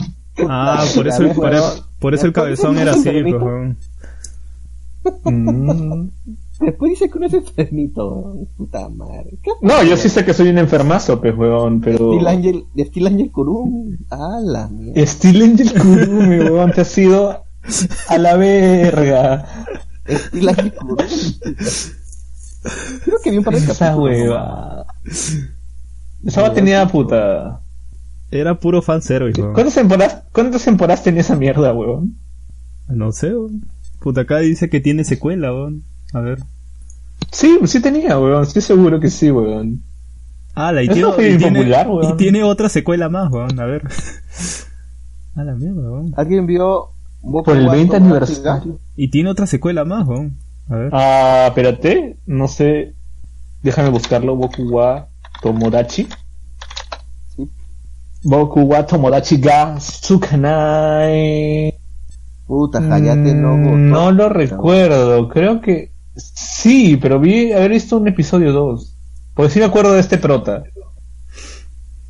[0.48, 1.52] Ah, por eso, el, por,
[2.00, 3.78] por eso el cabezón era así, pues, weón.
[5.26, 6.10] Mm.
[6.60, 8.48] Después dice que uno es enfermito, weón.
[8.58, 9.38] Puta madre.
[9.42, 12.14] ¿Qué No, yo sí sé que soy un enfermazo, pues, weón, pero...
[12.14, 13.98] Steel Angel, Steel Angel Kurum.
[14.10, 15.06] Ah, la mierda.
[15.06, 17.44] Steel Angel Kurumi, weón, te has ido
[18.08, 19.46] a la verga.
[20.08, 20.98] Steel Angel Kurum.
[23.04, 24.86] Creo que vi un par de Esa hueva.
[26.26, 27.62] Esa hueva tenía puta.
[28.32, 29.54] Era puro fan cero, hijo.
[29.54, 32.18] ¿Cuántas temporadas, ¿Cuántas temporadas tenía esa mierda, weón?
[32.90, 33.64] No sé, weón.
[34.00, 35.84] Puta, acá dice que tiene secuela, weón.
[36.14, 36.40] A ver.
[37.32, 39.84] Sí, sí tenía, weón, estoy seguro que sí, weón.
[40.56, 42.14] Ah, la y tiene, y, tiene, popular, weón.
[42.14, 43.60] y tiene otra secuela más, weón.
[43.60, 43.84] A ver.
[45.36, 46.14] A la mierda, weón.
[46.18, 46.90] ¿Alguien vio
[47.22, 48.80] Boku Por el wa 20 Tomodachi aniversario.
[48.96, 50.38] Y tiene otra secuela más, weón.
[50.70, 50.90] A ver.
[50.94, 52.94] Ah, espérate, no sé.
[53.62, 55.08] Déjame buscarlo, Boku wa
[55.42, 56.08] Tomodachi.
[57.36, 57.50] Sí.
[58.24, 61.74] Boku wa Tomodachi ga Tsukanai.
[62.48, 63.90] Puta, Hayate no Mm.
[63.92, 65.89] No lo recuerdo, creo que
[66.20, 68.96] sí, pero vi haber visto un episodio 2.
[69.36, 70.64] Porque sí me acuerdo de este prota.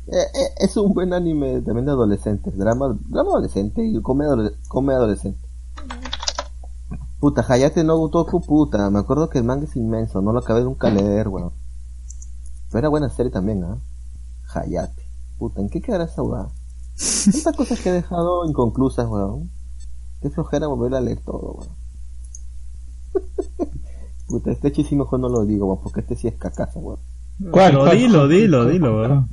[0.08, 2.56] Eh, eh, es un buen anime también de adolescentes.
[2.56, 5.38] Drama, drama adolescente y come, adole- come adolescente.
[7.20, 8.90] Puta, Hayate no Gotoku, puta.
[8.90, 10.20] Me acuerdo que el manga es inmenso.
[10.22, 11.52] No lo acabé nunca de leer, weón.
[12.70, 13.78] Pero era buena serie también, ¿ah?
[14.54, 15.02] Hayate.
[15.38, 16.48] Puta, ¿en qué quedará esa weá?
[17.32, 19.50] Tantas cosas que he dejado inconclusas, weón.
[20.22, 21.70] Qué flojera volver a leer todo, weón.
[24.30, 26.98] Puta, este hecho sí mejor no lo digo, weón, porque este sí es cacaza, weón.
[27.50, 27.74] ¿Cuál?
[27.74, 27.98] Lo ¿Cuál?
[27.98, 29.28] dilo, dilo, dilo, weón.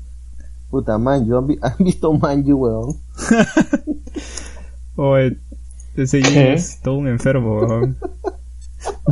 [0.69, 2.95] Puta, Manju, ¿han, vi- han visto Manju, weón?
[4.95, 5.38] Oye,
[5.95, 6.53] ese Jin ¿Qué?
[6.53, 7.98] es todo un enfermo, weón.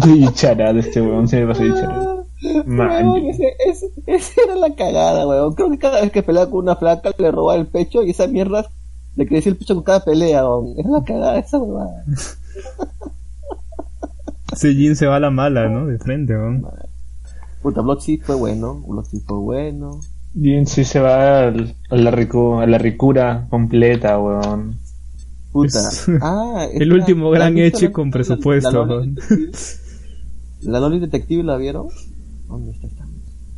[0.06, 2.24] Y charada este weón, se me charada.
[2.66, 3.08] Man.
[3.10, 5.54] Weón, ese, ese, ese era la cagada, weón.
[5.54, 8.28] Creo que cada vez que peleaba con una flaca le robaba el pecho y esa
[8.28, 8.70] mierda
[9.16, 10.74] le crecía el pecho con cada pelea, weón.
[10.78, 11.90] Era la cagada esa weón.
[14.56, 15.86] Ese Jin se va a la mala, ¿no?
[15.86, 16.66] De frente, weón.
[17.62, 20.00] Puta, sí fue bueno, Blood sí fue bueno.
[20.34, 24.78] Bien, sí se va al- a la, ricu- a la ricura completa, weón.
[25.52, 25.90] Puta.
[25.90, 29.16] Es- Ah, El último ¿la gran hecho con presupuesto, la Loli weón.
[29.16, 29.52] Detective?
[30.62, 31.88] ¿La Loli Detective la vieron?
[32.48, 33.06] ¿Dónde está esta?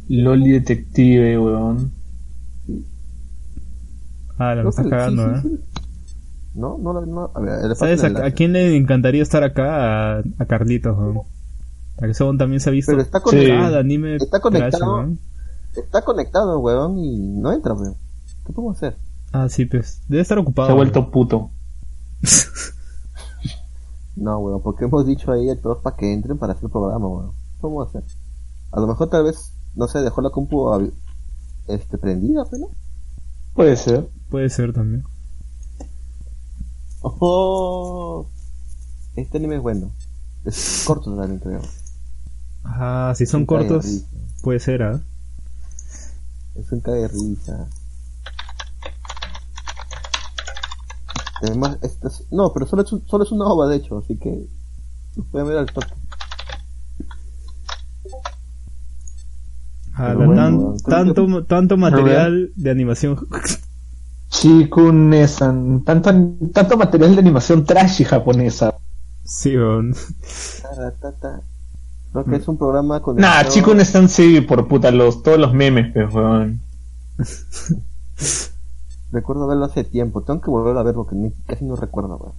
[0.10, 1.92] Loli Detective, weón.
[4.40, 5.42] Ah, la me estás cagando, sí, ¿eh?
[5.42, 5.77] sí, sí.
[6.58, 10.18] No, no, la- no, a ver, ¿Sabes a, quién le encantaría estar acá?
[10.18, 11.20] A, a Carlitos, weón.
[12.00, 13.24] A que weón también se ha visto Pero está Sí.
[13.26, 14.94] conectado, cada anime Está conectado.
[14.96, 15.20] weón.
[15.76, 17.96] está conectado, weón, y no entra, weón.
[18.46, 18.98] ¿Qué podemos hacer?
[19.34, 20.02] Ah, sí, pues.
[20.08, 20.68] Debe estar ocupado.
[20.68, 20.92] Se ha weón.
[20.92, 21.52] vuelto puto.
[24.16, 27.08] No, weón, porque hemos dicho ahí a todos para que entren para hacer el programa,
[27.08, 27.32] weón.
[27.62, 28.04] ¿Cómo hacer?
[28.72, 30.92] A lo mejor tal vez, no sé, dejó la compu
[31.68, 32.70] este, prendida, pero.
[33.54, 34.10] Puede ser.
[34.30, 35.04] Puede ser también.
[37.20, 38.28] ¡Oh!
[39.16, 39.92] Este anime es bueno.
[40.46, 41.62] Es corto también, creo.
[42.64, 43.86] Ah, si son cortos,
[44.42, 45.02] puede ser, ¿ah?
[46.56, 47.68] Es un cague de risa.
[51.42, 54.18] Además, esto es- no, pero solo es, un- solo es una ova, de hecho, así
[54.18, 54.48] que
[55.32, 55.94] pueden ver al toque.
[59.94, 63.18] Ah, bueno, tanto, tanto material de animación.
[64.40, 65.84] Chikunesan.
[65.84, 66.12] Tanto,
[66.54, 68.76] tanto material de animación trashy japonesa.
[69.24, 69.96] sí, weón.
[72.14, 73.16] Creo que es un programa con.
[73.18, 76.62] Nah, Chikunesan sí, por puta, los, todos los memes, pues, weón.
[79.12, 80.22] Recuerdo verlo hace tiempo.
[80.22, 82.34] Tengo que volver a verlo porque ni- casi no recuerdo, weón.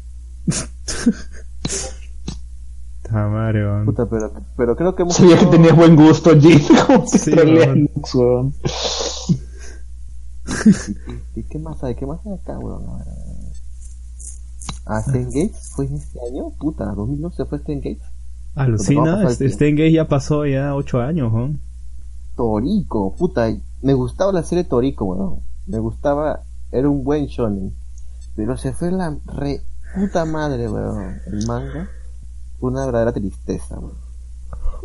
[3.03, 3.87] Tamare, weón.
[3.87, 5.17] Puta, pero, pero creo que hemos.
[5.17, 6.59] Sabía que hecho- tenías buen gusto, te
[7.19, 7.33] Sí,
[8.15, 8.53] weón.
[11.37, 11.95] ¿Y qué más hay?
[11.95, 12.89] ¿Qué más hay acá, weón?
[12.89, 13.49] A ver, a ver,
[14.87, 14.97] a.
[14.97, 17.99] Ah, Stein Gates fue en este año, puta, 2012 fue Gates.
[18.55, 21.61] ¿Cómo Alucina, el este, ya pasó ya 8 años, weón.
[22.37, 23.49] Torico, puta,
[23.83, 25.41] me gustaba la serie Torico, weón.
[25.67, 26.43] Me gustaba,
[26.73, 27.75] era un buen shonen.
[28.35, 29.61] Pero se fue la re
[29.95, 31.21] puta madre, weón.
[31.27, 31.91] El manga,
[32.61, 34.08] una verdadera tristeza, weón.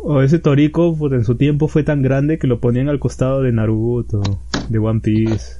[0.06, 3.40] O ese Toriko, pues, en su tiempo fue tan grande que lo ponían al costado
[3.40, 4.20] de Naruto,
[4.68, 5.54] de One Piece.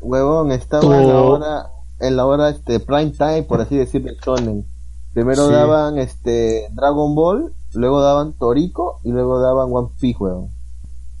[0.00, 1.66] Huevón, estaba en la hora,
[1.98, 4.64] en la hora este prime time, por así decirlo, shonen.
[5.12, 5.52] Primero Sí.
[5.52, 10.48] daban este Dragon Ball, luego daban Torico y luego daban One Piece, huevón.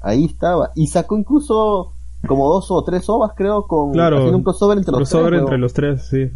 [0.00, 0.70] Ahí estaba.
[0.76, 1.92] Y sacó incluso
[2.28, 5.40] como dos o tres ovas, creo, con Claro, haciendo un crossover entre los Crossover tres,
[5.40, 5.60] entre huevón.
[5.62, 6.30] los tres, sí.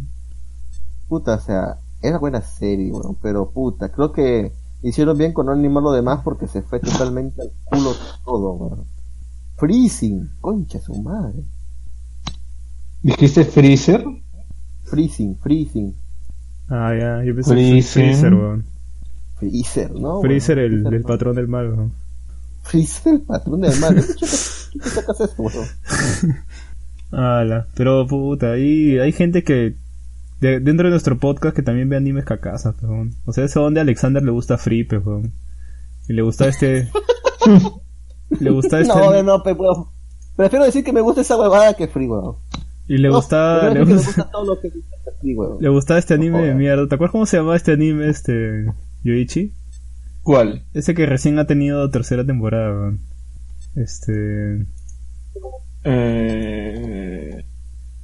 [1.07, 4.51] Puta, o sea, era buena serie, weón, pero puta, creo que
[4.85, 7.93] hicieron bien con no animar lo demás porque se fue totalmente al culo
[8.23, 8.85] todo, weón.
[9.57, 11.43] Freezing, concha su madre.
[13.01, 14.05] ¿Dijiste Freezer?
[14.83, 15.95] Freezing, freezing.
[16.69, 18.03] Ah, ya, yo pensé Freezer.
[18.03, 18.65] que Freezer, weón.
[19.35, 20.21] Freezer, ¿no?
[20.21, 21.91] Freezer, el, Freezer, el patrón del mal, weón.
[22.61, 23.95] Freezer, el patrón del mal.
[23.95, 24.25] ¿De qué
[24.83, 25.67] qué sacas eso, weón?
[27.11, 29.75] Ala, pero puta, ahí hay gente que
[30.41, 33.15] de- dentro de nuestro podcast que también ve animes cacazas, weón.
[33.25, 35.33] O sea, es donde a Alexander le gusta Free, pe, weón.
[36.07, 36.87] Y le gusta este...
[38.39, 38.93] le gusta este...
[38.93, 39.85] No, no, no, pe, weón.
[40.35, 42.35] Prefiero decir que me gusta esa huevada que Free, weón.
[42.87, 43.69] y le No, gusta...
[43.73, 44.87] Le gusta, gusta todo lo que dice
[45.21, 45.57] Free, weón.
[45.61, 46.87] le gusta este anime de mierda.
[46.87, 48.65] ¿Te acuerdas cómo se llama este anime, este...
[49.03, 49.53] Yoichi?
[50.23, 50.65] ¿Cuál?
[50.73, 52.99] Ese que recién ha tenido tercera temporada, weón.
[53.75, 54.65] Este...
[55.83, 57.45] Eh...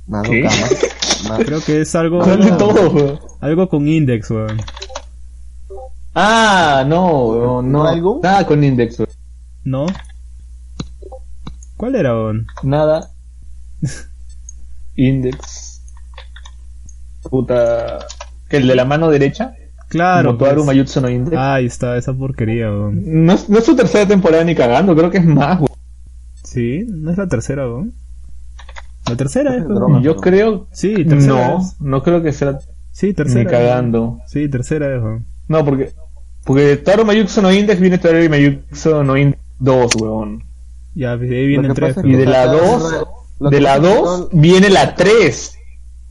[1.46, 2.20] Creo que es algo...
[2.20, 3.20] ¿Cuál de weón?
[3.40, 4.60] Algo con Index, weón.
[6.14, 7.86] Ah, no, weón, no.
[7.86, 8.20] ¿Algo?
[8.22, 9.10] Nada con Index, weón.
[9.64, 9.86] ¿No?
[11.78, 12.48] ¿Cuál era, weón?
[12.64, 13.10] Nada.
[14.96, 15.82] Index.
[17.30, 18.00] Puta.
[18.50, 19.54] ¿Que el de la mano derecha?
[19.88, 20.34] Claro.
[20.34, 20.68] Motoaru pues.
[20.68, 21.38] Mayutsu no Index.
[21.38, 23.26] Ahí está, esa porquería, weón.
[23.26, 25.72] No, es- no es su tercera temporada ni cagando, creo que es más, weón.
[26.44, 27.94] Sí, no es la tercera, weón.
[29.10, 29.76] La tercera es, weón.
[29.76, 30.02] broma.
[30.02, 30.68] Yo creo.
[30.72, 31.76] Sí, tercera No, es.
[31.80, 32.60] no creo que sea
[32.92, 33.44] Sí, tercera.
[33.44, 34.20] ni cagando.
[34.28, 35.26] Sí, tercera es, weón.
[35.48, 35.92] No, porque.
[36.44, 40.44] Porque de Toru Mayutsu no Index viene Toru Mayutsu no Index 2, weón.
[40.96, 41.96] Ya, de ahí vienen tres.
[42.04, 43.08] Y de la acá- 2.
[43.40, 45.54] lo De la pasa es que 2 son- viene la 3.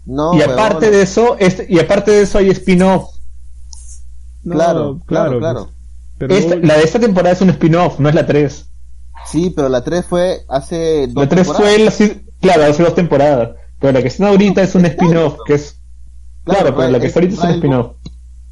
[0.07, 3.11] No, y aparte de eso, este, y aparte de eso hay spin-off.
[4.43, 5.65] No, claro, claro, claro.
[5.65, 5.77] pues.
[6.19, 8.67] Pero Esta- la de esta temporada es un spin-off, no es la 3.
[9.27, 11.75] Sí, pero la 3 fue hace dos La 3 temporadas.
[11.77, 13.51] fue la, sí, claro, hace dos temporadas.
[13.79, 15.81] Pero la que está ahorita es un spin-off, que es.
[16.45, 17.97] Claro, pero la que está ahorita es un spin-off.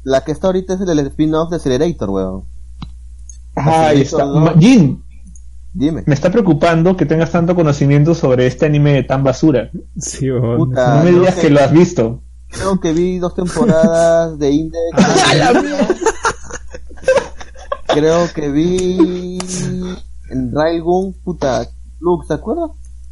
[0.03, 2.43] La que está ahorita es el spin-off de Accelerator, weón.
[3.55, 4.25] Ah, ahí está.
[4.25, 4.53] no.
[4.57, 5.03] Jin,
[5.73, 6.03] Dime.
[6.05, 9.69] me está preocupando que tengas tanto conocimiento sobre este anime tan basura.
[9.97, 10.57] Sí, weón.
[10.57, 10.95] Puta.
[10.95, 12.23] No me digas que lo has visto.
[12.49, 14.81] Creo que vi dos temporadas de Index.
[17.87, 19.37] Creo que vi
[20.29, 21.67] en Railgun, puta,
[21.99, 22.71] Lux, ¿te acuerdas?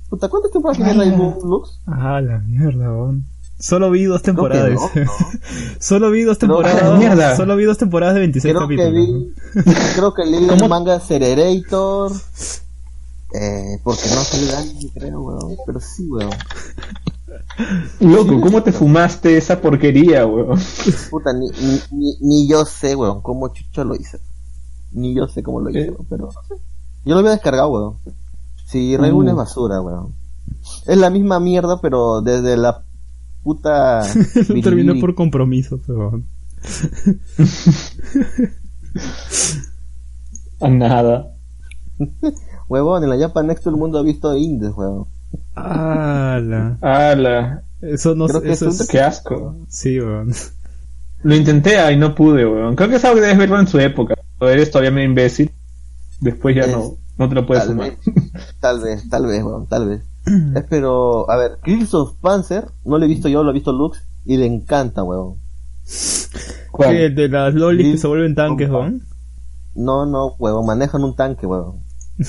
[0.10, 1.82] Puta, ¿cuántas temporadas tiene Railgun, Lux?
[1.86, 3.26] Ah, la mierda, weón.
[3.60, 4.70] Solo vi dos temporadas.
[4.72, 5.12] no, no.
[5.80, 6.82] Solo vi dos temporadas.
[6.84, 7.36] ¡Ah, la mierda!
[7.36, 9.34] Solo vi dos temporadas de 26 Creo que vi,
[9.96, 10.64] creo que leí ¿Cómo?
[10.66, 12.12] el manga Accelerator.
[13.34, 15.56] Eh, porque no salió anime, creo, weón.
[15.66, 16.30] Pero sí, weón.
[18.00, 20.60] Loco, ¿cómo te fumaste esa porquería, weón?
[21.10, 24.20] Puta, ni, ni, ni, ni yo sé, weón, cómo chucho lo hice.
[24.92, 25.92] Ni yo sé cómo lo hice, Eh.
[25.92, 26.56] weón, pero no sé.
[27.06, 27.98] Yo lo había descargado, weón.
[28.68, 29.30] Si Railgun Uh.
[29.32, 30.14] es basura, weón.
[30.86, 32.84] Es la misma mierda, pero desde la
[33.44, 34.02] puta...
[34.50, 36.26] Lo terminó por compromiso, weón.
[40.60, 41.34] A nada.
[42.70, 45.08] Huevón, en la Japan Next todo el mundo ha visto indies, huevón.
[45.56, 46.78] ¡Hala!
[46.82, 49.56] Ala, Eso no Creo que eso es qué asco.
[49.70, 50.34] Sí, weón.
[51.24, 52.76] Lo intenté y no pude, weón.
[52.76, 54.16] Creo que es algo que debes verlo en su época.
[54.40, 55.52] O eres todavía medio imbécil.
[56.20, 57.98] Después ya Es- no, no te lo puedes Tal vez,
[58.60, 60.02] tal vez, tal vez, huevón, tal vez.
[60.70, 64.38] Pero, a ver, Christoph Panzer, no lo he visto yo, lo ha visto Lux, y
[64.38, 65.36] le encanta, huevón.
[66.72, 66.90] ¿Cuál?
[66.90, 69.04] Sí, de las lolis que se vuelven tanques, weón.
[69.76, 71.82] No, no, huevón, manejan un tanque, huevón.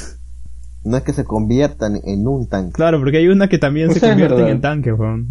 [0.84, 2.72] No es que se conviertan en un tanque.
[2.72, 5.26] Claro, porque hay una que también se convierten en tanques, weón.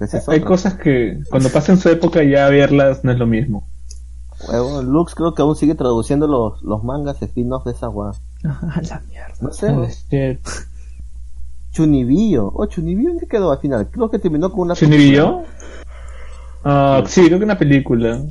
[0.00, 3.68] Es Hay cosas que cuando pasen su época ya verlas no es lo mismo.
[4.84, 8.12] Lux creo que aún sigue traduciendo los, los mangas spin-off de esa hueá.
[8.44, 9.34] Ah, la mierda.
[9.40, 10.38] No sé,
[11.72, 12.50] Chunibillo.
[12.54, 13.88] Oh, Chunibillo, ¿en qué quedó al final?
[13.90, 14.74] Creo que terminó con una...
[14.74, 15.42] ¿Chunibillo?
[16.64, 18.22] Ah, sí, creo que una película.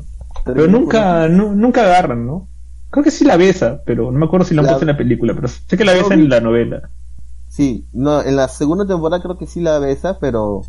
[0.46, 2.48] Pero nunca, nu- nunca agarran, ¿no?
[2.90, 4.92] Creo que sí la besa, pero no me acuerdo si la han La- puesto en
[4.92, 6.90] la película, pero sé que la besa en la novela.
[7.50, 10.62] Sí, no, en la segunda temporada creo que sí la besa, pero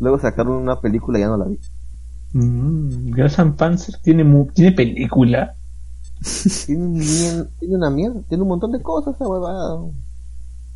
[0.00, 1.58] luego sacaron una película y ya no la vi.
[2.32, 3.14] Mm,
[3.56, 5.54] Panzer tiene, mu- tiene película.
[6.66, 9.80] Tiene, un tiene una mierda, tiene un montón de cosas esa huevada.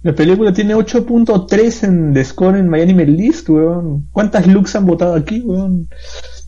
[0.02, 4.06] La película tiene 8.3 en de score en Miami List, weón.
[4.12, 5.88] ¿Cuántas looks han votado aquí, weón?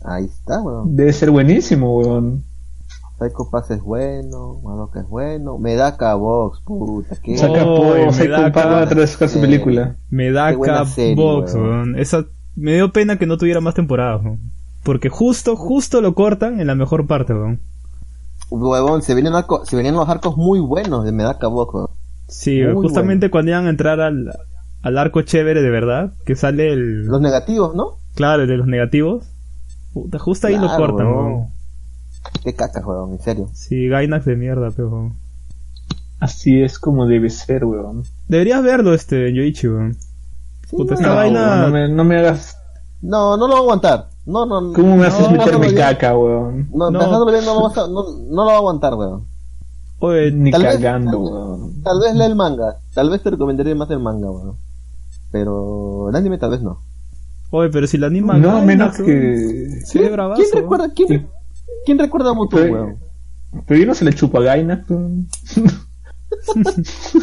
[0.05, 0.95] Ahí está, weón.
[0.95, 2.43] Debe ser buenísimo, weón.
[3.17, 7.37] Psycho Pass es bueno, Madoka es bueno, Medaka Box, puta, qué...
[7.37, 8.87] Saca Oh, po, me se da compara cara.
[8.89, 9.97] tras su película.
[10.09, 11.67] Me da Qué buena serie, Box, weón.
[11.69, 11.99] weón.
[11.99, 12.25] Esa
[12.55, 14.39] me dio pena que no tuviera más temporadas, weón.
[14.83, 17.59] Porque justo, justo lo cortan en la mejor parte, weón.
[18.49, 21.89] Huevón, se vienen, arco- se venían los arcos muy buenos de Medaka Box, weón.
[22.27, 24.31] Sí, Muy justamente cuando iban a entrar al,
[24.81, 27.05] al arco chévere de verdad, que sale el...
[27.07, 27.97] Los negativos, ¿no?
[28.15, 29.25] Claro, el de los negativos.
[29.93, 31.25] Puta, justo ahí lo cortan, weón.
[31.33, 31.47] weón.
[32.43, 33.49] Qué caca, weón, en serio.
[33.53, 34.89] Sí, Gainax de mierda, pero...
[34.89, 35.13] weón.
[36.19, 38.03] Así es como debe ser, weón.
[38.27, 39.93] Deberías verlo, este, Yoichi, weón.
[39.93, 41.61] Sí, Puta, no, esta No, vaina...
[41.63, 42.57] no, me, no me hagas.
[43.01, 44.09] no, no lo voy a aguantar.
[44.29, 46.69] No, no, ¿Cómo me no, haces no, meterme no, caca, weón?
[46.71, 46.99] No, No.
[46.99, 49.25] dejándolo bien no lo, vas a- no, no lo va a aguantar, weón.
[49.99, 51.81] Oye, Ni Tal vez- cagando, weón.
[51.83, 52.77] Tal vez lee el manga.
[52.93, 54.55] Tal vez te recomendaría más el manga, weón.
[55.31, 56.81] Pero el anime tal vez no.
[57.51, 59.81] oye, pero si la anima No, Gainax, menos que.
[59.85, 61.29] Sí, de bravazo, ¿Quién recuerda, quién,
[61.85, 62.97] quién recuerda a Mutun, Pero- weón?
[63.65, 65.27] Pero yo no se le chupo a Gaina, weón.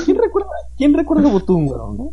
[0.05, 2.11] ¿Quién recuerda, quién recuerda a Mutun, weón?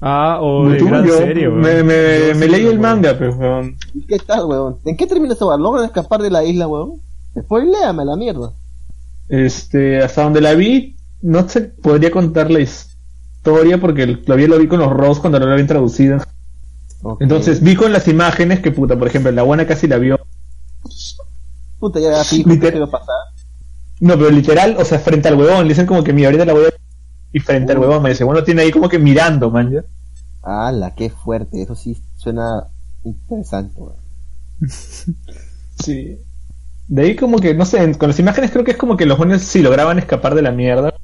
[0.00, 1.60] Ah, o de gran yo serie, weón.
[1.60, 3.76] me, me, Yo me sí leí el manga, pues, weón.
[3.94, 4.76] ¿Y qué tal, weón?
[4.84, 5.62] ¿En qué termina esa weón?
[5.62, 7.00] ¿Logran escapar de la isla, weón?
[7.34, 8.52] Después léame la mierda.
[9.28, 14.68] Este, hasta donde la vi, no se podría contar la historia porque todavía lo vi
[14.68, 16.18] con los ROS cuando no lo habían traducido.
[17.20, 20.18] Entonces vi con las imágenes que puta, por ejemplo, la buena casi la vio.
[21.78, 23.14] Puta, ya fijo, Liter- ¿qué iba a pasar?
[24.00, 26.52] No, pero literal, o sea, frente al huevón, le dicen como que mi ahorita la
[26.52, 26.73] voy a...
[27.34, 27.86] Y frente al Uy.
[27.86, 29.72] huevón me dice, bueno, tiene ahí como que mirando, man.
[29.72, 29.84] ¿ya?
[30.40, 31.60] ¡Hala, qué fuerte!
[31.60, 32.68] Eso sí suena
[33.02, 33.96] interesante, weón.
[35.82, 36.16] Sí.
[36.86, 39.18] De ahí como que, no sé, con las imágenes creo que es como que los
[39.18, 40.94] buenos sí lograban escapar de la mierda,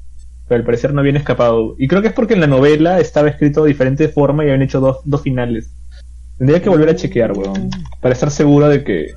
[0.47, 1.75] pero al parecer no habían escapado.
[1.77, 4.61] Y creo que es porque en la novela estaba escrito de diferente forma y habían
[4.61, 5.73] hecho dos, dos finales.
[6.37, 9.07] Tendría que volver a chequear, weón, para estar seguro de que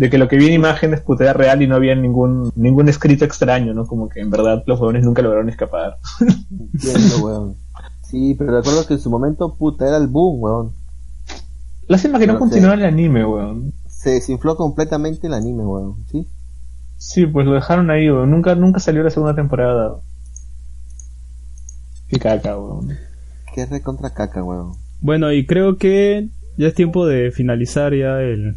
[0.00, 2.88] de que lo que vi en imágenes puta era real y no había ningún ningún
[2.88, 3.84] escrito extraño, ¿no?
[3.84, 5.98] Como que en verdad los huevones nunca lograron escapar.
[6.50, 7.56] Entiendo, weón.
[8.00, 10.72] Sí, pero recuerdo que en su momento, puta, era el boom, weón.
[11.86, 13.74] Lástima que no, No el anime, weón.
[13.88, 15.96] Se desinfló completamente el anime, weón.
[16.10, 16.26] ¿Sí?
[16.96, 18.30] Sí, pues lo dejaron ahí, weón.
[18.30, 20.00] Nunca, nunca salió la segunda temporada.
[22.08, 22.96] Qué caca, weón.
[23.54, 24.72] Qué recontra caca, weón.
[25.02, 28.56] Bueno, y creo que ya es tiempo de finalizar ya el,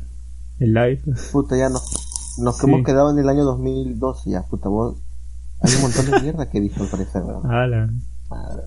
[0.63, 1.01] el live.
[1.31, 1.83] Puta, ya nos,
[2.39, 2.65] nos Sí.
[2.67, 4.97] hemos quedado en el año 2012, ya, puta, vos.
[5.61, 7.49] Hay un montón de mierda que he visto al parecer, weón.
[7.49, 7.89] Ala.
[8.29, 8.63] Madre.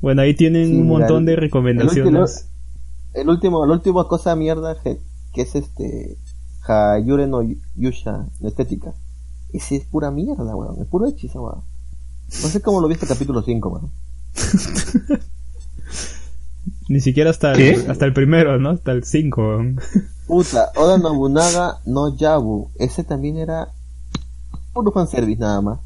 [0.00, 2.48] Bueno, ahí tienen Sí, un mira, montón de el- recomendaciones.
[3.14, 5.00] El último, la última cosa mierda que,
[5.32, 6.18] que es este
[6.68, 7.40] Hayure no
[7.76, 8.92] Yusha, la estética.
[9.52, 10.80] Ese es pura mierda, weón.
[10.82, 11.60] Es puro hechizo, weón.
[12.42, 13.90] No sé cómo lo viste el capítulo 5, weón.
[16.88, 17.70] Ni siquiera hasta ¿Qué?
[17.74, 18.70] el, hasta el primero, ¿no?
[18.70, 19.58] Hasta el 5.
[20.26, 22.70] Puta, Oda Nobunaga no Yabu.
[22.78, 23.68] Ese también era
[24.72, 25.80] puro fanservice nada más.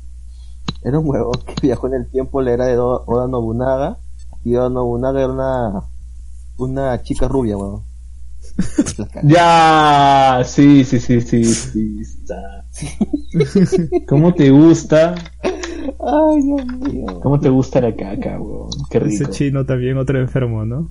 [0.82, 3.98] Era un huevón que viajó en el tiempo, le era de Oda Nobunaga.
[4.44, 5.82] Y Oda Nobunaga era una,
[6.56, 7.82] una chica rubia, weón.
[8.96, 9.28] La cagué.
[9.28, 11.98] Ya, sí, sí, sí, sí, sí.
[12.00, 12.64] está.
[14.08, 15.14] ¿Cómo te gusta?
[15.42, 17.20] Ay, Dios mío.
[17.22, 18.70] ¿Cómo te gusta la caca, weón?
[18.88, 19.30] Qué Ese rico.
[19.30, 20.90] chino también, otro enfermo, ¿no?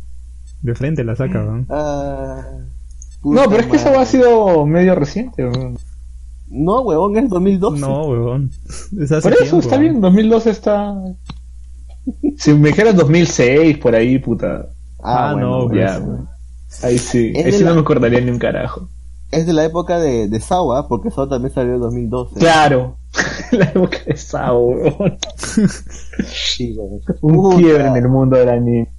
[0.62, 1.66] De frente la saca, ¿no?
[1.70, 2.44] Ah,
[3.24, 5.46] No, pero es que eso ha sido medio reciente.
[5.46, 5.78] weón.
[6.50, 7.80] No, huevón, es 2012.
[7.82, 8.52] No, huevón.
[9.00, 9.82] Es hace Por eso tiempo, está weón.
[9.82, 10.96] bien, 2012 está.
[12.38, 14.68] Si me dijeras 2006, por ahí, puta.
[15.04, 16.30] Ah, no, bueno, Ya, pues, weón.
[16.84, 18.88] Ahí sí, Es ahí sí la- no me acordaría ni un carajo.
[19.32, 22.40] Es de la época de, de Sawa, porque Sawa también salió en 2012.
[22.40, 22.98] Claro,
[23.52, 25.18] la época de Sao, weón.
[26.26, 27.02] Sí, huevón.
[27.22, 28.90] Un Puta, quiebre en el mundo del anime.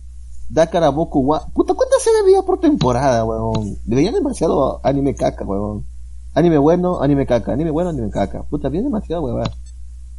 [0.50, 1.46] Dakara Boku wa...
[1.54, 3.76] Puta, ¿cuántas series veía por temporada, huevón?
[3.86, 5.84] Veía demasiado anime caca, huevón.
[6.34, 7.52] Anime bueno, anime caca.
[7.52, 8.42] Anime bueno, anime caca.
[8.42, 9.48] Puta, veía demasiado, huevón.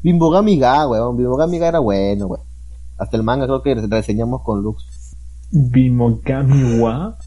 [0.03, 1.17] Bimbogami Ga, huevón.
[1.17, 2.47] Bimbogami Ga era bueno, huevón.
[2.97, 4.83] Hasta el manga creo que re- reseñamos con Lux.
[5.51, 7.17] Bimogami wa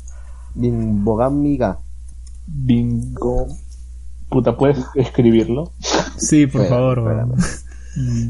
[0.55, 1.79] Bimbogami Ga.
[2.47, 3.47] Bingo.
[4.31, 5.73] Puta, ¿puedes escribirlo?
[6.17, 7.27] Sí, por Espera, favor, espera.
[7.27, 7.39] weón.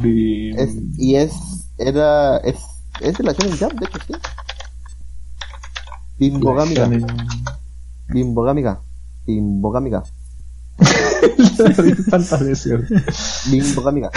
[0.01, 1.33] Bim- Es, y es,
[1.79, 2.57] era, es,
[3.01, 4.13] es de la Shonen Jump, de hecho, sí.
[6.19, 6.75] Bimbogami
[9.91, 10.03] Ga.
[12.11, 12.81] Tantas veces.
[13.51, 14.11] Bimbogami Ga.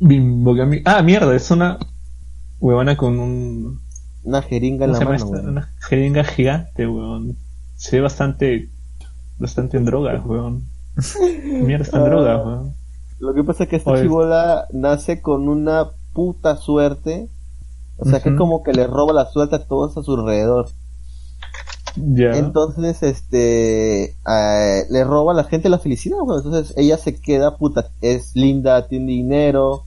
[0.00, 0.82] Bimbogami.
[0.84, 1.78] Ah, mierda, es una
[2.60, 3.80] huevona con un.
[4.22, 5.48] Una jeringa en ¿Cómo la mano, huevón.
[5.48, 7.36] Una jeringa gigante, weón.
[7.76, 8.70] Se ve bastante.
[9.38, 10.64] Bastante en drogas, weón.
[11.44, 12.74] Mierda, está en drogas, weón.
[13.18, 14.02] Lo que pasa es que esta Oye.
[14.02, 17.28] chibola nace con una puta suerte.
[18.00, 18.38] O sea, que es Ujú.
[18.38, 20.68] como que le roba la suerte a todos a su alrededor.
[21.96, 22.36] Ya.
[22.38, 26.18] Entonces, este, eh, le roba a la gente la felicidad.
[26.22, 26.42] weón.
[26.44, 29.84] Entonces, ella se queda puta, es linda, tiene dinero,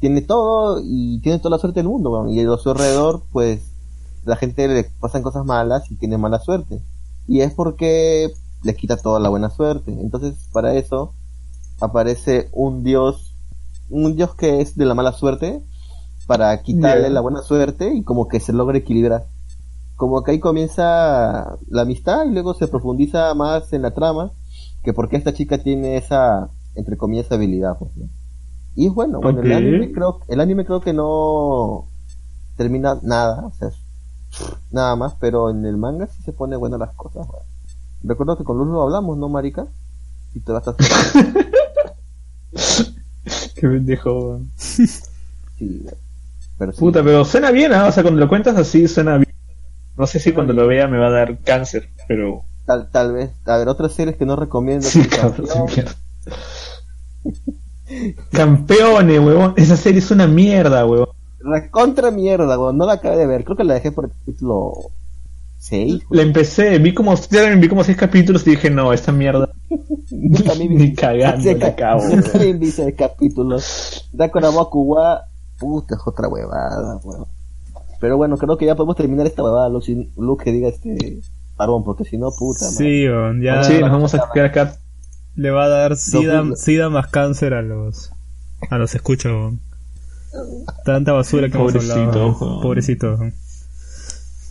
[0.00, 2.10] tiene todo y tiene toda la suerte del mundo.
[2.10, 2.28] weón.
[2.30, 3.60] Y a su alrededor, pues,
[4.24, 6.80] la gente le pasan cosas malas y tiene mala suerte.
[7.28, 9.92] Y es porque le quita toda la buena suerte.
[9.92, 11.12] Entonces, para eso,
[11.80, 13.34] aparece un dios,
[13.90, 15.62] un dios que es de la mala suerte,
[16.28, 19.24] para quitarle la buena suerte y como que se logra equilibrar.
[19.96, 24.30] Como que ahí comienza la amistad y luego se profundiza más en la trama,
[24.84, 27.78] que porque esta chica tiene esa, entre comillas, habilidad.
[27.78, 28.10] Pues, ¿no?
[28.76, 31.86] Y bueno, bueno, el anime creo, el anime creo que no
[32.58, 33.70] termina nada, o sea,
[34.70, 37.26] nada más, pero en el manga sí se pone buenas las cosas.
[38.02, 39.66] Recuerdo que con Luz lo hablamos, ¿no, marica?
[40.34, 40.76] Y te vas a
[43.54, 44.50] Qué pendejo, weón.
[44.56, 44.84] Sí.
[46.58, 46.80] Pero sí.
[46.80, 47.86] Puta, pero suena bien, ¿ah?
[47.86, 49.34] O sea, cuando lo cuentas así suena bien.
[49.96, 52.44] No sé si cuando lo vea me va a dar cáncer, pero.
[52.66, 53.30] Tal, tal vez.
[53.46, 54.86] A ver, otras series que no recomiendo.
[54.86, 55.66] Sí, cabrón.
[58.30, 59.54] Campeones, huevón.
[59.56, 61.08] Esa serie es una mierda, huevón.
[61.40, 62.76] Recontra mierda, weón.
[62.76, 63.44] No la acabé de ver.
[63.44, 64.90] Creo que la dejé por el capítulo
[65.58, 66.02] 6.
[66.10, 67.14] La empecé, vi como,
[67.58, 69.50] vi como seis capítulos y dije, no, esta mierda.
[70.10, 72.02] Ni cagando la acabo,
[72.58, 73.58] vi ese capítulo.
[74.12, 75.24] Dakora Boku wa...
[75.58, 77.26] Puta, es otra huevada, weón.
[78.00, 81.20] Pero bueno, creo que ya podemos terminar esta huevada, Luke, Luke que diga este
[81.56, 82.64] parón, porque si no, puta.
[82.66, 84.76] Sí, weón, ya Sí, nos vamos a quedar acá.
[85.34, 88.12] le va a dar sida, sida más cáncer a los
[88.70, 89.32] a los escuchos.
[89.32, 89.60] weón.
[90.84, 92.36] Tanta basura que hemos Pobrecito, hablado.
[92.40, 92.60] weón.
[92.62, 93.06] Pobrecito.
[93.14, 93.34] weón.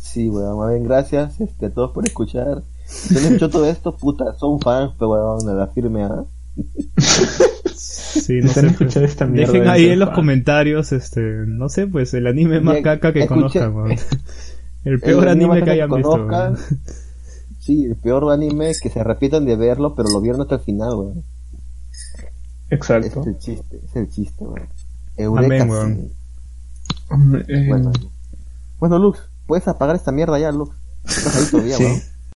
[0.02, 0.58] Sí, weón.
[0.58, 2.64] Más bien, gracias este, a todos por escuchar.
[2.86, 6.24] Si no escuchó todo esto, puta, son fans, pero weón, de la firme, ¿ah?
[7.78, 11.22] Sí, no Están sé, escuchando pues, esta mierda Dejen de ahí en los comentarios, este,
[11.46, 13.28] no sé, pues el anime más caca que escuché-
[13.72, 13.96] conozcan.
[14.84, 16.28] El peor El anime que hayan visto.
[17.60, 20.96] Sí, el peor anime que se repitan de verlo, pero lo vieron hasta el final,
[20.96, 21.24] weón.
[22.70, 23.22] Exacto.
[23.22, 24.68] Es el chiste, es el chiste, weón.
[25.18, 25.70] Eureka, Amén, sí.
[25.70, 26.12] weón.
[27.10, 27.92] Hombre, eh, Bueno,
[28.80, 30.74] bueno, Lux, puedes apagar esta mierda ya, Lux.
[31.06, 31.84] Estás ahí todavía, Sí.
[31.84, 32.02] weón.